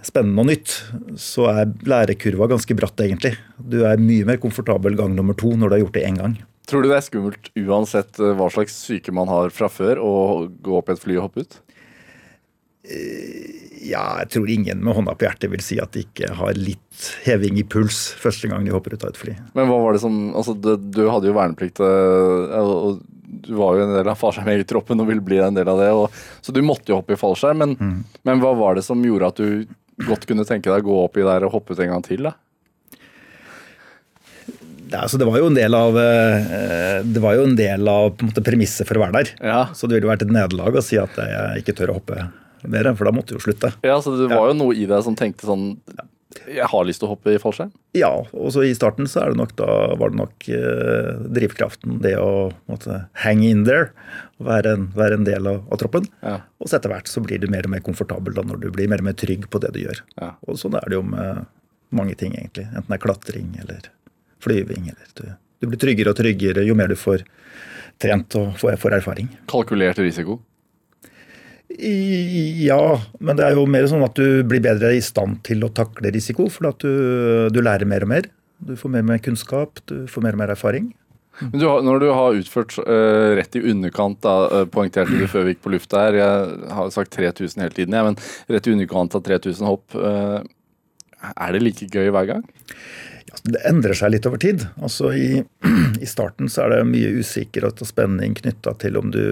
spennende 0.05 0.43
og 0.43 0.51
nytt, 0.51 0.75
så 1.21 1.47
er 1.53 1.71
lærekurva 1.87 2.49
ganske 2.51 2.75
bratt, 2.77 2.99
egentlig. 3.07 3.37
Du 3.61 3.85
er 3.87 4.03
mye 4.03 4.27
mer 4.27 4.43
komfortabel 4.43 4.99
gang 4.99 5.15
nummer 5.15 5.37
to 5.39 5.55
når 5.55 5.71
du 5.71 5.77
har 5.77 5.85
gjort 5.85 6.01
det 6.01 6.07
én 6.09 6.19
gang. 6.19 6.37
Tror 6.69 6.85
du 6.85 6.89
det 6.89 6.97
er 6.97 7.05
skummelt 7.05 7.51
uansett 7.61 8.19
eh, 8.23 8.35
hva 8.39 8.49
slags 8.53 8.77
syke 8.87 9.13
man 9.15 9.31
har 9.33 9.53
fra 9.55 9.69
før, 9.73 10.01
å 10.01 10.15
gå 10.49 10.79
opp 10.79 10.91
i 10.91 10.97
et 10.97 11.05
fly 11.05 11.19
og 11.19 11.29
hoppe 11.29 11.45
ut? 11.45 11.61
Ja, 13.85 14.03
jeg 14.21 14.29
tror 14.35 14.51
ingen 14.53 14.83
med 14.85 14.97
hånda 14.97 15.15
på 15.17 15.25
hjertet 15.25 15.49
vil 15.53 15.63
si 15.65 15.79
at 15.81 15.95
de 15.97 16.03
ikke 16.05 16.35
har 16.37 16.57
litt 16.57 17.07
heving 17.25 17.57
i 17.61 17.65
puls 17.65 18.11
første 18.21 18.49
gang 18.51 18.65
de 18.65 18.75
hopper 18.75 18.97
ut 18.97 19.07
av 19.07 19.15
et 19.15 19.21
fly. 19.21 19.37
Men 19.57 19.71
hva 19.71 19.79
var 19.81 19.97
det 19.97 20.03
som 20.03 20.19
Altså, 20.37 20.53
du, 20.57 20.75
du 20.77 21.05
hadde 21.09 21.31
jo 21.31 21.37
verneplikt, 21.37 21.81
eh, 21.81 22.59
og 22.61 23.01
du 23.45 23.55
var 23.59 23.77
jo 23.77 23.87
en 23.87 23.95
del 23.97 24.09
av 24.09 24.21
fallskjermjegertroppen 24.21 25.01
og 25.01 25.09
ville 25.11 25.25
bli 25.25 25.41
en 25.43 25.57
del 25.57 25.69
av 25.69 25.81
det, 25.81 25.91
og, 25.97 26.21
så 26.45 26.53
du 26.55 26.61
måtte 26.65 26.93
jo 26.93 27.01
hoppe 27.01 27.17
i 27.17 27.21
fallskjerm. 27.21 27.65
Men, 27.65 28.05
men 28.25 28.45
hva 28.45 28.53
var 28.57 28.77
det 28.79 28.85
som 28.87 29.03
gjorde 29.05 29.33
at 29.33 29.41
du 29.41 30.05
godt 30.09 30.29
kunne 30.29 30.47
tenke 30.49 30.71
deg 30.71 30.85
å 30.85 30.91
gå 30.91 31.01
opp 31.07 31.19
i 31.19 31.27
der 31.27 31.47
og 31.47 31.57
hoppe 31.57 31.75
ut 31.75 31.83
en 31.83 31.93
gang 31.95 32.05
til, 32.05 32.29
da? 32.29 32.37
Det, 34.85 34.99
altså, 35.01 35.19
det 35.21 35.27
var 35.29 35.41
jo 35.41 35.49
en 35.51 35.57
del 35.57 35.75
av, 35.77 35.99
eh, 35.99 37.03
det 37.05 37.23
var 37.23 37.37
jo 37.39 37.45
en 37.49 37.57
del 37.59 37.89
av 37.91 38.11
på 38.15 38.25
en 38.25 38.31
måte, 38.31 38.45
premisset 38.45 38.89
for 38.89 39.01
å 39.01 39.05
være 39.07 39.21
der. 39.21 39.35
Ja. 39.41 39.61
Så 39.77 39.89
det 39.89 39.99
ville 39.99 40.11
vært 40.11 40.25
et 40.27 40.35
nederlag 40.35 40.77
å 40.77 40.85
si 40.85 40.99
at 41.01 41.17
jeg 41.21 41.63
ikke 41.65 41.77
tør 41.79 41.95
å 41.95 42.01
hoppe 42.01 42.27
mer, 42.65 42.91
for 42.97 43.09
da 43.09 43.15
måtte 43.15 43.35
jeg 43.35 43.41
jo 43.41 43.47
slutte. 43.49 43.73
Ja, 43.85 44.01
så 44.03 44.15
det 44.19 44.31
var 44.33 44.51
jo 44.51 44.59
noe 44.59 44.77
i 44.77 44.89
deg 44.89 45.05
som 45.05 45.17
tenkte 45.19 45.49
sånn 45.49 45.75
Jeg 46.49 46.67
har 46.67 46.87
lyst 46.87 47.03
til 47.03 47.07
å 47.07 47.13
hoppe 47.13 47.35
i 47.35 47.41
fallskjerm. 47.41 47.71
Ja, 47.97 48.11
og 48.35 48.49
så 48.53 48.65
i 48.67 48.73
starten 48.75 49.07
så 49.09 49.23
er 49.23 49.33
det 49.33 49.39
nok 49.39 49.53
da 49.61 49.69
var 50.01 50.11
det 50.13 50.19
nok 50.19 50.49
eh, 50.51 51.11
drivkraften, 51.37 52.01
det 52.05 52.17
å 52.19 52.51
måtte 52.71 53.05
hang 53.23 53.45
in 53.47 53.63
there, 53.69 53.93
være 54.43 54.73
en, 54.77 54.89
være 54.99 55.21
en 55.21 55.29
del 55.29 55.47
av, 55.47 55.61
av 55.71 55.81
troppen. 55.81 56.09
Ja. 56.27 56.41
Og 56.59 56.69
så 56.69 56.81
etter 56.81 56.93
hvert 56.93 57.09
så 57.09 57.23
blir 57.25 57.41
du 57.41 57.47
mer 57.53 57.69
og 57.69 57.77
mer 57.77 57.85
komfortabel 57.87 58.35
da 58.37 58.45
når 58.45 58.65
du 58.65 58.71
blir 58.75 58.91
mer 58.91 59.05
og 59.05 59.13
mer 59.13 59.19
trygg 59.21 59.47
på 59.49 59.63
det 59.63 59.73
du 59.77 59.85
gjør. 59.85 60.03
Ja. 60.19 60.33
Og 60.49 60.59
sånn 60.61 60.77
er 60.81 60.89
det 60.91 60.99
jo 60.99 61.05
med 61.07 61.45
mange 61.95 62.17
ting, 62.19 62.35
egentlig. 62.35 62.67
Enten 62.73 62.91
det 62.91 62.99
er 62.99 63.05
klatring 63.05 63.55
eller 63.63 63.93
flyving 64.45 64.91
eller 64.93 65.13
du, 65.19 65.27
Du 65.63 65.69
blir 65.71 65.81
tryggere 65.81 66.13
og 66.13 66.19
tryggere 66.19 66.65
jo 66.67 66.77
mer 66.77 66.93
du 66.93 66.99
får 66.99 67.25
trent 68.03 68.37
og 68.41 68.57
får, 68.61 68.77
får 68.83 68.99
erfaring. 68.99 69.31
Kalkulert 69.51 70.01
risiko? 70.03 70.41
I, 71.75 72.67
ja, 72.67 73.01
men 73.19 73.39
det 73.39 73.47
er 73.47 73.57
jo 73.57 73.65
mer 73.67 73.87
sånn 73.91 74.05
at 74.07 74.19
du 74.19 74.45
blir 74.47 74.63
bedre 74.63 74.93
i 74.95 75.03
stand 75.03 75.41
til 75.47 75.65
å 75.67 75.73
takle 75.75 76.13
risiko. 76.15 76.47
For 76.53 76.71
at 76.71 76.85
du, 76.85 77.49
du 77.51 77.63
lærer 77.65 77.89
mer 77.89 78.07
og 78.07 78.13
mer. 78.13 78.29
Du 78.65 78.77
får 78.79 78.93
mer 78.93 79.05
og 79.05 79.11
mer 79.11 79.23
kunnskap, 79.25 79.81
du 79.91 80.05
får 80.11 80.27
mer 80.27 80.37
og 80.37 80.45
mer 80.45 80.55
erfaring. 80.55 80.93
Men 81.41 81.59
du 81.59 81.67
har, 81.67 81.83
når 81.83 82.03
du 82.03 82.09
har 82.15 82.37
utført 82.39 82.77
uh, 82.79 83.35
rett 83.35 83.57
i 83.59 83.63
underkant, 83.73 84.21
da, 84.23 84.35
uh, 84.53 84.67
poengterte 84.71 85.19
du 85.19 85.27
før 85.31 85.49
vi 85.49 85.55
gikk 85.55 85.65
på 85.65 85.73
lufta 85.75 86.05
her, 86.05 86.19
jeg 86.21 86.75
har 86.77 86.93
sagt 86.95 87.17
3000 87.17 87.65
hele 87.65 87.75
tiden, 87.75 87.97
ja, 87.99 88.05
men 88.07 88.19
rett 88.55 88.69
i 88.69 88.75
underkant 88.77 89.17
av 89.19 89.25
3000 89.27 89.67
hopp, 89.67 89.97
uh, 89.99 90.45
er 91.35 91.57
det 91.57 91.65
like 91.65 91.89
gøy 91.91 92.13
hver 92.15 92.29
gang? 92.31 92.47
Det 93.45 93.61
endrer 93.69 93.97
seg 93.97 94.15
litt 94.15 94.27
over 94.29 94.41
tid. 94.41 94.65
Altså 94.81 95.13
i, 95.13 95.29
i 96.05 96.09
starten 96.09 96.49
så 96.53 96.65
er 96.65 96.77
det 96.77 96.91
mye 96.91 97.13
usikkerhet 97.21 97.83
og 97.85 97.91
spenning 97.91 98.37
knytta 98.39 98.77
til 98.81 99.01
om 99.01 99.13
du 99.15 99.25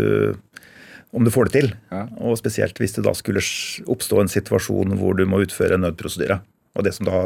om 1.13 1.25
du 1.25 1.31
får 1.33 1.49
det 1.49 1.53
til. 1.59 1.73
Ja. 1.93 2.07
Og 2.25 2.39
spesielt 2.41 2.79
hvis 2.81 2.97
det 2.97 3.05
da 3.05 3.13
skulle 3.17 3.43
oppstå 3.93 4.23
en 4.23 4.33
situasjon 4.33 4.97
hvor 4.97 5.17
du 5.19 5.27
må 5.29 5.43
utføre 5.45 5.77
en 5.77 5.85
nødprosedyre. 5.85 6.39
Og 6.73 6.87
det 6.87 6.95
som 6.97 7.09
da 7.09 7.19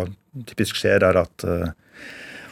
typisk 0.48 0.78
skjer, 0.80 1.04
er 1.06 1.20
at 1.20 1.46
uh, 1.46 1.68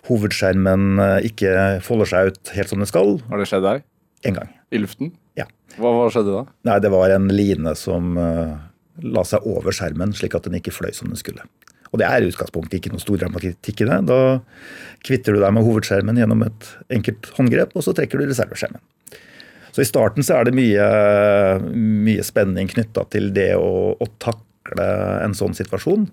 hovedskjermen 0.06 1.02
uh, 1.02 1.18
ikke 1.26 1.80
folder 1.82 2.10
seg 2.12 2.30
ut 2.30 2.54
helt 2.54 2.70
som 2.70 2.82
den 2.82 2.90
skal. 2.90 3.18
Har 3.32 3.42
det 3.42 3.48
skjedd 3.50 3.66
deg? 3.66 3.82
En 4.30 4.38
gang. 4.38 4.52
I 4.70 4.80
luften? 4.80 5.10
Ja. 5.38 5.48
Hva, 5.74 5.90
hva 5.90 6.06
skjedde 6.14 6.36
da? 6.36 6.44
Nei, 6.70 6.78
Det 6.86 6.94
var 6.94 7.16
en 7.16 7.26
line 7.34 7.74
som 7.78 8.14
uh, 8.14 8.54
la 9.02 9.26
seg 9.26 9.46
over 9.50 9.74
skjermen, 9.74 10.14
slik 10.14 10.38
at 10.38 10.46
den 10.46 10.60
ikke 10.60 10.74
fløy 10.74 10.94
som 10.94 11.10
den 11.10 11.18
skulle. 11.18 11.48
Og 11.94 12.00
det 12.00 12.08
er 12.08 12.24
i 12.24 12.30
utgangspunktet 12.32 12.80
ikke 12.80 12.90
noe 12.90 13.02
stor 13.02 13.20
dramatikk 13.22 13.84
i 13.84 13.86
det. 13.86 14.00
Da 14.10 14.18
kvitter 15.06 15.36
du 15.36 15.38
deg 15.38 15.54
med 15.54 15.62
hovedskjermen 15.62 16.18
gjennom 16.18 16.42
et 16.42 16.66
enkelt 16.96 17.30
håndgrep, 17.36 17.76
og 17.78 17.86
så 17.86 17.94
trekker 17.94 18.18
du 18.18 18.26
reserveskjermen. 18.26 18.82
Så 19.74 19.82
I 19.82 19.86
starten 19.86 20.26
så 20.26 20.40
er 20.40 20.48
det 20.48 20.56
mye, 20.58 20.84
mye 21.74 22.26
spenning 22.26 22.68
knytta 22.70 23.06
til 23.14 23.30
det 23.34 23.52
å, 23.58 23.94
å, 23.94 24.10
takle 24.22 24.88
en 25.22 25.34
sånn 25.38 25.54
situasjon. 25.54 26.08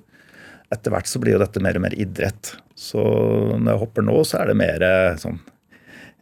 Etter 0.74 0.94
hvert 0.94 1.10
så 1.10 1.22
blir 1.22 1.36
jo 1.36 1.42
dette 1.42 1.62
mer 1.62 1.78
og 1.78 1.86
mer 1.88 1.98
idrett. 1.98 2.56
Så 2.78 3.02
når 3.02 3.74
jeg 3.74 3.82
hopper 3.84 4.06
nå, 4.06 4.16
så 4.26 4.42
er 4.42 4.50
det 4.50 4.58
mer 4.62 4.86
sånn 5.22 5.38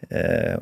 eh, 0.07 0.55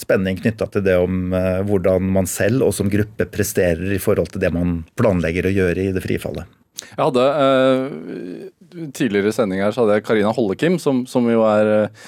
spenning 0.00 0.40
knytta 0.40 0.68
til 0.72 0.84
det 0.84 0.98
om 1.00 1.32
eh, 1.36 1.60
hvordan 1.68 2.12
man 2.16 2.28
selv 2.28 2.66
og 2.66 2.74
som 2.76 2.92
gruppe 2.92 3.28
presterer 3.32 3.92
i 3.92 4.00
forhold 4.02 4.34
til 4.34 4.44
det 4.44 4.52
man 4.56 4.82
planlegger 4.98 5.48
å 5.48 5.54
gjøre 5.54 5.88
i 5.88 5.96
det 5.96 6.04
frie 6.04 6.20
fallet. 6.20 6.48
Jeg 6.82 6.98
hadde 6.98 7.24
eh, 7.38 8.84
Tidligere 8.94 9.30
i 9.30 9.34
sending 9.34 9.60
her 9.62 9.74
så 9.74 9.84
hadde 9.84 9.98
jeg 9.98 10.04
Karina 10.08 10.32
Hollekim, 10.34 10.80
som, 10.82 11.04
som 11.06 11.26
jo 11.30 11.44
er, 11.46 11.68
eh, 11.84 12.06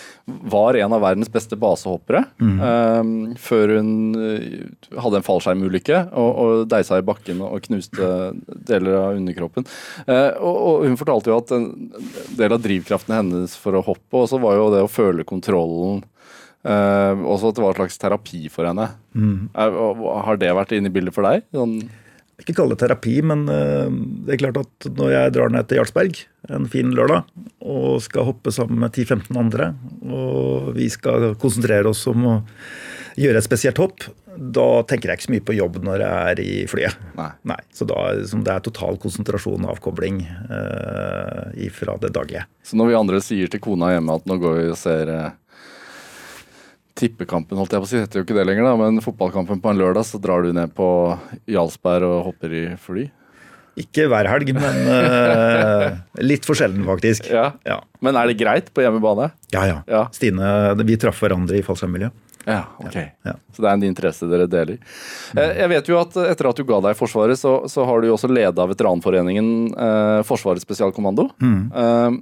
var 0.50 0.74
en 0.80 0.96
av 0.96 1.04
verdens 1.04 1.30
beste 1.30 1.54
basehoppere. 1.60 2.24
Mm. 2.42 2.56
Eh, 2.68 3.36
før 3.38 3.76
hun 3.76 3.90
hadde 4.90 5.20
en 5.20 5.26
fallskjermulykke 5.26 6.00
og, 6.10 6.30
og 6.42 6.64
deisa 6.72 6.98
i 6.98 7.04
bakken 7.06 7.44
og 7.46 7.62
knuste 7.68 8.08
deler 8.66 8.98
av 8.98 9.20
underkroppen. 9.20 9.68
Og, 10.08 10.56
og, 10.56 10.86
Hun 10.88 10.98
fortalte 10.98 11.30
jo 11.30 11.38
at 11.38 11.54
en 11.54 11.68
del 12.38 12.56
av 12.56 12.64
drivkraften 12.64 13.14
hennes 13.14 13.54
for 13.60 13.78
å 13.78 13.84
hoppe 13.86 14.24
også 14.24 14.40
var 14.42 14.58
jo 14.58 14.72
det 14.74 14.82
å 14.82 14.90
føle 14.90 15.26
kontrollen. 15.28 16.02
Også 16.66 17.52
at 17.52 17.60
det 17.60 17.62
var 17.62 17.76
en 17.76 17.78
slags 17.78 18.00
terapi 18.02 18.42
for 18.50 18.66
henne. 18.66 18.88
Mm. 19.14 19.54
har 19.54 20.42
det 20.42 20.50
vært 20.58 20.74
inne 20.74 20.90
i 20.90 20.96
bildet 20.98 21.14
for 21.14 21.28
deg? 21.28 21.46
Sånn 21.54 21.78
ikke 22.42 22.54
kalle 22.58 22.74
det 22.74 22.82
terapi, 22.82 23.14
men 23.24 23.46
eh, 23.48 23.88
det 24.26 24.36
er 24.36 24.42
klart 24.44 24.60
at 24.60 24.88
når 24.98 25.14
jeg 25.14 25.34
drar 25.36 25.52
ned 25.54 25.68
til 25.68 25.80
Jarlsberg 25.80 26.20
en 26.52 26.68
fin 26.70 26.92
lørdag 26.94 27.24
og 27.64 28.02
skal 28.04 28.28
hoppe 28.28 28.52
sammen 28.54 28.78
med 28.82 28.92
10-15 28.92 29.40
andre, 29.40 29.72
og 30.04 30.74
vi 30.76 30.90
skal 30.92 31.32
konsentrere 31.40 31.90
oss 31.90 32.04
om 32.10 32.28
å 32.28 32.36
gjøre 33.16 33.40
et 33.40 33.46
spesielt 33.46 33.80
hopp, 33.80 34.04
da 34.36 34.66
tenker 34.84 35.08
jeg 35.08 35.18
ikke 35.18 35.26
så 35.26 35.32
mye 35.32 35.46
på 35.48 35.56
jobb 35.56 35.78
når 35.86 36.02
jeg 36.04 36.32
er 36.32 36.42
i 36.44 36.56
flyet. 36.68 37.00
Nei. 37.16 37.30
Nei 37.48 37.58
så 37.72 37.88
da 37.88 38.02
det 38.20 38.52
er 38.52 38.66
total 38.66 39.00
konsentrasjon 39.00 39.64
og 39.64 39.72
avkobling 39.78 40.20
eh, 40.28 41.64
fra 41.72 41.96
det 42.02 42.12
daglige. 42.12 42.44
Så 42.60 42.76
når 42.76 42.92
vi 42.92 43.00
andre 43.00 43.22
sier 43.24 43.48
til 43.48 43.64
kona 43.64 43.94
hjemme 43.94 44.20
at 44.20 44.28
nå 44.28 44.36
går 44.42 44.60
vi 44.60 44.68
og 44.74 44.80
ser 44.80 45.12
eh 45.16 45.28
tippekampen, 46.96 47.58
holdt 47.60 47.76
jeg 47.76 47.82
på 47.82 47.88
å 47.88 47.90
si, 47.90 48.00
heter 48.00 48.20
jo 48.20 48.26
ikke 48.26 48.38
det 48.38 48.46
lenger, 48.48 48.66
da, 48.68 48.74
men 48.80 49.04
fotballkampen 49.04 49.60
på 49.62 49.72
en 49.72 49.80
lørdag, 49.80 50.06
så 50.08 50.20
drar 50.22 50.46
du 50.46 50.52
ned 50.56 50.72
på 50.76 50.88
Jarlsberg 51.50 52.08
og 52.08 52.26
hopper 52.30 52.56
i 52.56 52.66
fly? 52.80 53.06
Ikke 53.76 54.06
hver 54.08 54.24
helg, 54.32 54.54
men 54.56 54.78
uh, 54.88 55.98
litt 56.24 56.46
for 56.48 56.56
sjelden, 56.56 56.80
faktisk. 56.88 57.26
Ja. 57.28 57.50
ja. 57.68 57.82
Men 58.00 58.16
er 58.16 58.30
det 58.30 58.38
greit 58.40 58.70
på 58.72 58.80
hjemmebane? 58.80 59.28
Ja, 59.52 59.66
ja. 59.68 59.82
ja. 59.90 60.06
Stine, 60.16 60.48
vi 60.80 60.96
traff 61.00 61.20
hverandre 61.20 61.58
i 61.58 61.64
fallskjermmiljøet. 61.66 62.22
Ja, 62.46 62.62
ok. 62.78 62.96
Ja. 63.26 63.34
Så 63.52 63.62
det 63.62 63.68
er 63.68 63.74
en 63.74 63.84
interesse 63.84 64.28
dere 64.30 64.46
deler. 64.46 64.78
Eh, 65.34 65.52
jeg 65.58 65.70
vet 65.72 65.88
jo 65.90 65.98
at 65.98 66.14
etter 66.28 66.48
at 66.48 66.60
du 66.60 66.62
ga 66.68 66.78
deg 66.84 66.94
i 66.94 66.98
Forsvaret, 66.98 67.40
så, 67.40 67.56
så 67.68 67.84
har 67.88 68.00
du 68.00 68.08
jo 68.08 68.14
også 68.14 68.30
leda 68.30 68.68
veteranforeningen 68.70 69.48
eh, 69.74 70.20
Forsvarets 70.28 70.62
spesialkommando. 70.64 71.26
Mm. 71.42 71.60
Eh, 71.74 72.20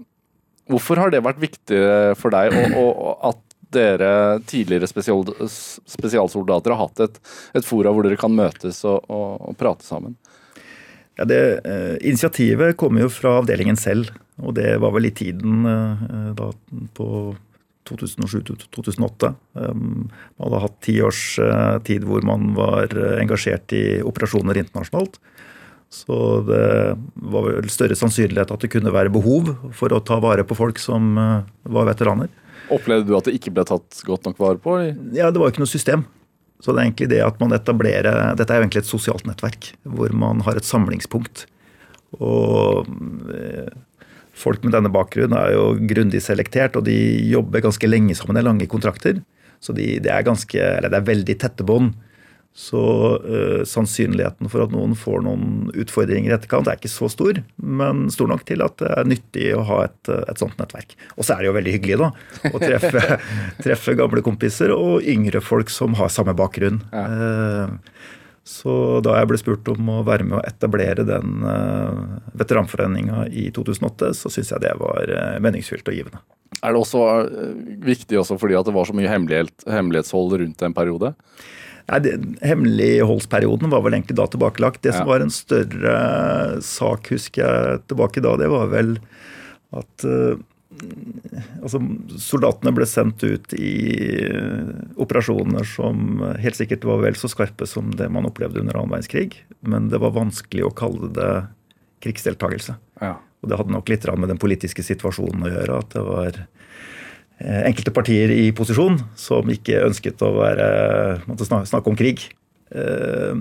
hvorfor 0.72 1.02
har 1.02 1.12
det 1.12 1.20
vært 1.26 1.42
viktig 1.44 1.80
for 2.16 2.32
deg 2.32 2.56
og, 2.56 2.88
og 2.88 3.28
at 3.34 3.42
dere 3.74 4.10
tidligere 4.48 4.88
spesial, 4.90 5.26
spesialsoldater 5.48 6.74
har 6.74 6.86
hatt 6.86 7.04
et, 7.06 7.20
et 7.58 7.66
fora 7.66 7.92
hvor 7.94 8.06
dere 8.06 8.18
kan 8.20 8.34
møtes 8.34 8.82
og, 8.88 9.04
og, 9.10 9.50
og 9.50 9.58
prate 9.60 9.86
sammen? 9.86 10.16
Ja, 11.14 11.26
det, 11.30 11.40
eh, 11.64 11.96
Initiativet 12.08 12.76
kommer 12.76 13.04
jo 13.04 13.12
fra 13.12 13.38
avdelingen 13.38 13.78
selv, 13.78 14.10
og 14.42 14.56
det 14.58 14.72
var 14.82 14.94
vel 14.96 15.06
i 15.10 15.14
tiden 15.14 15.66
eh, 15.70 16.30
da 16.34 16.50
på 16.96 17.08
2007-2008. 17.84 19.34
Um, 19.52 20.08
man 20.38 20.46
hadde 20.46 20.62
hatt 20.64 20.76
ti 20.84 20.94
års 21.04 21.36
uh, 21.36 21.76
tid 21.84 22.06
hvor 22.08 22.24
man 22.26 22.54
var 22.56 22.88
uh, 22.96 23.18
engasjert 23.20 23.74
i 23.76 23.84
operasjoner 24.00 24.56
internasjonalt. 24.62 25.18
Så 25.92 26.16
det 26.48 26.64
var 27.30 27.44
vel 27.46 27.68
større 27.70 27.94
sannsynlighet 27.94 28.50
at 28.50 28.64
det 28.64 28.70
kunne 28.72 28.90
være 28.94 29.12
behov 29.14 29.52
for 29.76 29.94
å 29.94 30.00
ta 30.02 30.16
vare 30.24 30.46
på 30.48 30.56
folk 30.58 30.80
som 30.82 31.12
uh, 31.20 31.44
var 31.76 31.90
veteraner. 31.92 32.32
Opplevde 32.72 33.08
du 33.08 33.16
at 33.18 33.26
det 33.28 33.34
ikke 33.36 33.52
ble 33.54 33.64
tatt 33.68 34.00
godt 34.06 34.28
nok 34.28 34.38
vare 34.40 34.60
på? 34.62 34.76
Ja, 35.16 35.30
det 35.30 35.40
var 35.40 35.48
jo 35.48 35.54
ikke 35.54 35.64
noe 35.64 35.70
system. 35.70 36.06
Så 36.62 36.72
det 36.72 36.80
er 36.80 36.86
egentlig 36.86 37.10
det 37.10 37.20
at 37.24 37.40
man 37.42 37.52
etablerer 37.52 38.36
Dette 38.38 38.54
er 38.54 38.62
jo 38.62 38.64
egentlig 38.64 38.84
et 38.84 38.88
sosialt 38.88 39.26
nettverk 39.28 39.72
hvor 39.82 40.14
man 40.16 40.40
har 40.46 40.56
et 40.56 40.68
samlingspunkt. 40.68 41.44
Og 42.22 42.88
eh, 43.34 43.68
folk 44.38 44.64
med 44.64 44.72
denne 44.76 44.92
bakgrunnen 44.92 45.36
er 45.38 45.54
jo 45.56 45.66
grundig 45.90 46.22
selektert, 46.24 46.78
og 46.78 46.86
de 46.88 46.96
jobber 47.28 47.64
ganske 47.64 47.90
lenge 47.90 48.16
sammen. 48.16 48.38
Det 48.38 48.46
lange 48.46 48.70
kontrakter. 48.70 49.20
Så 49.60 49.74
de, 49.76 49.96
det, 50.02 50.12
er 50.12 50.26
ganske, 50.26 50.56
det 50.56 50.92
er 50.92 51.08
veldig 51.08 51.36
tette 51.40 51.66
bånd. 51.66 51.94
Så 52.54 52.80
uh, 53.18 53.64
sannsynligheten 53.66 54.46
for 54.46 54.62
at 54.62 54.70
noen 54.70 54.92
får 54.94 55.24
noen 55.26 55.72
utfordringer 55.74 56.30
i 56.30 56.34
etterkant, 56.36 56.68
er 56.70 56.78
ikke 56.78 56.92
så 56.92 57.08
stor, 57.10 57.40
men 57.58 58.04
stor 58.14 58.28
nok 58.30 58.44
til 58.46 58.62
at 58.62 58.76
det 58.78 58.90
er 58.94 59.08
nyttig 59.10 59.48
å 59.58 59.64
ha 59.66 59.80
et, 59.88 60.10
eh, 60.12 60.20
et 60.30 60.38
sånt 60.38 60.54
nettverk. 60.60 60.94
Og 61.18 61.26
så 61.26 61.34
er 61.34 61.42
det 61.42 61.48
jo 61.48 61.56
veldig 61.56 61.72
hyggelig 61.74 61.98
da, 62.04 62.10
å 62.52 62.60
treffe, 62.62 63.18
treffe 63.64 63.96
gamle 63.98 64.22
kompiser 64.22 64.70
og 64.70 65.02
yngre 65.02 65.42
folk 65.42 65.72
som 65.72 65.96
har 65.98 66.12
samme 66.14 66.36
bakgrunn. 66.38 66.78
Ja. 66.94 67.08
Uh, 67.10 68.22
så 68.44 69.00
da 69.02 69.16
jeg 69.18 69.30
ble 69.32 69.40
spurt 69.40 69.68
om 69.72 69.88
å 69.88 70.04
være 70.06 70.26
med 70.28 70.36
å 70.38 70.44
etablere 70.46 71.02
den 71.08 71.42
uh, 71.42 72.20
veteranforeninga 72.38 73.24
i 73.32 73.48
2008, 73.56 74.12
så 74.14 74.30
syns 74.30 74.52
jeg 74.52 74.62
det 74.62 74.76
var 74.78 75.10
uh, 75.10 75.42
meningsfylt 75.42 75.90
og 75.90 75.98
givende. 75.98 76.22
Er 76.60 76.70
det 76.70 76.78
også 76.84 77.02
viktig 77.82 78.20
også 78.20 78.38
fordi 78.38 78.54
at 78.54 78.68
det 78.68 78.76
var 78.76 78.86
så 78.86 78.94
mye 78.94 79.10
hemmelighetshold 79.10 80.38
rundt 80.44 80.62
en 80.62 80.76
periode? 80.76 81.14
Nei, 81.90 82.14
Hemmeligholdsperioden 82.40 83.70
var 83.72 83.84
vel 83.84 83.98
egentlig 83.98 84.16
da 84.16 84.26
tilbakelagt. 84.30 84.82
Det 84.84 84.94
som 84.96 85.08
var 85.08 85.20
en 85.20 85.32
større 85.32 85.94
sak, 86.64 87.10
husker 87.12 87.44
jeg 87.44 87.84
tilbake 87.90 88.24
da, 88.24 88.34
det 88.40 88.48
var 88.52 88.70
vel 88.72 88.96
at 89.74 90.06
uh, 90.08 90.38
altså, 91.60 91.82
soldatene 92.22 92.72
ble 92.76 92.88
sendt 92.88 93.26
ut 93.26 93.52
i 93.58 93.74
uh, 94.30 94.70
operasjoner 95.02 95.68
som 95.68 96.24
helt 96.40 96.56
sikkert 96.56 96.86
var 96.88 97.04
vel 97.04 97.20
så 97.20 97.28
skarpe 97.32 97.68
som 97.68 97.92
det 97.98 98.08
man 98.12 98.30
opplevde 98.30 98.62
under 98.64 98.80
annen 98.80 98.96
verdenskrig. 98.96 99.42
Men 99.60 99.92
det 99.92 100.00
var 100.00 100.16
vanskelig 100.16 100.64
å 100.64 100.74
kalle 100.76 101.12
det 101.12 101.32
krigsdeltakelse. 102.04 102.78
Ja. 103.04 103.18
Og 103.44 103.50
det 103.50 103.60
hadde 103.60 103.76
nok 103.76 103.90
litt 103.92 104.06
med 104.16 104.30
den 104.32 104.40
politiske 104.40 104.84
situasjonen 104.86 105.44
å 105.44 105.52
gjøre. 105.52 105.82
at 105.84 105.92
det 105.92 106.04
var 106.08 106.32
Eh, 106.32 106.53
enkelte 107.42 107.92
partier 107.94 108.30
i 108.30 108.48
posisjon 108.54 108.98
som 109.18 109.48
ikke 109.50 109.82
ønsket 109.88 110.22
å 110.22 110.30
være, 110.36 110.66
snakke 111.66 111.90
om 111.90 111.98
krig. 111.98 112.28
Eh, 112.70 113.40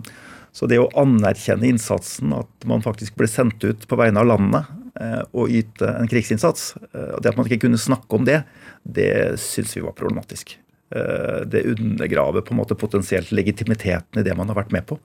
så 0.53 0.69
det 0.69 0.79
å 0.81 0.89
anerkjenne 1.01 1.69
innsatsen, 1.69 2.33
at 2.37 2.67
man 2.69 2.83
faktisk 2.85 3.17
ble 3.17 3.29
sendt 3.29 3.63
ut 3.65 3.87
på 3.89 3.97
vegne 3.97 4.21
av 4.21 4.29
landet 4.29 4.69
eh, 5.01 5.21
og 5.33 5.53
yte 5.53 5.89
en 5.89 6.09
krigsinnsats, 6.09 6.73
det 6.93 7.31
at 7.31 7.37
man 7.37 7.49
ikke 7.49 7.65
kunne 7.67 7.81
snakke 7.81 8.17
om 8.17 8.27
det, 8.27 8.43
det 8.83 9.39
syns 9.41 9.75
vi 9.77 9.85
var 9.85 9.97
problematisk. 9.97 10.57
Det 10.93 11.63
undergraver 11.71 12.43
på 12.45 12.53
en 12.53 12.59
måte 12.59 12.75
potensielt 12.77 13.31
legitimiteten 13.33 14.19
i 14.19 14.23
det 14.27 14.35
man 14.37 14.51
har 14.51 14.59
vært 14.59 14.75
med 14.75 14.85
på. 14.85 14.99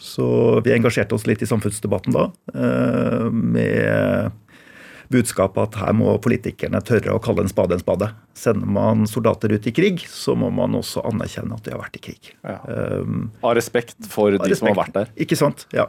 Så 0.00 0.28
vi 0.64 0.72
engasjerte 0.72 1.12
oss 1.18 1.26
litt 1.28 1.44
i 1.44 1.48
samfunnsdebatten 1.50 2.16
da, 2.16 2.24
med 3.28 4.32
budskapet 5.12 5.70
at 5.70 5.78
her 5.80 5.94
må 5.96 6.12
politikerne 6.22 6.80
tørre 6.84 7.14
å 7.16 7.22
kalle 7.22 7.44
en 7.44 7.50
spade 7.50 7.76
en 7.76 7.82
spade. 7.82 8.10
Sender 8.36 8.68
man 8.78 9.06
soldater 9.10 9.52
ut 9.54 9.66
i 9.68 9.72
krig, 9.74 10.04
så 10.10 10.36
må 10.38 10.50
man 10.54 10.76
også 10.78 11.02
anerkjenne 11.08 11.56
at 11.56 11.64
de 11.64 11.74
har 11.74 11.80
vært 11.80 11.98
i 11.98 12.04
krig. 12.10 12.30
Ja. 12.42 12.58
Um, 12.68 13.30
Av 13.42 13.56
respekt 13.58 13.96
for 14.10 14.36
de 14.36 14.58
som 14.58 14.70
har 14.70 14.78
vært 14.78 14.96
der. 14.96 15.10
Ikke 15.20 15.38
sant? 15.40 15.66
Ja. 15.76 15.88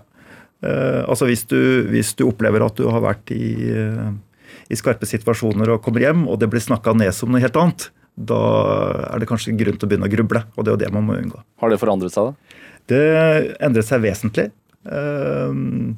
Uh, 0.64 1.06
altså 1.06 1.28
hvis 1.30 1.46
du, 1.48 1.60
hvis 1.92 2.14
du 2.20 2.26
opplever 2.28 2.64
at 2.66 2.80
du 2.80 2.88
har 2.92 3.04
vært 3.04 3.32
i, 3.36 3.54
uh, 3.72 4.12
i 4.72 4.80
skarpe 4.80 5.08
situasjoner 5.10 5.76
og 5.76 5.84
kommer 5.86 6.04
hjem, 6.04 6.26
og 6.28 6.40
det 6.42 6.52
blir 6.52 6.64
snakka 6.64 6.96
ned 6.98 7.16
som 7.16 7.32
noe 7.32 7.44
helt 7.44 7.60
annet, 7.60 7.90
da 8.20 8.40
er 9.14 9.22
det 9.22 9.30
kanskje 9.30 9.56
grunn 9.56 9.80
til 9.80 9.88
å 9.88 9.92
begynne 9.92 10.10
å 10.10 10.12
gruble. 10.12 10.44
Og 10.58 10.66
det 10.66 10.72
er 10.72 10.76
jo 10.76 10.84
det 10.84 10.92
man 10.96 11.08
må 11.08 11.16
unngå. 11.20 11.40
Har 11.64 11.72
det 11.72 11.80
forandret 11.80 12.16
seg, 12.16 12.32
da? 12.32 12.64
Det 12.90 13.04
endret 13.64 13.88
seg 13.88 14.04
vesentlig. 14.04 14.50
Uh, 14.88 15.96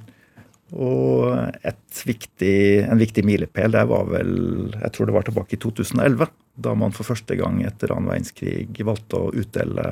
og 0.72 1.34
et 1.68 1.81
viktig, 2.08 2.56
en 2.88 3.02
viktig 3.02 3.24
milepæl 3.28 3.74
der 3.74 3.88
var 3.90 4.06
vel 4.10 4.72
Jeg 4.76 4.92
tror 4.96 5.10
det 5.10 5.16
var 5.16 5.26
tilbake 5.28 5.58
i 5.58 5.62
2011. 5.62 6.28
Da 6.62 6.76
man 6.76 6.94
for 6.96 7.08
første 7.08 7.36
gang 7.40 7.62
etter 7.68 7.94
annen 7.94 8.12
verdenskrig 8.12 8.86
valgte 8.88 9.20
å 9.20 9.34
utdele 9.36 9.86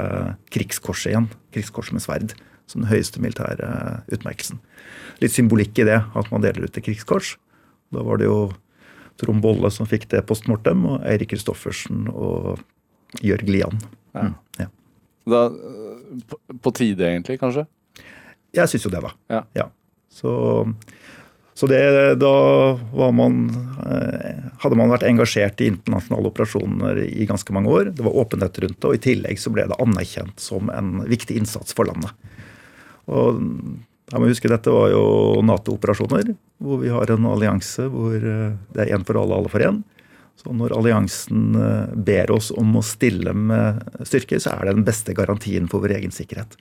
krigskorset 0.53 1.13
igjen. 1.13 1.29
Krigskorset 1.55 1.97
med 1.97 2.05
sverd. 2.05 2.33
Som 2.69 2.83
den 2.83 2.91
høyeste 2.91 3.21
militære 3.21 3.69
utmerkelsen. 4.13 4.59
Litt 5.23 5.33
symbolikk 5.33 5.79
i 5.81 5.87
det, 5.87 5.99
at 5.99 6.27
man 6.31 6.43
deler 6.43 6.67
ut 6.67 6.77
et 6.77 6.85
krigskors. 6.85 7.35
Da 7.89 8.03
var 8.05 8.21
det 8.21 8.29
jo 8.29 8.51
Trond 9.19 9.41
Bolle 9.43 9.71
som 9.73 9.89
fikk 9.89 10.07
det 10.13 10.23
post 10.29 10.47
mortem, 10.47 10.85
og 10.87 11.01
Eirik 11.07 11.33
Kristoffersen 11.33 12.07
og 12.13 12.61
Jørg 13.25 13.49
Lian. 13.49 13.81
Ja. 14.13 14.29
Mm, 14.29 14.35
ja. 14.59 14.69
da 15.33 15.41
på, 16.61 16.71
tide, 16.71 17.09
egentlig, 17.09 17.39
kanskje? 17.41 17.65
Jeg 18.55 18.71
syns 18.71 18.85
jo 18.85 18.93
det, 18.93 19.01
da. 19.05 19.43
Ja. 19.57 19.67
Så, 20.09 20.31
så 21.59 21.67
det, 21.67 22.15
da 22.15 23.09
man 23.11 23.49
eh, 23.83 24.37
Hadde 24.63 24.77
man 24.79 24.91
vært 24.93 25.03
engasjert 25.09 25.59
i 25.59 25.67
internasjonale 25.73 26.29
operasjoner 26.31 27.01
i 27.03 27.27
ganske 27.27 27.51
mange 27.55 27.71
år. 27.71 27.89
Det 27.95 28.03
var 28.05 28.15
åpenhet 28.21 28.59
rundt 28.63 28.77
det, 28.77 28.87
og 28.87 28.95
i 28.95 29.01
tillegg 29.03 29.39
så 29.39 29.51
ble 29.51 29.65
det 29.67 29.77
anerkjent 29.83 30.39
som 30.39 30.71
en 30.71 31.01
viktig 31.07 31.35
innsats 31.39 31.75
for 31.75 31.87
landet. 31.87 32.15
Og 33.11 33.39
jeg 33.39 34.21
må 34.21 34.31
huske 34.31 34.51
Dette 34.51 34.71
var 34.71 34.91
jo 34.93 35.03
Nato-operasjoner, 35.47 36.33
hvor 36.63 36.79
vi 36.79 36.91
har 36.95 37.11
en 37.11 37.27
allianse 37.27 37.89
hvor 37.91 38.15
eh, 38.15 38.55
det 38.75 38.85
er 38.85 38.95
én 38.95 39.03
for 39.07 39.19
alle, 39.19 39.39
alle 39.41 39.51
for 39.51 39.67
én. 39.67 39.83
Så 40.39 40.55
når 40.55 40.79
alliansen 40.79 41.55
eh, 41.59 41.95
ber 42.07 42.35
oss 42.39 42.53
om 42.55 42.75
å 42.79 42.87
stille 42.87 43.35
med 43.35 43.83
styrker, 44.07 44.39
så 44.39 44.55
er 44.55 44.69
det 44.69 44.79
den 44.79 44.87
beste 44.87 45.15
garantien 45.15 45.67
for 45.71 45.83
vår 45.83 45.99
egen 45.99 46.15
sikkerhet. 46.15 46.55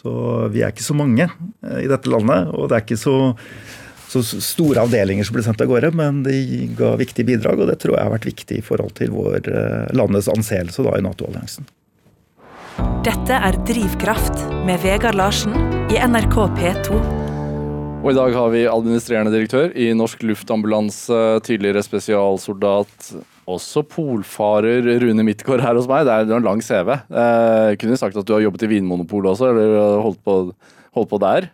Så 0.00 0.12
vi 0.52 0.60
er 0.60 0.72
ikke 0.72 0.84
så 0.84 0.96
mange 0.96 1.24
i 1.24 1.88
dette 1.88 2.08
landet, 2.08 2.52
og 2.52 2.68
det 2.68 2.76
er 2.76 2.84
ikke 2.84 3.00
så, 3.00 3.16
så 4.10 4.22
store 4.26 4.82
avdelinger 4.82 5.26
som 5.26 5.36
ble 5.36 5.44
sendt 5.46 5.60
av 5.62 5.68
gårde, 5.70 5.92
men 5.94 6.24
de 6.26 6.66
ga 6.78 6.96
viktige 6.98 7.28
bidrag, 7.28 7.62
og 7.62 7.70
det 7.70 7.78
tror 7.82 7.94
jeg 7.94 8.08
har 8.08 8.14
vært 8.16 8.26
viktig 8.26 8.58
i 8.58 8.64
forhold 8.66 8.96
til 8.98 9.12
vår 9.14 9.46
eh, 9.46 9.92
landets 9.94 10.30
anseelse 10.32 10.82
da 10.86 10.96
i 10.98 11.04
Nato-alliansen. 11.06 11.68
Dette 13.06 13.36
er 13.36 13.58
Drivkraft 13.68 14.46
med 14.66 14.80
Vegard 14.82 15.18
Larsen 15.18 15.54
i 15.92 16.00
NRK 16.00 16.36
P2. 16.58 17.00
Og 18.00 18.08
i 18.10 18.16
dag 18.16 18.32
har 18.32 18.48
vi 18.50 18.64
administrerende 18.64 19.32
direktør 19.34 19.74
i 19.76 19.90
Norsk 19.94 20.22
Luftambulanse, 20.24 21.20
tidligere 21.44 21.84
spesialsoldat, 21.84 23.10
også 23.50 23.84
polfarer 23.84 24.86
Rune 25.02 25.24
Midtgaard 25.26 25.62
her 25.64 25.76
hos 25.76 25.88
meg. 25.90 26.06
Det 26.08 26.14
er 26.14 26.26
du 26.26 26.34
har 26.34 26.42
en 26.42 26.48
lang 26.48 26.62
CV. 26.64 26.94
Eh, 26.96 27.76
kunne 27.80 28.00
sagt 28.00 28.16
at 28.16 28.26
du 28.26 28.34
har 28.34 28.42
jobbet 28.46 28.64
i 28.66 28.72
Vinmonopolet 28.74 29.34
også, 29.34 29.52
eller 29.52 30.00
holdt 30.02 30.22
på, 30.24 30.36
holdt 30.96 31.12
på 31.12 31.20
der. 31.22 31.50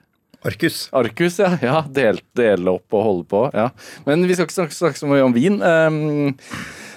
Arkus. 0.47 0.87
Arkus, 0.97 1.39
ja. 1.43 1.53
ja 1.63 1.83
del, 1.91 2.21
dele 2.39 2.77
opp 2.79 2.97
og 2.97 3.07
holde 3.11 3.29
på. 3.31 3.45
ja. 3.57 3.69
Men 4.07 4.25
vi 4.29 4.37
skal 4.39 4.49
ikke 4.49 4.59
snakke, 4.61 4.77
snakke 4.79 5.03
så 5.03 5.11
mye 5.11 5.27
om 5.27 5.35
vin. 5.37 5.61
Um, 5.61 6.35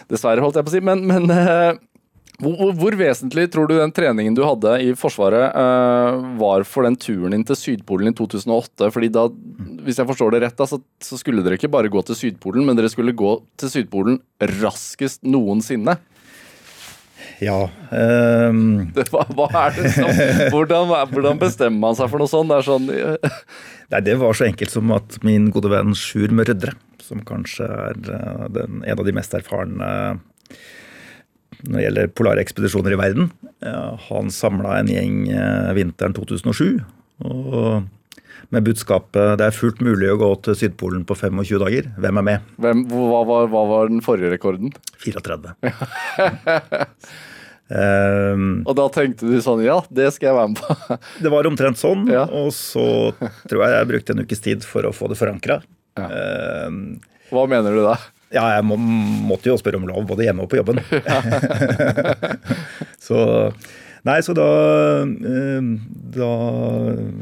dessverre, 0.09 0.43
holdt 0.43 0.59
jeg 0.59 0.67
på 0.67 0.73
å 0.73 0.75
si. 0.77 0.83
Men, 0.85 1.01
men 1.09 1.29
uh, 1.33 1.73
hvor, 2.39 2.71
hvor- 2.79 2.95
vesentlig 2.99 3.49
tror 3.51 3.67
du 3.67 3.75
den 3.75 3.91
treningen 3.95 4.35
du 4.37 4.43
hadde 4.47 4.77
i 4.85 4.93
Forsvaret 4.97 5.51
uh, 5.57 6.21
var 6.39 6.63
for 6.67 6.87
den 6.87 6.95
turen 6.99 7.35
din 7.35 7.43
til 7.47 7.57
Sydpolen 7.59 8.13
i 8.13 8.15
2008? 8.15 8.91
Fordi 8.95 9.09
da, 9.11 9.25
hvis 9.83 9.99
jeg 9.99 10.07
forstår 10.07 10.35
det 10.37 10.43
rett, 10.45 10.57
da, 10.59 10.69
så, 10.69 10.79
så 11.03 11.19
skulle 11.19 11.43
dere 11.43 11.59
ikke 11.59 11.71
bare 11.73 11.91
gå 11.91 12.03
til 12.07 12.15
Sydpolen, 12.21 12.63
men 12.69 12.79
dere 12.79 12.91
skulle 12.93 13.15
gå 13.17 13.33
til 13.59 13.73
Sydpolen 13.73 14.21
raskest 14.61 15.25
noensinne. 15.27 15.97
Ja. 17.43 17.69
Um... 17.91 18.89
Det, 18.95 19.07
hva, 19.13 19.23
hva 19.35 19.47
er 19.65 19.75
det 19.77 19.93
som, 19.95 20.09
hvordan, 20.51 20.91
hvordan 21.13 21.39
bestemmer 21.41 21.87
man 21.87 21.97
seg 21.97 22.11
for 22.11 22.21
noe 22.21 22.31
sånt? 22.31 22.51
Det 22.51 22.61
sånn 22.67 22.89
Nei, 23.91 24.01
Det 24.05 24.17
var 24.21 24.37
så 24.37 24.49
enkelt 24.49 24.73
som 24.73 24.91
at 24.95 25.19
min 25.25 25.49
gode 25.53 25.71
venn 25.71 25.95
Sjur 25.97 26.33
Mørdre, 26.35 26.75
som 27.03 27.23
kanskje 27.25 27.65
er 27.65 28.01
eh, 28.15 28.43
den, 28.53 28.83
en 28.83 28.99
av 28.99 29.07
de 29.07 29.15
mest 29.15 29.33
erfarne 29.37 29.93
når 31.67 31.75
det 31.75 31.83
gjelder 31.83 32.11
polare 32.15 32.43
ekspedisjoner 32.43 32.93
i 32.95 32.99
verden, 32.99 33.31
han 34.05 34.29
samla 34.31 34.77
en 34.79 34.91
gjeng 34.93 35.15
eh, 35.33 35.71
vinteren 35.75 36.15
2007. 36.15 36.79
og 37.27 37.89
med 38.49 38.65
budskapet 38.65 39.37
'det 39.37 39.45
er 39.45 39.53
fullt 39.53 39.81
mulig 39.85 40.09
å 40.09 40.17
gå 40.17 40.29
til 40.41 40.55
Sydpolen 40.57 41.03
på 41.05 41.13
25 41.13 41.59
dager'. 41.61 41.89
Hvem 41.97 42.17
er 42.17 42.25
med? 42.25 42.39
hvem, 42.57 42.85
hva, 42.89 43.21
var, 43.27 43.47
hva 43.47 43.63
var 43.69 43.91
den 43.91 44.01
forrige 44.01 44.31
rekorden? 44.33 44.73
34. 45.03 45.53
Ehm, 47.69 48.63
Og 48.65 48.73
da 48.79 48.87
tenkte 48.89 49.27
du 49.29 49.35
sånn 49.45 49.59
Ja, 49.61 49.75
det 49.93 50.07
skal 50.15 50.31
jeg 50.31 50.37
være 50.39 50.49
med 50.53 50.61
på. 50.61 50.97
Det 51.25 51.29
var 51.33 51.45
omtrent 51.49 51.77
sånn, 51.77 52.07
Ja. 52.09 52.23
og 52.25 52.49
så 52.55 53.11
tror 53.49 53.61
jeg 53.65 53.75
jeg 53.75 53.89
brukte 53.91 54.15
en 54.15 54.23
ukes 54.25 54.41
tid 54.41 54.65
for 54.65 54.87
å 54.89 54.93
få 54.95 55.09
det 55.11 55.19
forankra. 55.19 55.59
Ja. 55.99 56.07
Um, 56.69 56.79
Hva 57.29 57.43
mener 57.51 57.75
du 57.75 57.83
da? 57.85 57.97
ja, 58.33 58.45
jeg 58.57 58.65
må, 58.69 58.75
måtte 58.77 59.49
jo 59.49 59.57
spørre 59.57 59.79
om 59.81 59.87
lov 59.89 60.05
både 60.09 60.25
hjemme 60.27 60.45
og 60.45 60.49
på 60.51 60.59
jobben. 60.61 60.81
så 63.07 63.51
Nei, 64.07 64.21
så 64.23 64.31
da, 64.31 64.45
ehm, 65.03 65.73
da 66.15 66.27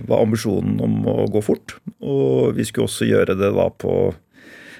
var 0.07 0.19
ambisjonen 0.21 0.75
om 0.85 0.99
å 1.09 1.15
gå 1.33 1.41
fort. 1.41 1.73
Og 2.05 2.51
vi 2.53 2.67
skulle 2.69 2.85
også 2.85 3.07
gjøre 3.09 3.33
det 3.39 3.49
da 3.55 3.65
på 3.81 3.95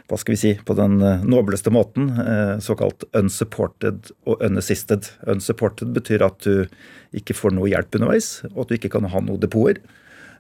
hva 0.08 0.18
skal 0.20 0.36
vi 0.36 0.40
si, 0.40 0.54
på 0.64 0.76
den 0.78 1.02
eh, 1.04 1.24
nobleste 1.28 1.72
måten, 1.74 2.10
eh, 2.24 2.56
såkalt 2.64 3.04
unsupported 3.18 4.12
og 4.28 4.44
unassisted. 4.46 5.10
Unsupported 5.28 5.92
betyr 5.96 6.24
at 6.26 6.40
du 6.48 6.68
ikke 7.18 7.36
får 7.36 7.56
noe 7.56 7.70
hjelp 7.72 8.00
underveis, 8.00 8.42
og 8.54 8.64
at 8.64 8.72
du 8.72 8.78
ikke 8.78 8.94
kan 8.96 9.10
ha 9.12 9.24
noen 9.24 9.42
depoter. 9.44 9.82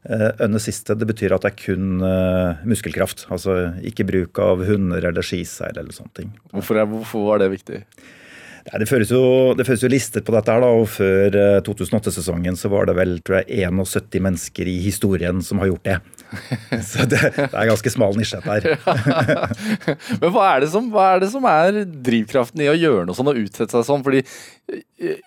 Uh, 0.07 0.30
unassisted 0.45 1.01
betyr 1.09 1.34
at 1.36 1.43
det 1.43 1.49
er 1.49 1.57
kun 1.59 2.03
eh, 2.05 2.61
muskelkraft. 2.70 3.26
Altså 3.34 3.74
ikke 3.84 4.05
bruk 4.07 4.39
av 4.39 4.61
hunder 4.63 5.03
eller 5.09 5.26
skiseil 5.26 5.74
eller 5.74 5.91
sånne 5.91 6.13
ting. 6.15 6.30
Hvorfor, 6.53 6.80
er, 6.80 6.88
hvorfor 6.88 7.26
var 7.28 7.41
det 7.41 7.49
viktig? 7.51 7.82
Nei, 8.68 8.80
det, 8.84 8.88
føres 8.88 9.11
jo, 9.11 9.24
det 9.57 9.65
føres 9.68 9.84
jo 9.84 9.89
listet 9.91 10.26
på 10.28 10.36
dette 10.36 10.51
her, 10.51 10.63
da, 10.63 10.70
og 10.76 10.88
før 10.91 11.36
eh, 11.39 11.59
2008-sesongen 11.65 12.55
så 12.59 12.72
var 12.72 12.88
det 12.88 12.95
vel 12.99 13.18
tror 13.26 13.41
jeg, 13.41 13.68
71 13.68 14.24
mennesker 14.24 14.72
i 14.72 14.78
historien 14.86 15.43
som 15.43 15.59
har 15.63 15.74
gjort 15.74 15.88
det. 15.88 15.97
Så 16.89 17.05
det, 17.09 17.19
det 17.38 17.47
er 17.47 17.69
ganske 17.69 17.91
smal 17.93 18.17
nisje 18.19 18.39
der. 18.43 18.67
her. 18.84 19.55
Men 20.21 20.34
hva 20.36 20.45
er, 20.53 20.65
det 20.65 20.69
som, 20.73 20.89
hva 20.93 21.05
er 21.15 21.23
det 21.23 21.32
som 21.32 21.47
er 21.49 21.82
drivkraften 21.86 22.63
i 22.65 22.69
å 22.71 22.78
gjøre 22.78 23.07
noe 23.07 23.17
sånn 23.17 23.32
og 23.32 23.39
utsette 23.41 23.71
seg 23.73 23.88
sånn? 23.88 24.03
Fordi 24.05 24.23
eh, 24.23 25.21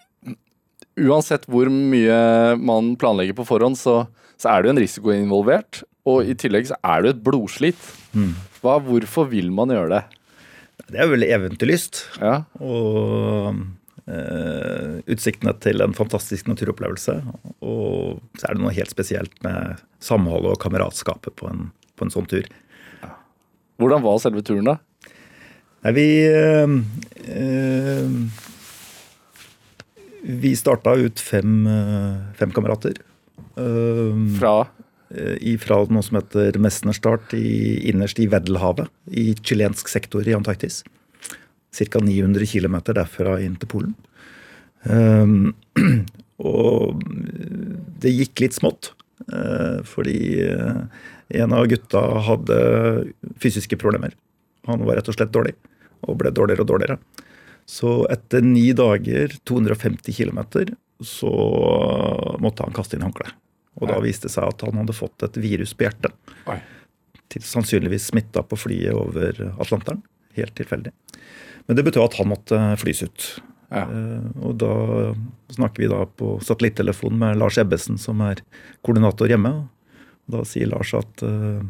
uansett 1.01 1.47
hvor 1.51 1.71
mye 1.73 2.21
man 2.61 2.95
planlegger 3.01 3.39
på 3.39 3.47
forhånd, 3.49 3.79
så, 3.81 4.03
så 4.41 4.53
er 4.53 4.63
det 4.63 4.71
jo 4.71 4.75
en 4.77 4.83
risiko 4.85 5.15
involvert. 5.17 5.83
Og 6.11 6.29
i 6.29 6.37
tillegg 6.39 6.69
så 6.71 6.79
er 6.85 7.03
det 7.03 7.11
jo 7.11 7.17
et 7.17 7.25
blodslit. 7.27 7.91
Hva, 8.61 8.79
hvorfor 8.85 9.29
vil 9.31 9.51
man 9.55 9.73
gjøre 9.73 9.93
det? 9.99 10.03
Det 10.91 10.99
er 11.05 11.11
vel 11.13 11.25
eventyrlyst. 11.29 12.05
Ja, 12.21 12.41
Og 12.61 13.53
eh, 13.53 13.61
utsiktene 14.09 15.53
til 15.63 15.83
en 15.85 15.93
fantastisk 15.95 16.49
naturopplevelse. 16.51 17.15
Og 17.63 18.21
så 18.39 18.49
er 18.49 18.57
det 18.57 18.63
noe 18.65 18.75
helt 18.75 18.91
spesielt 18.91 19.35
med 19.47 19.81
samholdet 20.03 20.55
og 20.57 20.61
kameratskapet 20.63 21.37
på 21.39 21.51
en, 21.51 21.69
på 21.97 22.07
en 22.07 22.15
sånn 22.15 22.29
tur. 22.31 22.49
Hvordan 23.81 24.03
var 24.05 24.19
selve 24.21 24.43
turen, 24.45 24.67
da? 24.69 24.77
Nei, 25.85 25.93
vi 25.97 26.07
eh, 26.29 26.73
eh, 27.33 28.11
Vi 30.43 30.51
starta 30.59 30.93
ut 31.01 31.23
fem, 31.25 31.63
eh, 31.67 32.19
fem 32.37 32.53
kamerater. 32.53 32.99
Eh, 33.57 34.13
Fra 34.37 34.55
eh, 35.15 35.57
fra 35.59 35.81
noe 35.89 36.05
som 36.05 36.21
heter 36.21 36.59
Mesnerstart 36.61 37.33
i, 37.35 37.89
innerst 37.89 38.21
i 38.21 38.29
Veddelhavet. 38.31 38.93
i 39.11 39.35
chilensk 39.43 39.89
sektor 39.89 40.29
i 40.29 40.37
Antarktis. 40.37 40.83
Ca. 41.71 42.01
900 42.03 42.47
km 42.47 42.81
derfra 42.91 43.39
inn 43.45 43.57
til 43.61 43.71
Polen. 43.71 43.95
Um, 44.83 45.53
og 46.53 47.03
det 48.01 48.13
gikk 48.15 48.45
litt 48.45 48.57
smått, 48.57 48.93
eh, 49.29 49.81
fordi 49.85 50.21
eh, 50.47 50.79
en 51.41 51.53
av 51.53 51.67
gutta 51.69 52.01
hadde 52.27 52.61
fysiske 53.43 53.77
problemer. 53.81 54.15
Han 54.69 54.85
var 54.87 54.99
rett 54.99 55.11
og 55.13 55.17
slett 55.17 55.35
dårlig, 55.35 55.53
og 56.09 56.17
ble 56.21 56.33
dårligere 56.35 56.65
og 56.65 56.71
dårligere. 56.73 56.99
Så 57.69 58.01
etter 58.11 58.43
ni 58.43 58.71
dager, 58.75 59.37
250 59.47 60.17
km, 60.17 60.41
så 61.05 61.31
måtte 62.43 62.65
han 62.65 62.75
kaste 62.75 62.97
inn 62.97 63.05
håndkleet. 63.07 63.37
Og 63.81 63.89
da 63.89 64.01
viste 64.03 64.27
det 64.27 64.35
seg 64.35 64.49
at 64.49 64.65
han 64.67 64.81
hadde 64.81 64.97
fått 64.97 65.23
et 65.25 65.39
virus 65.41 65.73
på 65.77 65.87
hjertet. 65.87 66.17
Oi. 66.51 66.59
sannsynligvis 67.31 68.11
smitta 68.11 68.43
på 68.43 68.59
flyet 68.59 68.97
over 68.97 69.39
Atlanteren. 69.63 70.03
Helt 70.37 70.57
tilfeldig. 70.59 70.93
Men 71.67 71.79
det 71.79 71.87
betød 71.87 72.07
at 72.09 72.19
han 72.21 72.31
måtte 72.31 72.61
flys 72.81 73.03
ut. 73.07 73.27
Ja. 73.71 73.85
Eh, 73.87 74.31
og 74.43 74.57
da 74.63 74.73
snakker 75.55 75.85
vi 75.85 75.91
da 75.91 76.05
på 76.07 76.39
satellittelefon 76.45 77.19
med 77.21 77.39
Lars 77.41 77.59
Ebbesen, 77.61 77.99
som 78.01 78.23
er 78.27 78.43
koordinator 78.87 79.31
hjemme. 79.31 79.53
Da 80.31 80.43
sier 80.47 80.71
Lars 80.71 80.95
at 80.99 81.25
eh, 81.27 81.63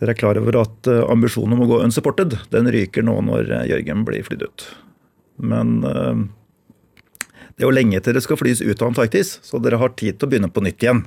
dere 0.00 0.14
er 0.14 0.16
klar 0.16 0.38
over 0.40 0.62
at 0.62 0.88
eh, 0.88 1.02
ambisjonen 1.12 1.58
om 1.58 1.64
å 1.66 1.70
gå 1.74 1.80
unsupported, 1.84 2.38
den 2.52 2.68
ryker 2.72 3.04
nå 3.04 3.18
når 3.26 3.50
eh, 3.52 3.66
Jørgen 3.74 4.04
blir 4.08 4.24
flydd 4.24 4.46
ut. 4.48 4.68
Men 5.44 5.80
eh, 5.84 6.22
det 7.52 7.66
er 7.66 7.68
jo 7.68 7.74
lenge 7.76 8.00
til 8.00 8.16
det 8.16 8.22
skal 8.24 8.40
flys 8.40 8.62
ut 8.64 8.80
av 8.80 8.88
Antarktis, 8.88 9.34
så 9.44 9.60
dere 9.60 9.80
har 9.80 9.92
tid 10.00 10.16
til 10.16 10.28
å 10.28 10.32
begynne 10.32 10.48
på 10.48 10.64
nytt 10.64 10.80
igjen. 10.80 11.02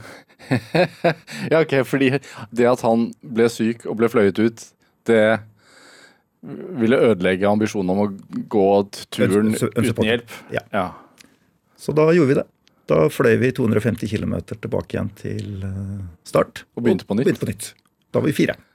ja, 1.51 1.63
ok, 1.63 1.79
fordi 1.89 2.11
det 2.53 2.69
at 2.69 2.85
han 2.85 3.09
ble 3.25 3.49
syk 3.49 3.87
og 3.89 3.97
ble 3.97 4.11
fløyet 4.13 4.41
ut, 4.41 4.67
det 5.09 5.23
ville 6.79 6.97
ødelegge 7.09 7.47
ambisjonen 7.47 7.93
om 7.93 8.01
å 8.03 8.07
gå 8.51 8.65
turen 9.13 9.53
uten 9.55 10.07
hjelp. 10.07 10.33
Ja. 10.51 10.63
Ja. 10.73 10.87
Så 11.79 11.95
da 11.95 12.09
gjorde 12.15 12.31
vi 12.31 12.39
det. 12.41 12.45
Da 12.91 13.05
fløy 13.11 13.37
vi 13.39 13.53
250 13.55 14.11
km 14.11 14.35
tilbake 14.51 14.97
igjen 14.97 15.11
til 15.19 15.63
eh, 15.63 16.01
start. 16.27 16.65
Og 16.75 16.83
begynte 16.83 17.07
på 17.07 17.15
nytt. 17.15 17.29
begynte 17.29 17.45
på 17.45 17.51
nytt. 17.51 17.69
Da 18.11 18.19
var 18.19 18.27
vi 18.27 18.35
fire. 18.35 18.57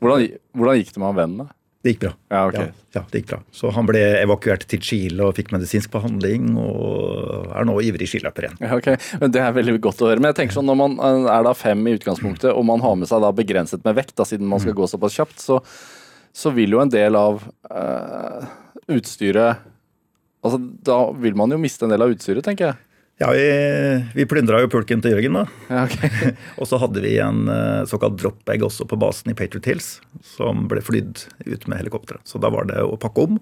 Hvordan, 0.00 0.30
hvordan 0.56 0.78
gikk 0.78 0.94
det 0.94 1.00
med 1.00 1.10
han 1.10 1.18
vennen, 1.18 1.40
da? 1.42 1.46
Det 1.82 1.94
gikk 1.94 2.00
bra. 2.02 2.10
Ja, 2.28 2.40
okay. 2.50 2.66
Ja, 2.68 2.98
ja, 2.98 3.02
det 3.08 3.20
gikk 3.22 3.28
bra. 3.30 3.38
Så 3.56 3.70
han 3.72 3.86
ble 3.88 4.00
evakuert 4.20 4.66
til 4.68 4.82
Chile 4.84 5.24
og 5.24 5.32
fikk 5.38 5.48
medisinsk 5.54 5.88
behandling, 5.94 6.50
og 6.60 7.46
er 7.56 7.64
nå 7.64 7.78
ivrig 7.88 8.08
skiløper 8.10 8.44
igjen. 8.50 8.58
Ja, 8.60 8.74
ok, 8.76 8.90
men 9.22 9.32
Det 9.32 9.40
er 9.40 9.54
veldig 9.56 9.78
godt 9.80 10.02
å 10.04 10.10
høre. 10.10 10.20
Men 10.20 10.28
jeg 10.34 10.40
tenker 10.42 10.58
sånn, 10.58 10.68
når 10.68 10.76
man 10.76 10.98
eh, 11.00 11.30
er 11.38 11.46
da 11.48 11.54
fem 11.56 11.80
i 11.88 11.94
utgangspunktet, 11.96 12.50
og 12.52 12.66
man 12.68 12.84
har 12.84 12.98
med 13.00 13.08
seg 13.08 13.24
da 13.24 13.32
begrenset 13.32 13.84
med 13.88 13.96
vekt, 13.96 14.12
da, 14.20 14.24
siden 14.28 14.44
man 14.46 14.60
Mm. 14.60 14.66
skal 14.66 14.76
gå 14.82 14.90
såpass 14.92 15.16
kjapt, 15.16 15.40
så, 15.40 15.60
så 16.36 16.52
vil 16.52 16.76
jo 16.76 16.82
en 16.84 16.92
del 16.92 17.16
av 17.16 17.40
eh, 17.72 18.44
utstyret 18.98 19.56
Altså, 20.44 20.56
Da 20.82 21.10
vil 21.20 21.34
man 21.36 21.50
jo 21.52 21.58
miste 21.60 21.84
en 21.84 21.90
del 21.92 22.00
av 22.00 22.12
utstyret, 22.14 22.40
tenker 22.44 22.70
jeg. 22.70 22.76
Ja, 23.20 23.30
vi, 23.36 24.04
vi 24.14 24.24
plyndra 24.24 24.62
jo 24.62 24.68
pulken 24.72 25.02
til 25.04 25.12
Jørgen, 25.12 25.34
da. 25.36 25.42
Ja, 25.68 25.82
okay. 25.84 26.30
Og 26.60 26.68
så 26.70 26.78
hadde 26.80 27.02
vi 27.04 27.18
en 27.20 27.50
eh, 27.52 27.82
såkalt 27.90 28.16
drop-bag 28.16 28.64
også 28.64 28.86
på 28.88 28.96
basen 28.96 29.28
i 29.28 29.34
Patriot 29.36 29.68
Hills, 29.68 29.90
som 30.24 30.62
ble 30.70 30.80
flydd 30.80 31.26
ut 31.44 31.66
med 31.68 31.82
helikopteret. 31.82 32.24
Så 32.24 32.40
da 32.40 32.48
var 32.48 32.70
det 32.70 32.80
å 32.80 32.96
pakke 33.00 33.26
om, 33.28 33.36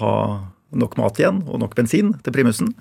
ha 0.00 0.16
nok 0.74 0.98
mat 0.98 1.22
igjen 1.22 1.44
og 1.46 1.62
nok 1.62 1.78
bensin 1.78 2.10
til 2.26 2.34
primusen. 2.34 2.74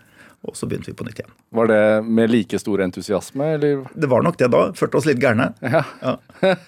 Og 0.50 0.58
så 0.58 0.66
begynte 0.66 0.90
vi 0.90 0.98
på 0.98 1.06
nytt 1.06 1.22
igjen. 1.22 1.38
Var 1.54 1.70
det 1.70 1.84
med 2.04 2.34
like 2.34 2.58
stor 2.60 2.82
entusiasme, 2.82 3.54
eller? 3.60 3.86
Det 3.94 4.10
var 4.10 4.26
nok 4.26 4.42
det 4.42 4.50
da. 4.58 4.64
Førte 4.76 4.98
oss 4.98 5.06
litt 5.08 5.22
gærne. 5.22 5.52
Ja. 5.62 5.84
Ja. 6.02 6.18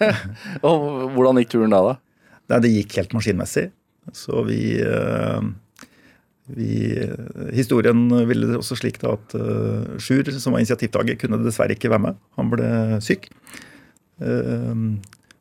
Og 0.70 1.10
hvordan 1.18 1.42
gikk 1.42 1.56
turen 1.58 1.74
da, 1.74 1.82
da? 1.90 1.98
Nei, 2.54 2.62
det 2.62 2.76
gikk 2.78 3.00
helt 3.02 3.18
maskinmessig. 3.18 3.72
Så 4.14 4.46
vi, 4.46 4.78
eh, 4.86 5.50
vi 6.54 6.94
Historien 7.56 8.28
ville 8.30 8.48
det 8.52 8.58
også 8.60 8.76
slik 8.78 9.00
da 9.02 9.08
at 9.16 9.28
uh, 9.40 9.98
Sjur, 10.02 10.24
som 10.38 10.54
var 10.54 10.60
initiativtaker, 10.62 11.16
kunne 11.22 11.46
dessverre 11.46 11.74
ikke 11.74 11.92
være 11.94 12.06
med. 12.10 12.14
Han 12.38 12.48
ble 12.54 12.68
syk. 13.04 13.24
Uh, 14.22 14.76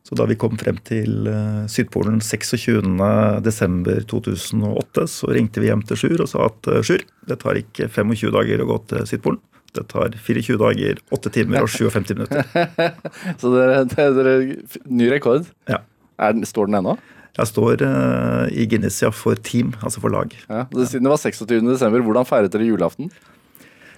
så 0.05 0.13
da 0.21 0.25
vi 0.29 0.41
kom 0.41 0.55
frem 0.61 0.79
til 0.85 1.13
uh, 1.29 1.67
Sydpolen 1.71 2.19
26.12.2008, 2.25 5.07
så 5.09 5.27
ringte 5.33 5.61
vi 5.61 5.67
hjem 5.71 5.83
til 5.89 5.97
Sjur 6.01 6.19
og 6.25 6.29
sa 6.31 6.39
at 6.49 6.61
Sjur, 6.85 7.03
det 7.29 7.37
tar 7.43 7.55
ikke 7.61 7.85
25 7.93 8.31
dager 8.37 8.59
å 8.65 8.71
gå 8.73 8.77
til 8.93 9.01
Sydpolen. 9.09 9.41
Det 9.75 9.85
tar 9.91 10.15
24 10.23 10.55
dager, 10.61 10.95
8 11.15 11.31
timer 11.35 11.65
og 11.67 11.71
57 11.73 12.15
minutter. 12.15 12.43
Så 13.41 13.47
dere, 13.51 13.83
det, 13.91 14.05
er 14.07 14.87
Ny 14.87 15.07
rekord? 15.11 15.45
Ja. 15.71 15.79
Er, 16.23 16.33
står 16.47 16.67
den 16.71 16.79
ennå? 16.79 16.95
Jeg 17.35 17.51
står 17.51 17.83
uh, 17.83 18.45
i 18.55 18.63
Guinessia 18.71 19.09
for 19.15 19.35
team, 19.43 19.73
altså 19.83 19.99
for 20.03 20.13
lag. 20.15 20.31
Ja. 20.47 20.67
Siden 20.87 21.09
det 21.09 21.11
var 21.11 21.19
26. 21.19 21.51
desember, 21.67 22.05
hvordan 22.07 22.27
feiret 22.29 22.53
dere 22.55 22.69
julaften? 22.69 23.09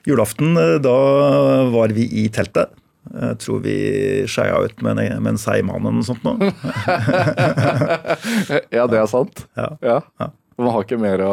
Julaften, 0.06 0.56
eh, 0.56 0.76
da 0.80 0.94
var 1.72 1.92
vi 1.92 2.06
i 2.22 2.28
teltet. 2.32 2.72
Jeg 3.06 3.36
tror 3.42 3.60
vi 3.62 3.74
skeia 4.30 4.56
ut 4.66 4.80
med 4.82 4.98
en, 4.98 5.22
med 5.22 5.30
en 5.34 5.38
seigmann 5.38 5.84
eller 5.84 5.94
noe 5.98 6.06
sånt 6.06 6.24
nå. 6.26 6.32
Ja, 8.76 8.86
det 8.90 8.98
er 8.98 9.06
sant. 9.10 9.44
Ja. 9.58 9.68
Ja. 9.84 9.98
Ja. 10.22 10.30
Man 10.56 10.72
har 10.72 10.86
ikke 10.86 10.96
mer 10.98 11.20
å 11.20 11.32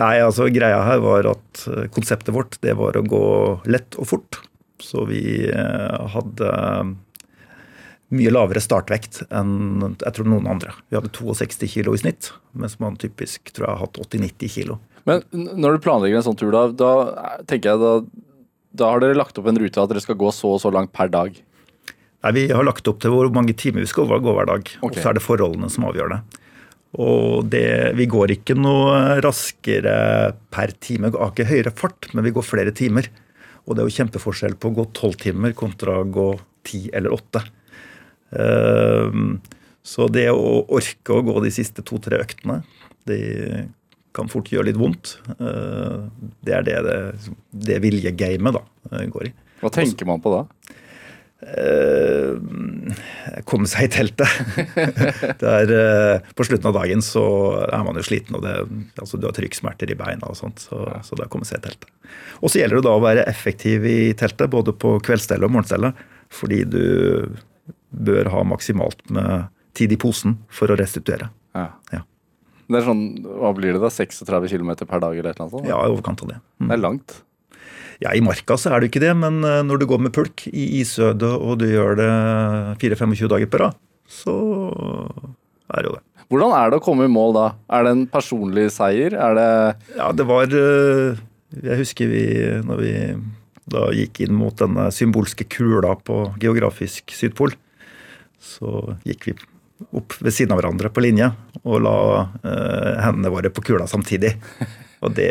Nei, 0.00 0.16
altså 0.24 0.46
greia 0.52 0.80
her 0.84 1.00
var 1.04 1.26
at 1.34 1.66
eh, 1.70 1.86
konseptet 1.92 2.32
vårt 2.36 2.56
det 2.64 2.74
var 2.78 2.96
å 2.96 3.04
gå 3.04 3.24
lett 3.68 3.96
og 4.00 4.08
fort. 4.10 4.40
Så 4.82 5.04
vi 5.08 5.22
hadde 5.48 6.48
mye 8.14 8.30
lavere 8.30 8.62
startvekt 8.62 9.24
enn 9.34 9.96
jeg 9.98 10.14
tror 10.14 10.28
noen 10.30 10.46
andre. 10.50 10.74
Vi 10.90 10.98
hadde 10.98 11.10
62 11.14 11.70
kilo 11.72 11.94
i 11.96 12.02
snitt, 12.02 12.30
mens 12.54 12.78
man 12.82 12.98
typisk 13.00 13.50
tror 13.50 13.66
jeg 13.66 13.72
har 13.72 13.82
hatt 13.82 13.98
80-90 14.04 14.52
kilo. 14.52 14.78
Men 15.06 15.24
når 15.32 15.76
du 15.76 15.84
planlegger 15.86 16.20
en 16.20 16.26
sånn 16.28 16.38
tur, 16.38 16.54
da, 16.54 16.68
da 16.70 17.42
tenker 17.50 17.72
jeg 17.72 17.82
da, 17.82 17.92
da 18.76 18.92
har 18.92 19.02
dere 19.02 19.18
lagt 19.18 19.38
opp 19.38 19.50
en 19.50 19.58
rute 19.58 19.82
at 19.82 19.90
dere 19.90 20.02
skal 20.02 20.18
gå 20.18 20.30
så 20.34 20.56
og 20.56 20.62
så 20.62 20.72
langt 20.74 20.94
per 20.94 21.10
dag. 21.12 21.34
Nei, 22.26 22.32
Vi 22.34 22.46
har 22.50 22.66
lagt 22.66 22.88
opp 22.90 23.02
til 23.02 23.14
hvor 23.14 23.30
mange 23.34 23.54
timer 23.58 23.84
vi 23.84 23.90
skal 23.90 24.08
gå 24.10 24.34
hver 24.34 24.50
dag. 24.50 24.66
Okay. 24.66 24.90
Og 24.90 24.98
så 24.98 25.10
er 25.10 25.18
det 25.18 25.26
forholdene 25.26 25.70
som 25.72 25.86
avgjør 25.88 26.14
det. 26.14 26.20
Og 27.02 27.44
det, 27.52 27.92
vi 27.98 28.06
går 28.08 28.32
ikke 28.38 28.56
noe 28.56 29.18
raskere 29.24 30.32
per 30.54 30.72
time. 30.80 31.10
Vi 31.12 31.20
har 31.20 31.34
ikke 31.34 31.50
høyere 31.50 31.74
fart, 31.76 32.08
men 32.14 32.24
vi 32.24 32.32
går 32.34 32.46
flere 32.46 32.72
timer. 32.74 33.10
Og 33.66 33.74
det 33.74 33.82
er 33.82 33.90
jo 33.90 33.96
kjempeforskjell 33.98 34.56
på 34.58 34.70
å 34.70 34.76
gå 34.78 34.86
tolv 34.96 35.18
timer 35.20 35.54
kontra 35.58 36.00
å 36.00 36.08
gå 36.08 36.30
ti 36.66 36.86
eller 36.94 37.14
åtte. 37.14 37.42
Ehm, 38.32 39.40
Så 39.86 40.08
det 40.10 40.26
å 40.34 40.64
orke 40.66 41.14
å 41.14 41.22
gå 41.22 41.40
de 41.44 41.50
siste 41.54 41.82
to-tre 41.86 42.18
øktene, 42.18 42.64
det 43.06 43.68
kan 44.16 44.26
fort 44.26 44.48
gjøre 44.50 44.72
litt 44.72 44.80
vondt. 44.80 45.18
Ehm, 45.38 46.10
Det 46.42 46.54
er 46.54 46.62
det, 46.66 46.78
det, 46.82 46.96
det 47.52 47.82
viljegamet 47.84 48.58
da 48.58 48.64
eh, 48.92 49.06
går 49.06 49.28
i. 49.28 49.32
Hva 49.62 49.70
tenker 49.70 50.08
man 50.08 50.20
på 50.20 50.32
da? 50.34 50.44
Eh, 51.46 52.34
komme 53.46 53.68
seg 53.68 53.86
i 53.86 53.90
teltet. 53.92 54.26
det 55.40 55.50
er, 55.52 55.72
eh, 55.76 56.30
på 56.34 56.46
slutten 56.48 56.70
av 56.72 56.78
dagen 56.80 57.04
så 57.04 57.24
er 57.68 57.84
man 57.86 57.98
jo 58.00 58.04
sliten, 58.06 58.38
og 58.38 58.42
det, 58.42 58.54
altså, 58.98 59.20
du 59.20 59.28
har 59.28 59.36
trykksmerter 59.36 59.92
i 59.92 59.98
beina 59.98 60.30
og 60.32 60.38
sånt. 60.38 60.64
Så, 60.64 60.80
så 61.04 61.14
det 61.14 61.26
er 61.26 61.28
å 61.28 61.34
komme 61.36 61.46
seg 61.48 61.60
i 61.60 61.66
teltet. 61.68 61.90
Og 62.40 62.50
så 62.50 62.62
gjelder 62.62 62.80
det 62.80 62.88
da 62.88 62.94
å 62.96 63.04
være 63.04 63.26
effektiv 63.30 63.86
i 63.86 63.98
teltet, 64.18 64.50
både 64.52 64.74
på 64.74 64.96
kveldsstellet 65.04 65.46
og 65.46 65.54
morgenstellet. 65.58 66.06
Fordi 66.34 66.64
du 66.66 66.82
bør 67.90 68.30
ha 68.32 68.42
maksimalt 68.48 69.02
med 69.12 69.48
tid 69.76 69.92
i 69.92 69.98
posen 70.00 70.38
for 70.52 70.72
å 70.72 70.78
restituere. 70.78 71.30
Ja. 71.56 71.68
Ja. 71.92 72.02
Det 72.66 72.80
er 72.80 72.88
sånn, 72.88 73.04
Hva 73.22 73.52
blir 73.54 73.76
det 73.76 73.82
da? 73.82 73.90
36 73.92 74.50
km 74.50 74.72
per 74.82 75.02
dag 75.04 75.14
eller 75.14 75.36
annet 75.36 75.52
sånt? 75.54 75.68
Ja, 75.68 75.78
i 75.84 75.92
overkant 75.92 76.24
av 76.24 76.32
det. 76.32 76.40
Mm. 76.58 76.66
Det 76.68 76.74
er 76.74 76.82
langt. 76.82 77.16
Ja, 78.02 78.12
I 78.12 78.20
marka 78.24 78.58
så 78.60 78.74
er 78.74 78.82
det 78.82 78.90
ikke 78.90 79.04
det, 79.06 79.12
men 79.16 79.38
eh, 79.46 79.62
når 79.64 79.80
du 79.80 79.86
går 79.88 80.02
med 80.04 80.12
pulk 80.16 80.46
i 80.50 80.66
isødet 80.82 81.30
og 81.30 81.60
du 81.62 81.68
gjør 81.70 81.96
det 82.00 82.10
4-25 82.82 83.30
dager 83.32 83.48
på 83.52 83.62
rad, 83.62 83.78
så 84.10 84.34
er 85.72 85.80
det 85.80 85.88
jo 85.88 85.94
det. 85.96 86.02
Hvordan 86.26 86.52
er 86.58 86.72
det 86.72 86.80
å 86.80 86.82
komme 86.82 87.06
i 87.06 87.12
mål 87.12 87.36
da? 87.36 87.46
Er 87.70 87.86
det 87.86 87.92
en 87.94 88.04
personlig 88.10 88.66
seier? 88.74 89.14
Er 89.14 89.36
det 89.38 89.50
Ja, 89.94 90.10
det 90.10 90.26
var 90.26 90.50
eh, 90.50 91.20
Jeg 91.62 91.78
husker 91.78 92.10
vi 92.10 92.24
når 92.66 92.82
vi 92.82 92.94
da 93.70 93.86
gikk 93.94 94.20
inn 94.26 94.34
mot 94.38 94.54
denne 94.58 94.88
symbolske 94.94 95.46
kula 95.50 95.94
på 96.06 96.18
geografisk 96.42 97.14
Sydpol, 97.14 97.54
så 98.42 98.96
gikk 99.06 99.28
vi 99.28 99.36
opp 99.96 100.16
ved 100.20 100.32
siden 100.32 100.54
av 100.54 100.60
hverandre 100.60 100.90
på 100.92 101.02
linje 101.04 101.28
og 101.62 101.80
la 101.84 101.96
eh, 102.42 102.92
hendene 103.04 103.32
våre 103.32 103.52
på 103.52 103.64
kula 103.64 103.88
samtidig. 103.90 104.34
Og 105.04 105.12
det, 105.12 105.30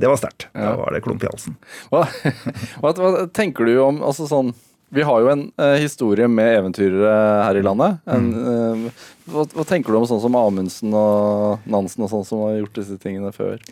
det 0.00 0.08
var 0.08 0.18
sterkt. 0.20 0.50
Da 0.52 0.74
var 0.76 0.92
det 0.92 1.00
klump 1.04 1.22
i 1.24 1.30
halsen. 1.30 1.56
Hva, 1.92 2.04
hva, 2.82 2.92
hva 2.92 3.12
tenker 3.34 3.66
du 3.68 3.78
om 3.80 4.02
altså 4.04 4.28
sånn 4.28 4.52
Vi 4.92 5.04
har 5.06 5.22
jo 5.22 5.30
en 5.32 5.46
eh, 5.62 5.78
historie 5.80 6.28
med 6.28 6.58
eventyrere 6.58 7.14
her 7.46 7.56
i 7.56 7.64
landet. 7.64 8.00
En, 8.10 8.30
eh, 8.34 9.04
hva, 9.32 9.46
hva 9.54 9.66
tenker 9.66 9.94
du 9.94 10.00
om 10.00 10.08
sånn 10.10 10.22
som 10.22 10.36
Amundsen 10.36 10.94
og 10.96 11.64
Nansen 11.70 12.04
og 12.04 12.12
sånn 12.12 12.26
som 12.28 12.44
har 12.48 12.58
gjort 12.60 12.80
disse 12.82 12.98
tingene 13.00 13.32
før? 13.34 13.62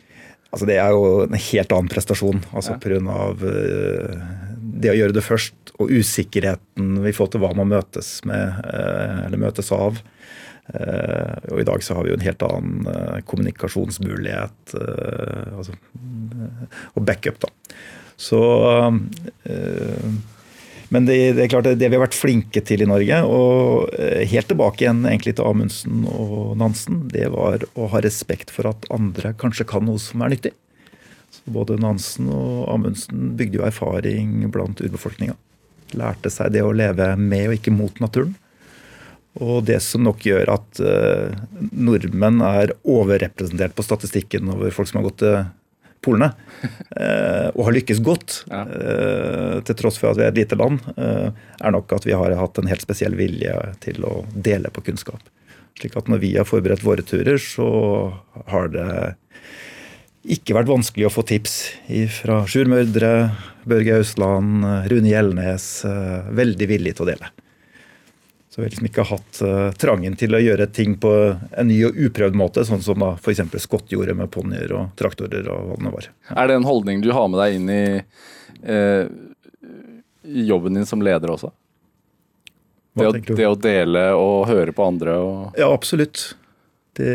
Altså 0.48 0.64
Det 0.68 0.78
er 0.80 0.94
jo 0.96 1.26
en 1.26 1.36
helt 1.36 1.72
annen 1.74 1.90
prestasjon. 1.92 2.40
altså 2.54 2.78
Ja. 2.78 3.00
av 3.12 3.42
uh, 3.44 4.47
det 4.83 4.93
å 4.93 4.99
gjøre 4.99 5.16
det 5.16 5.24
først, 5.26 5.72
og 5.79 5.93
usikkerheten 5.95 7.03
i 7.03 7.12
forhold 7.12 7.35
til 7.35 7.43
hva 7.45 7.53
man 7.57 7.70
møtes 7.70 8.18
med, 8.29 8.62
eh, 8.66 9.26
eller 9.26 9.41
møtes 9.41 9.70
av. 9.74 10.01
Eh, 10.68 11.53
og 11.53 11.62
i 11.62 11.68
dag 11.68 11.85
så 11.85 11.97
har 11.97 12.05
vi 12.05 12.12
jo 12.12 12.18
en 12.18 12.26
helt 12.26 12.43
annen 12.45 12.89
eh, 12.93 13.20
kommunikasjonsmulighet 13.29 14.74
altså, 14.76 15.76
og 16.95 17.07
backup, 17.09 17.39
da. 17.47 17.53
Så 18.18 18.41
men 20.89 21.05
det, 21.05 21.16
det 21.37 21.45
er 21.45 21.51
klart 21.53 21.66
det, 21.68 21.76
det 21.79 21.91
vi 21.93 21.99
har 21.99 22.03
vært 22.03 22.16
flinke 22.16 22.62
til 22.64 22.83
i 22.83 22.89
Norge, 22.89 23.18
og 23.29 23.93
helt 24.33 24.49
tilbake 24.51 24.83
igjen 24.83 25.05
egentlig 25.07 25.37
til 25.39 25.47
Amundsen 25.47 26.07
og 26.09 26.57
Nansen, 26.59 27.05
det 27.12 27.29
var 27.35 27.62
å 27.79 27.91
ha 27.93 28.01
respekt 28.03 28.51
for 28.51 28.70
at 28.72 28.89
andre 28.91 29.35
kanskje 29.39 29.68
kan 29.68 29.87
noe 29.87 30.01
som 30.03 30.24
er 30.24 30.33
nyttig. 30.35 30.55
Så 31.31 31.53
både 31.53 31.79
Nansen 31.81 32.31
og 32.33 32.68
Amundsen 32.72 33.33
bygde 33.39 33.61
jo 33.61 33.66
erfaring 33.68 34.41
blant 34.53 34.81
urbefolkninga. 34.81 35.37
lærte 35.97 36.29
seg 36.29 36.53
det 36.53 36.61
å 36.64 36.74
leve 36.76 37.14
med 37.16 37.49
og 37.49 37.57
ikke 37.57 37.72
mot 37.72 38.01
naturen. 38.03 38.35
Og 39.39 39.62
det 39.68 39.79
som 39.85 40.03
nok 40.03 40.24
gjør 40.26 40.51
at 40.57 40.81
uh, 40.83 41.37
nordmenn 41.70 42.43
er 42.43 42.74
overrepresentert 42.83 43.76
på 43.76 43.87
statistikken 43.87 44.51
over 44.51 44.74
folk 44.74 44.91
som 44.91 45.01
har 45.01 45.09
gått 45.11 45.20
til 45.22 45.39
polene, 46.03 46.33
uh, 46.99 47.49
og 47.55 47.62
har 47.68 47.76
lykkes 47.76 48.03
godt, 48.07 48.41
ja. 48.51 48.64
uh, 48.66 49.57
til 49.66 49.79
tross 49.79 50.01
for 50.01 50.11
at 50.11 50.18
vi 50.18 50.26
er 50.26 50.33
et 50.33 50.41
lite 50.43 50.59
land, 50.59 50.83
er 50.99 51.74
nok 51.74 51.95
at 51.95 52.07
vi 52.09 52.16
har 52.18 52.35
hatt 52.41 52.59
en 52.59 52.70
helt 52.70 52.85
spesiell 52.85 53.14
vilje 53.18 53.55
til 53.85 54.05
å 54.07 54.22
dele 54.35 54.72
på 54.74 54.85
kunnskap. 54.91 55.22
Slik 55.79 55.95
at 55.99 56.11
når 56.11 56.22
vi 56.24 56.35
har 56.35 56.49
forberedt 56.49 56.83
våre 56.83 57.05
turer, 57.07 57.39
så 57.39 57.68
har 58.51 58.72
det 58.74 58.91
ikke 60.26 60.56
vært 60.56 60.70
vanskelig 60.70 61.06
å 61.08 61.12
få 61.12 61.22
tips 61.28 61.58
fra 62.18 62.40
Sjur 62.50 62.70
Mørdre, 62.70 63.30
Børge 63.68 64.00
Austland, 64.00 64.64
Rune 64.90 65.12
Gjelnes. 65.12 65.68
Veldig 66.34 66.68
villig 66.70 66.96
til 66.96 67.06
å 67.06 67.10
dele. 67.12 67.30
Så 68.58 68.62
vi 68.62 68.66
har 68.66 68.70
liksom 68.72 68.86
ikke 68.88 69.02
hatt 69.06 69.38
uh, 69.46 69.70
trangen 69.78 70.16
til 70.18 70.34
å 70.34 70.40
gjøre 70.42 70.64
ting 70.74 70.96
på 70.98 71.12
en 71.38 71.68
ny 71.70 71.76
og 71.86 71.98
uprøvd 72.08 72.34
måte, 72.34 72.64
sånn 72.66 72.80
som 72.82 72.98
da 72.98 73.12
f.eks. 73.14 73.44
Scott 73.62 73.92
gjorde 73.94 74.16
med 74.18 74.32
ponnier 74.34 74.72
og 74.74 74.96
traktorer 74.98 75.46
og 75.46 75.68
hva 75.68 75.76
det 75.84 75.92
var. 75.94 76.08
Er 76.34 76.50
det 76.50 76.56
en 76.58 76.66
holdning 76.66 77.04
du 77.04 77.12
har 77.14 77.28
med 77.30 77.38
deg 77.38 77.54
inn 77.54 77.70
i 77.70 77.84
eh, 78.74 79.12
jobben 80.48 80.74
din 80.74 80.90
som 80.90 81.06
leder 81.06 81.36
også? 81.36 81.52
Det 82.98 83.06
å, 83.06 83.14
det 83.14 83.46
å, 83.46 83.54
dele 83.62 84.04
og 84.18 84.48
høre 84.50 84.74
på 84.74 84.88
andre? 84.90 85.14
Og... 85.22 85.54
Ja, 85.60 85.70
absolutt. 85.70 86.32
Det 86.98 87.14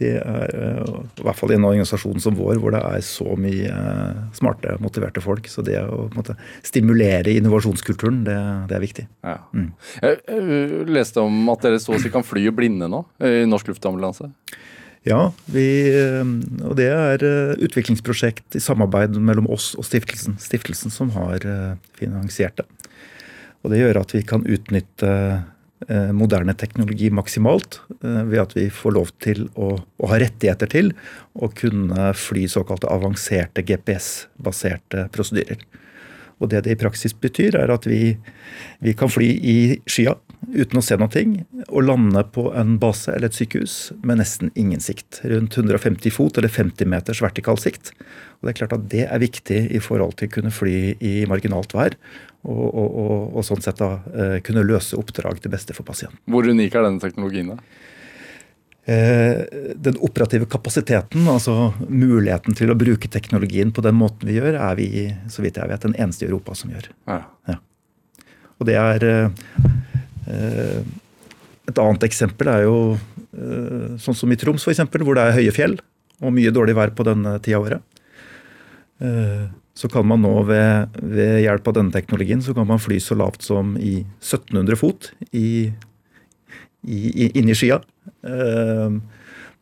det 0.00 0.12
er 0.20 0.52
eh, 0.52 0.90
i 1.16 1.24
hvert 1.24 1.38
fall 1.38 1.52
i 1.52 1.56
en 1.56 1.64
organisasjon 1.64 2.20
som 2.20 2.36
vår, 2.36 2.58
hvor 2.60 2.74
det 2.74 2.82
er 2.84 3.02
så 3.04 3.36
mye 3.40 3.70
eh, 3.72 4.18
smarte, 4.36 4.76
motiverte 4.84 5.22
folk. 5.24 5.48
Så 5.48 5.64
det 5.64 5.78
å 5.80 6.06
måte, 6.12 6.36
stimulere 6.66 7.32
innovasjonskulturen, 7.38 8.22
det, 8.26 8.36
det 8.70 8.76
er 8.76 8.84
viktig. 8.84 9.06
Ja. 9.24 9.38
Mm. 9.56 9.70
Jeg 10.04 10.86
leste 10.92 11.24
om 11.24 11.48
at 11.52 11.64
dere 11.64 11.80
så 11.82 11.96
å 11.96 12.00
si 12.02 12.12
kan 12.12 12.26
fly 12.26 12.44
blinde 12.56 12.90
nå 12.92 13.02
i 13.24 13.46
norsk 13.48 13.72
luftambulanse? 13.72 14.28
Ja, 15.06 15.30
vi, 15.48 15.66
eh, 15.96 16.22
og 16.66 16.76
det 16.76 16.90
er 16.92 17.26
utviklingsprosjekt 17.64 18.58
i 18.58 18.62
samarbeid 18.62 19.16
mellom 19.16 19.48
oss 19.54 19.72
og 19.78 19.88
stiftelsen. 19.88 20.36
Stiftelsen 20.42 20.92
som 20.92 21.14
har 21.16 21.46
finansiert 21.96 22.60
det. 22.60 22.68
Og 23.64 23.72
det 23.72 23.80
gjør 23.80 24.04
at 24.04 24.12
vi 24.14 24.20
kan 24.26 24.44
utnytte 24.44 25.12
moderne 26.16 26.54
teknologi 26.56 27.10
maksimalt 27.12 27.80
eh, 28.00 28.22
ved 28.30 28.40
at 28.40 28.54
vi 28.56 28.66
får 28.72 28.94
lov 28.96 29.10
til 29.20 29.44
å, 29.54 29.74
å 29.76 30.08
ha 30.08 30.20
rettigheter 30.22 30.70
til 30.72 30.92
å 31.36 31.50
kunne 31.52 32.12
fly 32.16 32.46
såkalte 32.48 32.88
avanserte 32.88 33.64
GPS-baserte 33.66 35.08
prosedyrer. 35.12 35.60
Og 36.36 36.50
Det 36.52 36.64
det 36.66 36.74
i 36.74 36.80
praksis 36.80 37.14
betyr, 37.16 37.56
er 37.56 37.72
at 37.72 37.86
vi, 37.88 38.16
vi 38.84 38.92
kan 38.92 39.08
fly 39.08 39.28
i 39.40 39.58
skya 39.88 40.18
uten 40.52 40.78
å 40.78 40.82
se 40.84 40.98
noe, 41.00 41.22
og 41.66 41.86
lande 41.86 42.22
på 42.34 42.50
en 42.54 42.76
base 42.78 43.10
eller 43.12 43.30
et 43.30 43.38
sykehus 43.38 43.92
med 44.06 44.20
nesten 44.20 44.52
ingen 44.54 44.82
sikt. 44.84 45.22
Rundt 45.24 45.56
150 45.56 46.12
fot 46.12 46.38
eller 46.38 46.52
50 46.52 46.88
meters 46.92 47.22
vertikal 47.24 47.58
sikt. 47.58 47.94
Og 48.38 48.46
Det 48.46 48.52
er 48.52 48.58
klart 48.60 48.76
at 48.76 48.86
det 48.92 49.06
er 49.08 49.22
viktig 49.22 49.60
i 49.74 49.80
forhold 49.82 50.18
til 50.20 50.28
å 50.28 50.34
kunne 50.36 50.52
fly 50.54 50.76
i 51.00 51.14
marginalt 51.30 51.72
vær. 51.74 51.96
Og, 52.46 52.66
og, 52.68 52.90
og, 53.00 53.22
og 53.40 53.46
sånn 53.48 53.64
sett 53.64 53.80
da 53.80 53.96
eh, 54.14 54.36
kunne 54.46 54.62
løse 54.62 54.94
oppdrag 54.94 55.40
til 55.42 55.50
beste 55.50 55.74
for 55.74 55.88
pasienten. 55.88 56.20
Hvor 56.30 56.46
unik 56.46 56.76
er 56.76 56.86
denne 56.86 57.02
teknologien? 57.02 57.56
da? 57.56 57.85
Eh, 58.86 59.40
den 59.74 59.96
operative 59.98 60.46
kapasiteten, 60.46 61.24
altså 61.26 61.72
muligheten 61.90 62.54
til 62.54 62.70
å 62.70 62.76
bruke 62.78 63.08
teknologien 63.10 63.72
på 63.74 63.82
den 63.82 63.96
måten 63.98 64.28
vi 64.28 64.36
gjør, 64.36 64.60
er 64.62 64.76
vi 64.78 64.86
så 65.32 65.42
vidt 65.42 65.58
jeg 65.58 65.72
vet, 65.72 65.82
den 65.82 65.96
eneste 65.98 66.22
i 66.22 66.28
Europa 66.28 66.54
som 66.54 66.70
gjør. 66.70 66.86
Ja. 67.10 67.18
Ja. 67.50 67.56
Og 68.60 68.68
det 68.70 68.76
er 68.78 69.08
eh, 69.10 70.78
Et 71.66 71.78
annet 71.82 72.04
eksempel 72.06 72.48
er 72.50 72.62
jo 72.62 72.78
sånn 74.00 74.14
som 74.16 74.30
i 74.30 74.36
Troms, 74.38 74.62
f.eks., 74.62 74.80
hvor 75.02 75.18
det 75.18 75.24
er 75.26 75.34
høye 75.34 75.52
fjell 75.52 75.74
og 76.22 76.32
mye 76.32 76.52
dårlig 76.54 76.76
vær 76.78 76.92
på 76.94 77.04
denne 77.04 77.34
tida 77.42 77.58
av 77.58 77.66
året. 77.66 77.82
Så 79.76 79.90
kan 79.92 80.06
man 80.08 80.22
nå 80.22 80.30
ved, 80.48 80.94
ved, 81.02 81.42
hjelp 81.42 81.66
av 81.68 81.74
denne 81.80 81.92
teknologien 81.92 82.40
så 82.42 82.54
kan 82.56 82.70
man 82.70 82.80
fly 82.80 83.00
så 83.02 83.18
lavt 83.18 83.44
som 83.44 83.74
i 83.76 83.98
1700 84.22 84.78
fot 84.80 85.10
i, 85.36 85.74
i, 86.86 87.28
inni 87.34 87.58
skya. 87.58 87.82
Uh, 88.26 88.98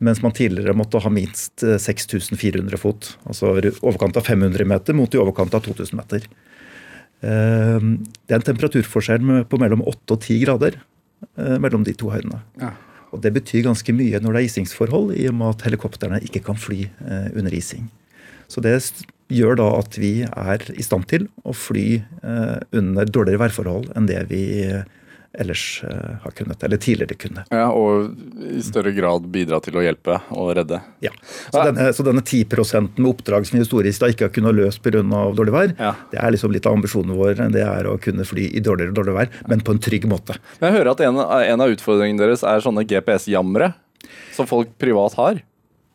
mens 0.03 0.19
man 0.23 0.33
tidligere 0.35 0.75
måtte 0.75 0.99
ha 0.99 1.11
minst 1.13 1.63
6400 1.63 2.79
fot. 2.79 3.13
Altså 3.29 3.53
overkant 3.55 4.17
av 4.19 4.27
500 4.27 4.67
meter 4.67 4.97
mot 4.97 5.13
i 5.13 5.21
overkant 5.21 5.55
av 5.55 5.63
2000 5.65 5.99
meter. 5.99 6.27
Uh, 7.23 7.95
det 8.27 8.35
er 8.35 8.41
en 8.41 8.49
temperaturforskjell 8.51 9.45
på 9.49 9.61
mellom 9.61 9.85
8 9.85 10.17
og 10.17 10.19
10 10.19 10.41
grader 10.43 10.79
uh, 11.39 11.55
mellom 11.63 11.87
de 11.87 11.95
to 11.97 12.11
høydene. 12.13 12.41
Ja. 12.61 12.73
Og 13.15 13.21
Det 13.23 13.31
betyr 13.37 13.69
ganske 13.69 13.95
mye 13.95 14.19
når 14.19 14.35
det 14.35 14.41
er 14.41 14.49
isingsforhold, 14.49 15.13
i 15.15 15.29
og 15.31 15.37
med 15.39 15.53
at 15.53 15.67
helikoptrene 15.69 16.19
ikke 16.27 16.41
kan 16.43 16.57
fly 16.59 16.81
under 17.31 17.53
ising. 17.55 17.85
Så 18.51 18.59
det 18.59 18.73
gjør 19.33 19.57
da 19.59 19.69
at 19.79 19.97
vi 19.97 20.11
er 20.25 20.65
i 20.75 20.85
stand 20.85 21.07
til 21.09 21.27
å 21.45 21.53
fly 21.55 21.87
eh, 21.97 22.57
under 22.75 23.09
dårligere 23.09 23.41
værforhold 23.45 23.89
enn 23.97 24.09
det 24.09 24.21
vi 24.29 24.43
ellers 25.41 25.83
eh, 25.87 26.15
har 26.23 26.35
kunnet, 26.37 26.63
eller 26.63 26.81
tidligere 26.81 27.17
kunne. 27.19 27.45
Ja, 27.51 27.69
Og 27.75 28.11
i 28.45 28.61
større 28.65 28.93
grad 28.95 29.27
bidra 29.31 29.59
til 29.63 29.77
å 29.79 29.83
hjelpe 29.85 30.19
og 30.35 30.53
redde. 30.57 30.81
Ja. 31.03 31.13
Så 31.51 31.63
denne, 31.69 31.87
så 31.95 32.05
denne 32.07 32.23
10 32.23 32.45
med 32.97 33.09
oppdrag 33.09 33.47
som 33.47 33.57
vi 33.57 33.63
historisk 33.63 34.03
da 34.03 34.11
ikke 34.11 34.29
har 34.29 34.35
kunnet 34.35 34.57
løst 34.57 34.83
pga. 34.83 35.01
dårlig 35.01 35.55
vær, 35.55 35.73
ja. 35.79 35.95
det 36.11 36.21
er 36.21 36.35
liksom 36.35 36.53
litt 36.53 36.65
av 36.65 36.77
ambisjonen 36.77 37.17
vår. 37.17 37.41
Det 37.53 37.63
er 37.63 37.89
å 37.89 37.97
kunne 38.01 38.27
fly 38.27 38.49
i 38.51 38.63
dårligere 38.63 38.93
og 38.93 38.99
dårlig 39.01 39.17
vær, 39.17 39.33
men 39.49 39.65
på 39.65 39.75
en 39.75 39.81
trygg 39.81 40.07
måte. 40.09 40.37
Jeg 40.61 40.75
hører 40.77 40.93
at 40.93 41.03
en, 41.05 41.19
en 41.19 41.65
av 41.65 41.73
utfordringene 41.73 42.21
deres 42.21 42.45
er 42.45 42.63
sånne 42.63 42.85
GPS-jammere 42.87 43.73
som 44.35 44.47
folk 44.47 44.71
privat 44.81 45.17
har. 45.19 45.43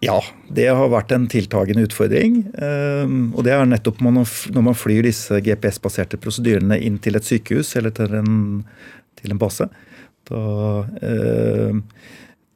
Ja, 0.01 0.17
det 0.49 0.65
har 0.73 0.89
vært 0.89 1.13
en 1.13 1.27
tiltagende 1.29 1.85
utfordring. 1.85 2.39
Ehm, 2.57 3.19
og 3.37 3.45
det 3.45 3.53
er 3.53 3.67
nettopp 3.69 4.01
når 4.01 4.63
man 4.65 4.77
flyr 4.77 5.05
disse 5.05 5.43
GPS-baserte 5.45 6.17
prosedyrene 6.21 6.79
inn 6.81 6.97
til 7.05 7.19
et 7.19 7.27
sykehus 7.27 7.75
eller 7.77 7.93
til 7.97 8.17
en, 8.17 8.39
til 9.21 9.35
en 9.35 9.41
base. 9.41 9.69
Da 10.31 10.45
eh, 11.03 11.81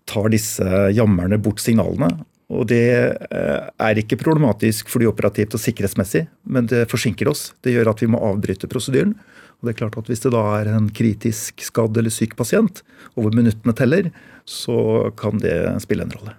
tar 0.08 0.30
disse 0.32 0.86
jammerne 0.94 1.40
bort 1.42 1.62
signalene. 1.64 2.10
Og 2.52 2.66
det 2.68 2.84
eh, 2.84 3.68
er 3.80 4.00
ikke 4.00 4.20
problematisk 4.20 4.90
flyoperativt 4.92 5.56
og 5.56 5.62
sikkerhetsmessig, 5.62 6.26
men 6.44 6.68
det 6.70 6.84
forsinker 6.90 7.30
oss. 7.30 7.52
Det 7.64 7.72
gjør 7.74 7.94
at 7.94 8.04
vi 8.04 8.10
må 8.12 8.20
avbryte 8.22 8.68
prosedyren. 8.70 9.14
Og 9.58 9.68
det 9.68 9.74
er 9.74 9.80
klart 9.80 9.96
at 9.96 10.10
Hvis 10.10 10.20
det 10.20 10.34
da 10.34 10.42
er 10.58 10.68
en 10.74 10.90
kritisk 10.92 11.62
skadd 11.64 11.96
eller 11.96 12.12
syk 12.12 12.36
pasient, 12.36 12.82
og 13.14 13.24
hvor 13.24 13.36
minuttene 13.36 13.72
teller, 13.76 14.10
så 14.44 15.10
kan 15.16 15.40
det 15.40 15.56
spille 15.80 16.04
en 16.04 16.12
rolle. 16.12 16.34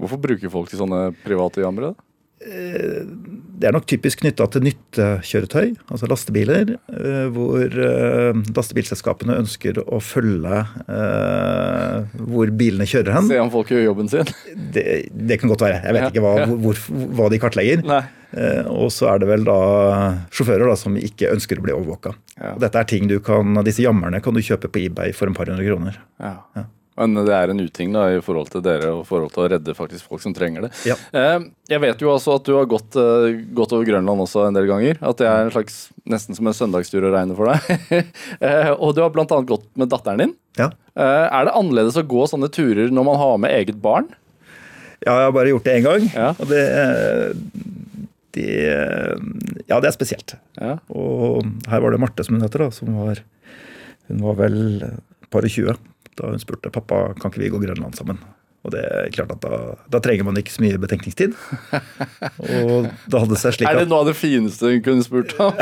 Hvorfor 0.00 0.22
bruker 0.22 0.52
folk 0.52 0.70
til 0.72 0.80
sånne 0.80 1.10
private 1.26 1.60
jammere? 1.60 1.92
Eh, 3.60 3.62
det 3.62 3.68
er 3.68 3.76
nok 3.76 3.86
typisk 3.88 4.22
knytta 4.22 4.46
til 4.50 4.64
nyttekjøretøy, 4.64 5.74
altså 5.90 6.08
lastebiler, 6.08 6.76
eh, 6.88 7.26
hvor 7.34 7.66
eh, 7.66 8.40
lastebilselskapene 8.56 9.36
ønsker 9.40 9.82
å 9.84 10.00
følge 10.00 10.62
hvor 12.30 12.50
bilene 12.56 12.86
kjører 12.88 13.14
hen. 13.14 13.28
Se 13.30 13.38
om 13.40 13.50
folk 13.52 13.70
gjør 13.72 13.84
jobben 13.84 14.08
sin? 14.10 14.28
Det, 14.74 14.84
det 15.12 15.38
kan 15.40 15.50
godt 15.52 15.64
være. 15.64 15.82
Jeg 15.84 15.96
vet 15.96 16.08
ikke 16.10 16.24
hva, 16.24 16.46
hvor, 16.50 16.80
hva 17.16 17.28
de 17.32 17.40
kartlegger. 17.42 17.84
Nei. 17.86 18.02
Og 18.70 18.92
så 18.94 19.08
er 19.10 19.22
det 19.22 19.28
vel 19.30 19.46
da 19.46 19.58
sjåfører 20.34 20.68
da, 20.70 20.76
som 20.78 20.98
ikke 20.98 21.32
ønsker 21.34 21.58
å 21.58 21.64
bli 21.64 21.74
overvåka. 21.74 22.14
Ja. 22.36 22.52
Dette 22.62 22.82
er 22.82 22.90
ting 22.90 23.08
du 23.10 23.18
kan, 23.24 23.58
Disse 23.66 23.82
jammerne 23.84 24.20
kan 24.22 24.36
du 24.36 24.42
kjøpe 24.44 24.70
på 24.70 24.84
eBay 24.86 25.14
for 25.16 25.30
en 25.30 25.36
par 25.36 25.50
hundre 25.50 25.66
kroner. 25.66 25.98
Ja. 26.22 26.66
Men 27.00 27.16
det 27.24 27.32
er 27.32 27.48
en 27.48 27.62
uting 27.62 27.94
da, 27.94 28.04
i 28.12 28.20
forhold 28.24 28.50
til 28.52 28.62
dere 28.64 28.90
og 28.92 29.06
forhold 29.08 29.32
til 29.32 29.44
å 29.44 29.48
redde 29.54 29.74
faktisk 29.76 30.10
folk 30.10 30.20
som 30.20 30.34
trenger 30.36 30.66
det. 30.66 30.70
Ja. 30.88 30.96
Eh, 31.16 31.46
jeg 31.72 31.80
vet 31.80 32.02
jo 32.04 32.10
altså 32.12 32.34
at 32.36 32.44
du 32.44 32.52
har 32.58 32.68
gått, 32.68 32.96
eh, 33.00 33.40
gått, 33.56 33.72
over 33.72 33.88
Grønland 33.88 34.24
også 34.26 34.44
en 34.46 34.56
del 34.58 34.68
ganger. 34.68 35.00
At 35.00 35.20
det 35.22 35.28
er 35.30 35.46
en 35.46 35.54
slags, 35.54 35.78
nesten 36.04 36.36
som 36.36 36.50
en 36.50 36.56
søndagstur 36.56 37.06
å 37.08 37.14
regne 37.14 37.36
for 37.38 37.52
deg. 37.52 38.06
Eh, 38.40 38.70
og 38.72 38.94
du 38.96 39.00
har 39.02 39.10
bl.a. 39.12 39.24
gått 39.26 39.66
med 39.78 39.90
datteren 39.92 40.20
din. 40.22 40.32
Ja. 40.58 40.70
Er 40.96 41.46
det 41.46 41.54
annerledes 41.56 41.98
å 41.98 42.04
gå 42.06 42.24
sånne 42.28 42.48
turer 42.52 42.92
når 42.92 43.06
man 43.06 43.18
har 43.20 43.34
med 43.42 43.52
eget 43.52 43.78
barn? 43.82 44.08
Ja, 45.04 45.14
jeg 45.14 45.28
har 45.28 45.34
bare 45.34 45.52
gjort 45.52 45.66
det 45.66 45.74
én 45.76 45.84
gang. 45.86 46.06
Ja. 46.14 46.30
Og 46.36 46.50
det, 46.50 46.62
det, 48.36 48.48
Ja, 49.68 49.80
det 49.80 49.90
er 49.90 49.96
spesielt. 49.96 50.36
Ja. 50.60 50.78
Og 50.92 51.46
her 51.70 51.84
var 51.84 51.94
det 51.94 52.00
Marte, 52.02 52.26
som 52.26 52.36
hun 52.36 52.44
heter, 52.44 52.66
da, 52.66 52.74
som 52.74 52.92
var 52.96 53.22
Hun 54.08 54.24
var 54.24 54.40
vel 54.40 54.58
par 55.30 55.46
og 55.46 55.52
tjue 55.52 55.76
da 56.18 56.32
hun 56.32 56.42
spurte 56.42 56.72
pappa 56.74 57.10
kan 57.18 57.30
ikke 57.30 57.44
vi 57.44 57.52
gå 57.52 57.62
Grønland 57.62 57.98
sammen. 57.98 58.20
Og 58.60 58.74
det 58.74 58.82
er 58.84 59.12
klart 59.14 59.30
at 59.32 59.40
da, 59.44 59.58
da 59.88 60.00
trenger 60.04 60.26
man 60.28 60.36
ikke 60.36 60.52
så 60.52 60.64
mye 60.64 60.80
betenkningstid. 60.80 61.36
Og 61.72 62.90
da 63.08 63.22
hadde 63.22 63.32
det 63.32 63.40
seg 63.40 63.56
slik 63.56 63.68
at 63.68 63.72
Er 63.72 63.80
det 63.80 63.88
noe 63.88 64.02
av 64.04 64.10
det 64.10 64.18
fineste 64.18 64.74
hun 64.74 64.82
kunne 64.84 65.06
spurt 65.06 65.32
om? 65.40 65.56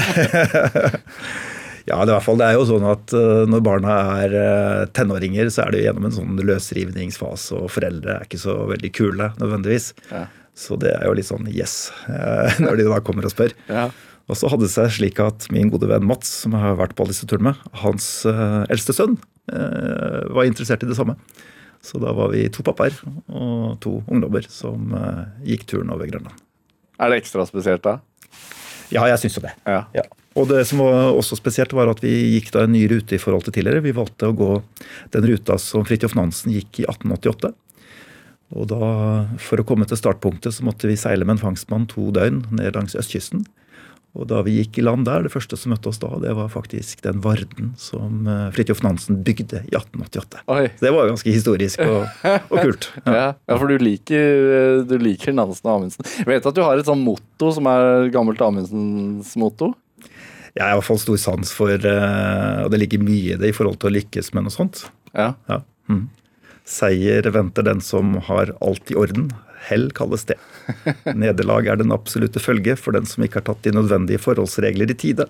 ja, 1.90 1.94
det 1.94 2.08
er, 2.08 2.10
i 2.10 2.16
hvert 2.16 2.26
fall, 2.26 2.40
det 2.40 2.48
er 2.48 2.58
jo 2.58 2.66
sånn 2.72 2.88
at 2.90 3.14
uh, 3.14 3.44
når 3.50 3.62
barna 3.68 4.00
er 4.24 4.34
uh, 4.34 4.88
tenåringer, 4.98 5.52
så 5.54 5.64
er 5.64 5.72
det 5.72 5.84
jo 5.84 5.86
gjennom 5.86 6.10
en 6.10 6.16
sånn 6.18 6.42
løsrivningsfase, 6.50 7.62
og 7.62 7.70
foreldre 7.76 8.18
er 8.18 8.26
ikke 8.26 8.42
så 8.42 8.58
veldig 8.72 8.92
kule 8.98 9.30
nødvendigvis. 9.38 9.92
Ja. 10.10 10.26
Så 10.58 10.74
det 10.82 10.90
er 10.96 11.06
jo 11.06 11.14
litt 11.14 11.28
sånn 11.28 11.46
yes, 11.54 11.92
når 12.64 12.80
de 12.80 12.90
da 12.90 12.98
kommer 13.06 13.30
og 13.30 13.34
spør. 13.36 13.54
Ja. 13.70 13.86
Og 14.28 14.36
så 14.36 14.50
hadde 14.52 14.66
det 14.66 14.74
seg 14.74 14.90
slik 14.92 15.20
at 15.24 15.46
min 15.54 15.70
gode 15.72 15.88
venn 15.88 16.04
Mats, 16.08 16.30
som 16.44 16.52
jeg 16.52 16.60
har 16.60 16.76
vært 16.78 16.94
på 16.96 17.04
alle 17.04 17.14
disse 17.14 17.28
turene 17.28 17.50
med, 17.50 17.70
hans 17.82 18.08
uh, 18.28 18.64
eldste 18.68 18.92
sønn 18.96 19.16
uh, 19.16 20.28
var 20.36 20.48
interessert 20.48 20.84
i 20.84 20.90
det 20.90 20.98
samme. 20.98 21.16
Så 21.84 22.00
da 22.02 22.12
var 22.12 22.34
vi 22.34 22.44
to 22.52 22.64
pappaer 22.66 22.96
og 23.30 23.78
to 23.80 24.00
ungdommer 24.10 24.44
som 24.52 24.92
uh, 24.92 25.24
gikk 25.46 25.64
turen 25.70 25.94
over 25.94 26.10
Grønland. 26.10 26.44
Er 26.98 27.12
det 27.12 27.22
ekstra 27.22 27.46
spesielt 27.48 27.84
da? 27.86 28.00
Ja, 28.92 29.04
jeg 29.08 29.20
syns 29.22 29.38
jo 29.38 29.44
det. 29.44 29.54
Ja. 29.68 29.84
Ja. 29.96 30.04
Og 30.38 30.48
det 30.50 30.62
som 30.68 30.82
var 30.82 31.14
også 31.16 31.36
spesielt, 31.38 31.72
var 31.74 31.90
at 31.90 32.02
vi 32.04 32.12
gikk 32.34 32.52
da 32.54 32.64
en 32.64 32.74
ny 32.74 32.84
rute 32.90 33.16
i 33.16 33.20
forhold 33.20 33.46
til 33.46 33.56
tidligere. 33.56 33.82
Vi 33.84 33.96
valgte 33.96 34.28
å 34.28 34.36
gå 34.36 34.50
den 35.14 35.26
ruta 35.28 35.56
som 35.60 35.86
Fridtjof 35.88 36.14
Nansen 36.18 36.52
gikk 36.54 36.82
i 36.82 36.86
1888. 36.86 37.52
Og 38.56 38.68
da, 38.70 38.90
for 39.44 39.60
å 39.60 39.66
komme 39.68 39.88
til 39.88 39.98
startpunktet, 40.00 40.54
så 40.56 40.64
måtte 40.64 40.88
vi 40.88 40.96
seile 41.00 41.26
med 41.26 41.36
en 41.36 41.42
fangstmann 41.42 41.88
to 41.90 42.08
døgn 42.16 42.44
ned 42.56 42.78
langs 42.78 42.96
østkysten. 42.96 43.44
Og 44.16 44.24
da 44.30 44.40
vi 44.42 44.56
gikk 44.56 44.78
i 44.80 44.84
land 44.84 45.04
der, 45.06 45.26
det 45.26 45.32
første 45.34 45.56
som 45.58 45.74
møtte 45.74 45.90
oss 45.90 46.00
da, 46.02 46.08
det 46.22 46.32
var 46.34 46.48
faktisk 46.50 47.02
den 47.04 47.20
Varden 47.22 47.74
som 47.78 48.24
eh, 48.26 48.46
Fridtjof 48.56 48.80
Nansen 48.82 49.20
bygde 49.26 49.60
i 49.68 49.76
1888. 49.76 50.42
Oi. 50.54 50.64
Så 50.78 50.86
det 50.86 50.92
var 50.96 51.10
ganske 51.10 51.34
historisk 51.34 51.82
og, 51.84 52.06
og 52.48 52.56
kult. 52.56 52.90
Ja. 53.08 53.12
Ja. 53.14 53.26
ja, 53.48 53.56
for 53.56 53.70
du 53.70 53.80
liker, 53.80 54.82
du 54.88 54.96
liker 55.00 55.34
Nansen 55.36 55.68
og 55.68 55.76
Amundsen. 55.76 56.08
Jeg 56.20 56.28
vet 56.28 56.48
at 56.50 56.56
du 56.56 56.62
har 56.64 56.80
et 56.80 56.88
sånt 56.88 57.04
motto 57.04 57.52
som 57.54 57.68
er 57.70 58.08
gammelt 58.14 58.42
Amundsens 58.44 59.34
motto. 59.40 59.72
Jeg 60.56 60.64
har 60.64 60.74
i 60.74 60.78
hvert 60.80 60.88
fall 60.88 61.00
stor 61.00 61.18
sans 61.22 61.50
for 61.54 61.70
eh, 61.70 62.60
Og 62.64 62.72
det 62.72 62.80
ligger 62.82 63.02
mye 63.04 63.34
i 63.36 63.40
det 63.40 63.52
i 63.52 63.54
forhold 63.54 63.78
til 63.78 63.92
å 63.92 63.96
lykkes 63.98 64.32
med 64.34 64.48
noe 64.48 64.54
sånt. 64.54 64.86
Ja. 65.12 65.32
Ja. 65.50 65.62
Mm. 65.92 66.08
Seier 66.68 67.28
venter 67.32 67.64
den 67.64 67.80
som 67.84 68.16
har 68.28 68.52
alt 68.64 68.90
i 68.92 68.96
orden. 68.98 69.30
Hell 69.66 69.88
kalles 69.96 70.24
det. 70.28 70.36
Nederlag 71.18 71.66
er 71.66 71.80
den 71.80 71.92
absolutte 71.94 72.40
følge 72.42 72.76
for 72.78 72.96
den 72.96 73.08
som 73.08 73.24
ikke 73.26 73.40
har 73.40 73.48
tatt 73.50 73.64
de 73.66 73.72
nødvendige 73.74 74.20
forholdsregler 74.22 74.92
i 74.92 74.96
tide. 74.98 75.26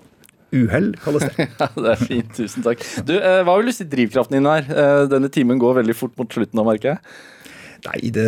Uhell 0.55 0.93
kalles 1.03 1.25
det. 1.29 1.47
Ja, 1.61 1.67
det 1.75 1.91
er 1.95 1.99
fint. 2.05 2.31
Tusen 2.37 2.65
takk. 2.65 2.81
Du, 3.05 3.15
eh, 3.17 3.41
Hva 3.45 3.57
vil 3.59 3.69
du 3.69 3.75
si 3.75 3.85
drivkraften 3.89 4.39
din 4.39 4.49
er? 4.49 4.65
Eh, 4.69 5.03
Denne 5.11 5.29
timen 5.33 5.59
går 5.61 5.81
veldig 5.81 5.95
fort 5.97 6.15
mot 6.17 6.31
slutten 6.33 6.61
av 6.61 6.69
merket. 6.69 7.11
Nei, 7.85 7.95
i 8.09 8.09
det, 8.11 8.25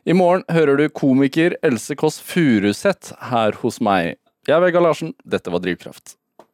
I 0.03 0.13
morgen 0.19 0.43
hører 0.51 0.77
du 0.81 0.89
komiker 0.91 1.55
Else 1.63 1.95
Kåss 1.99 2.21
Furuseth 2.27 3.15
her 3.31 3.53
hos 3.63 3.81
meg. 3.83 4.17
Jeg 4.49 4.57
er 4.57 4.63
Vegard 4.65 4.85
Larsen, 4.89 5.11
dette 5.23 5.51
var 5.55 5.61
Drivkraft. 5.63 6.07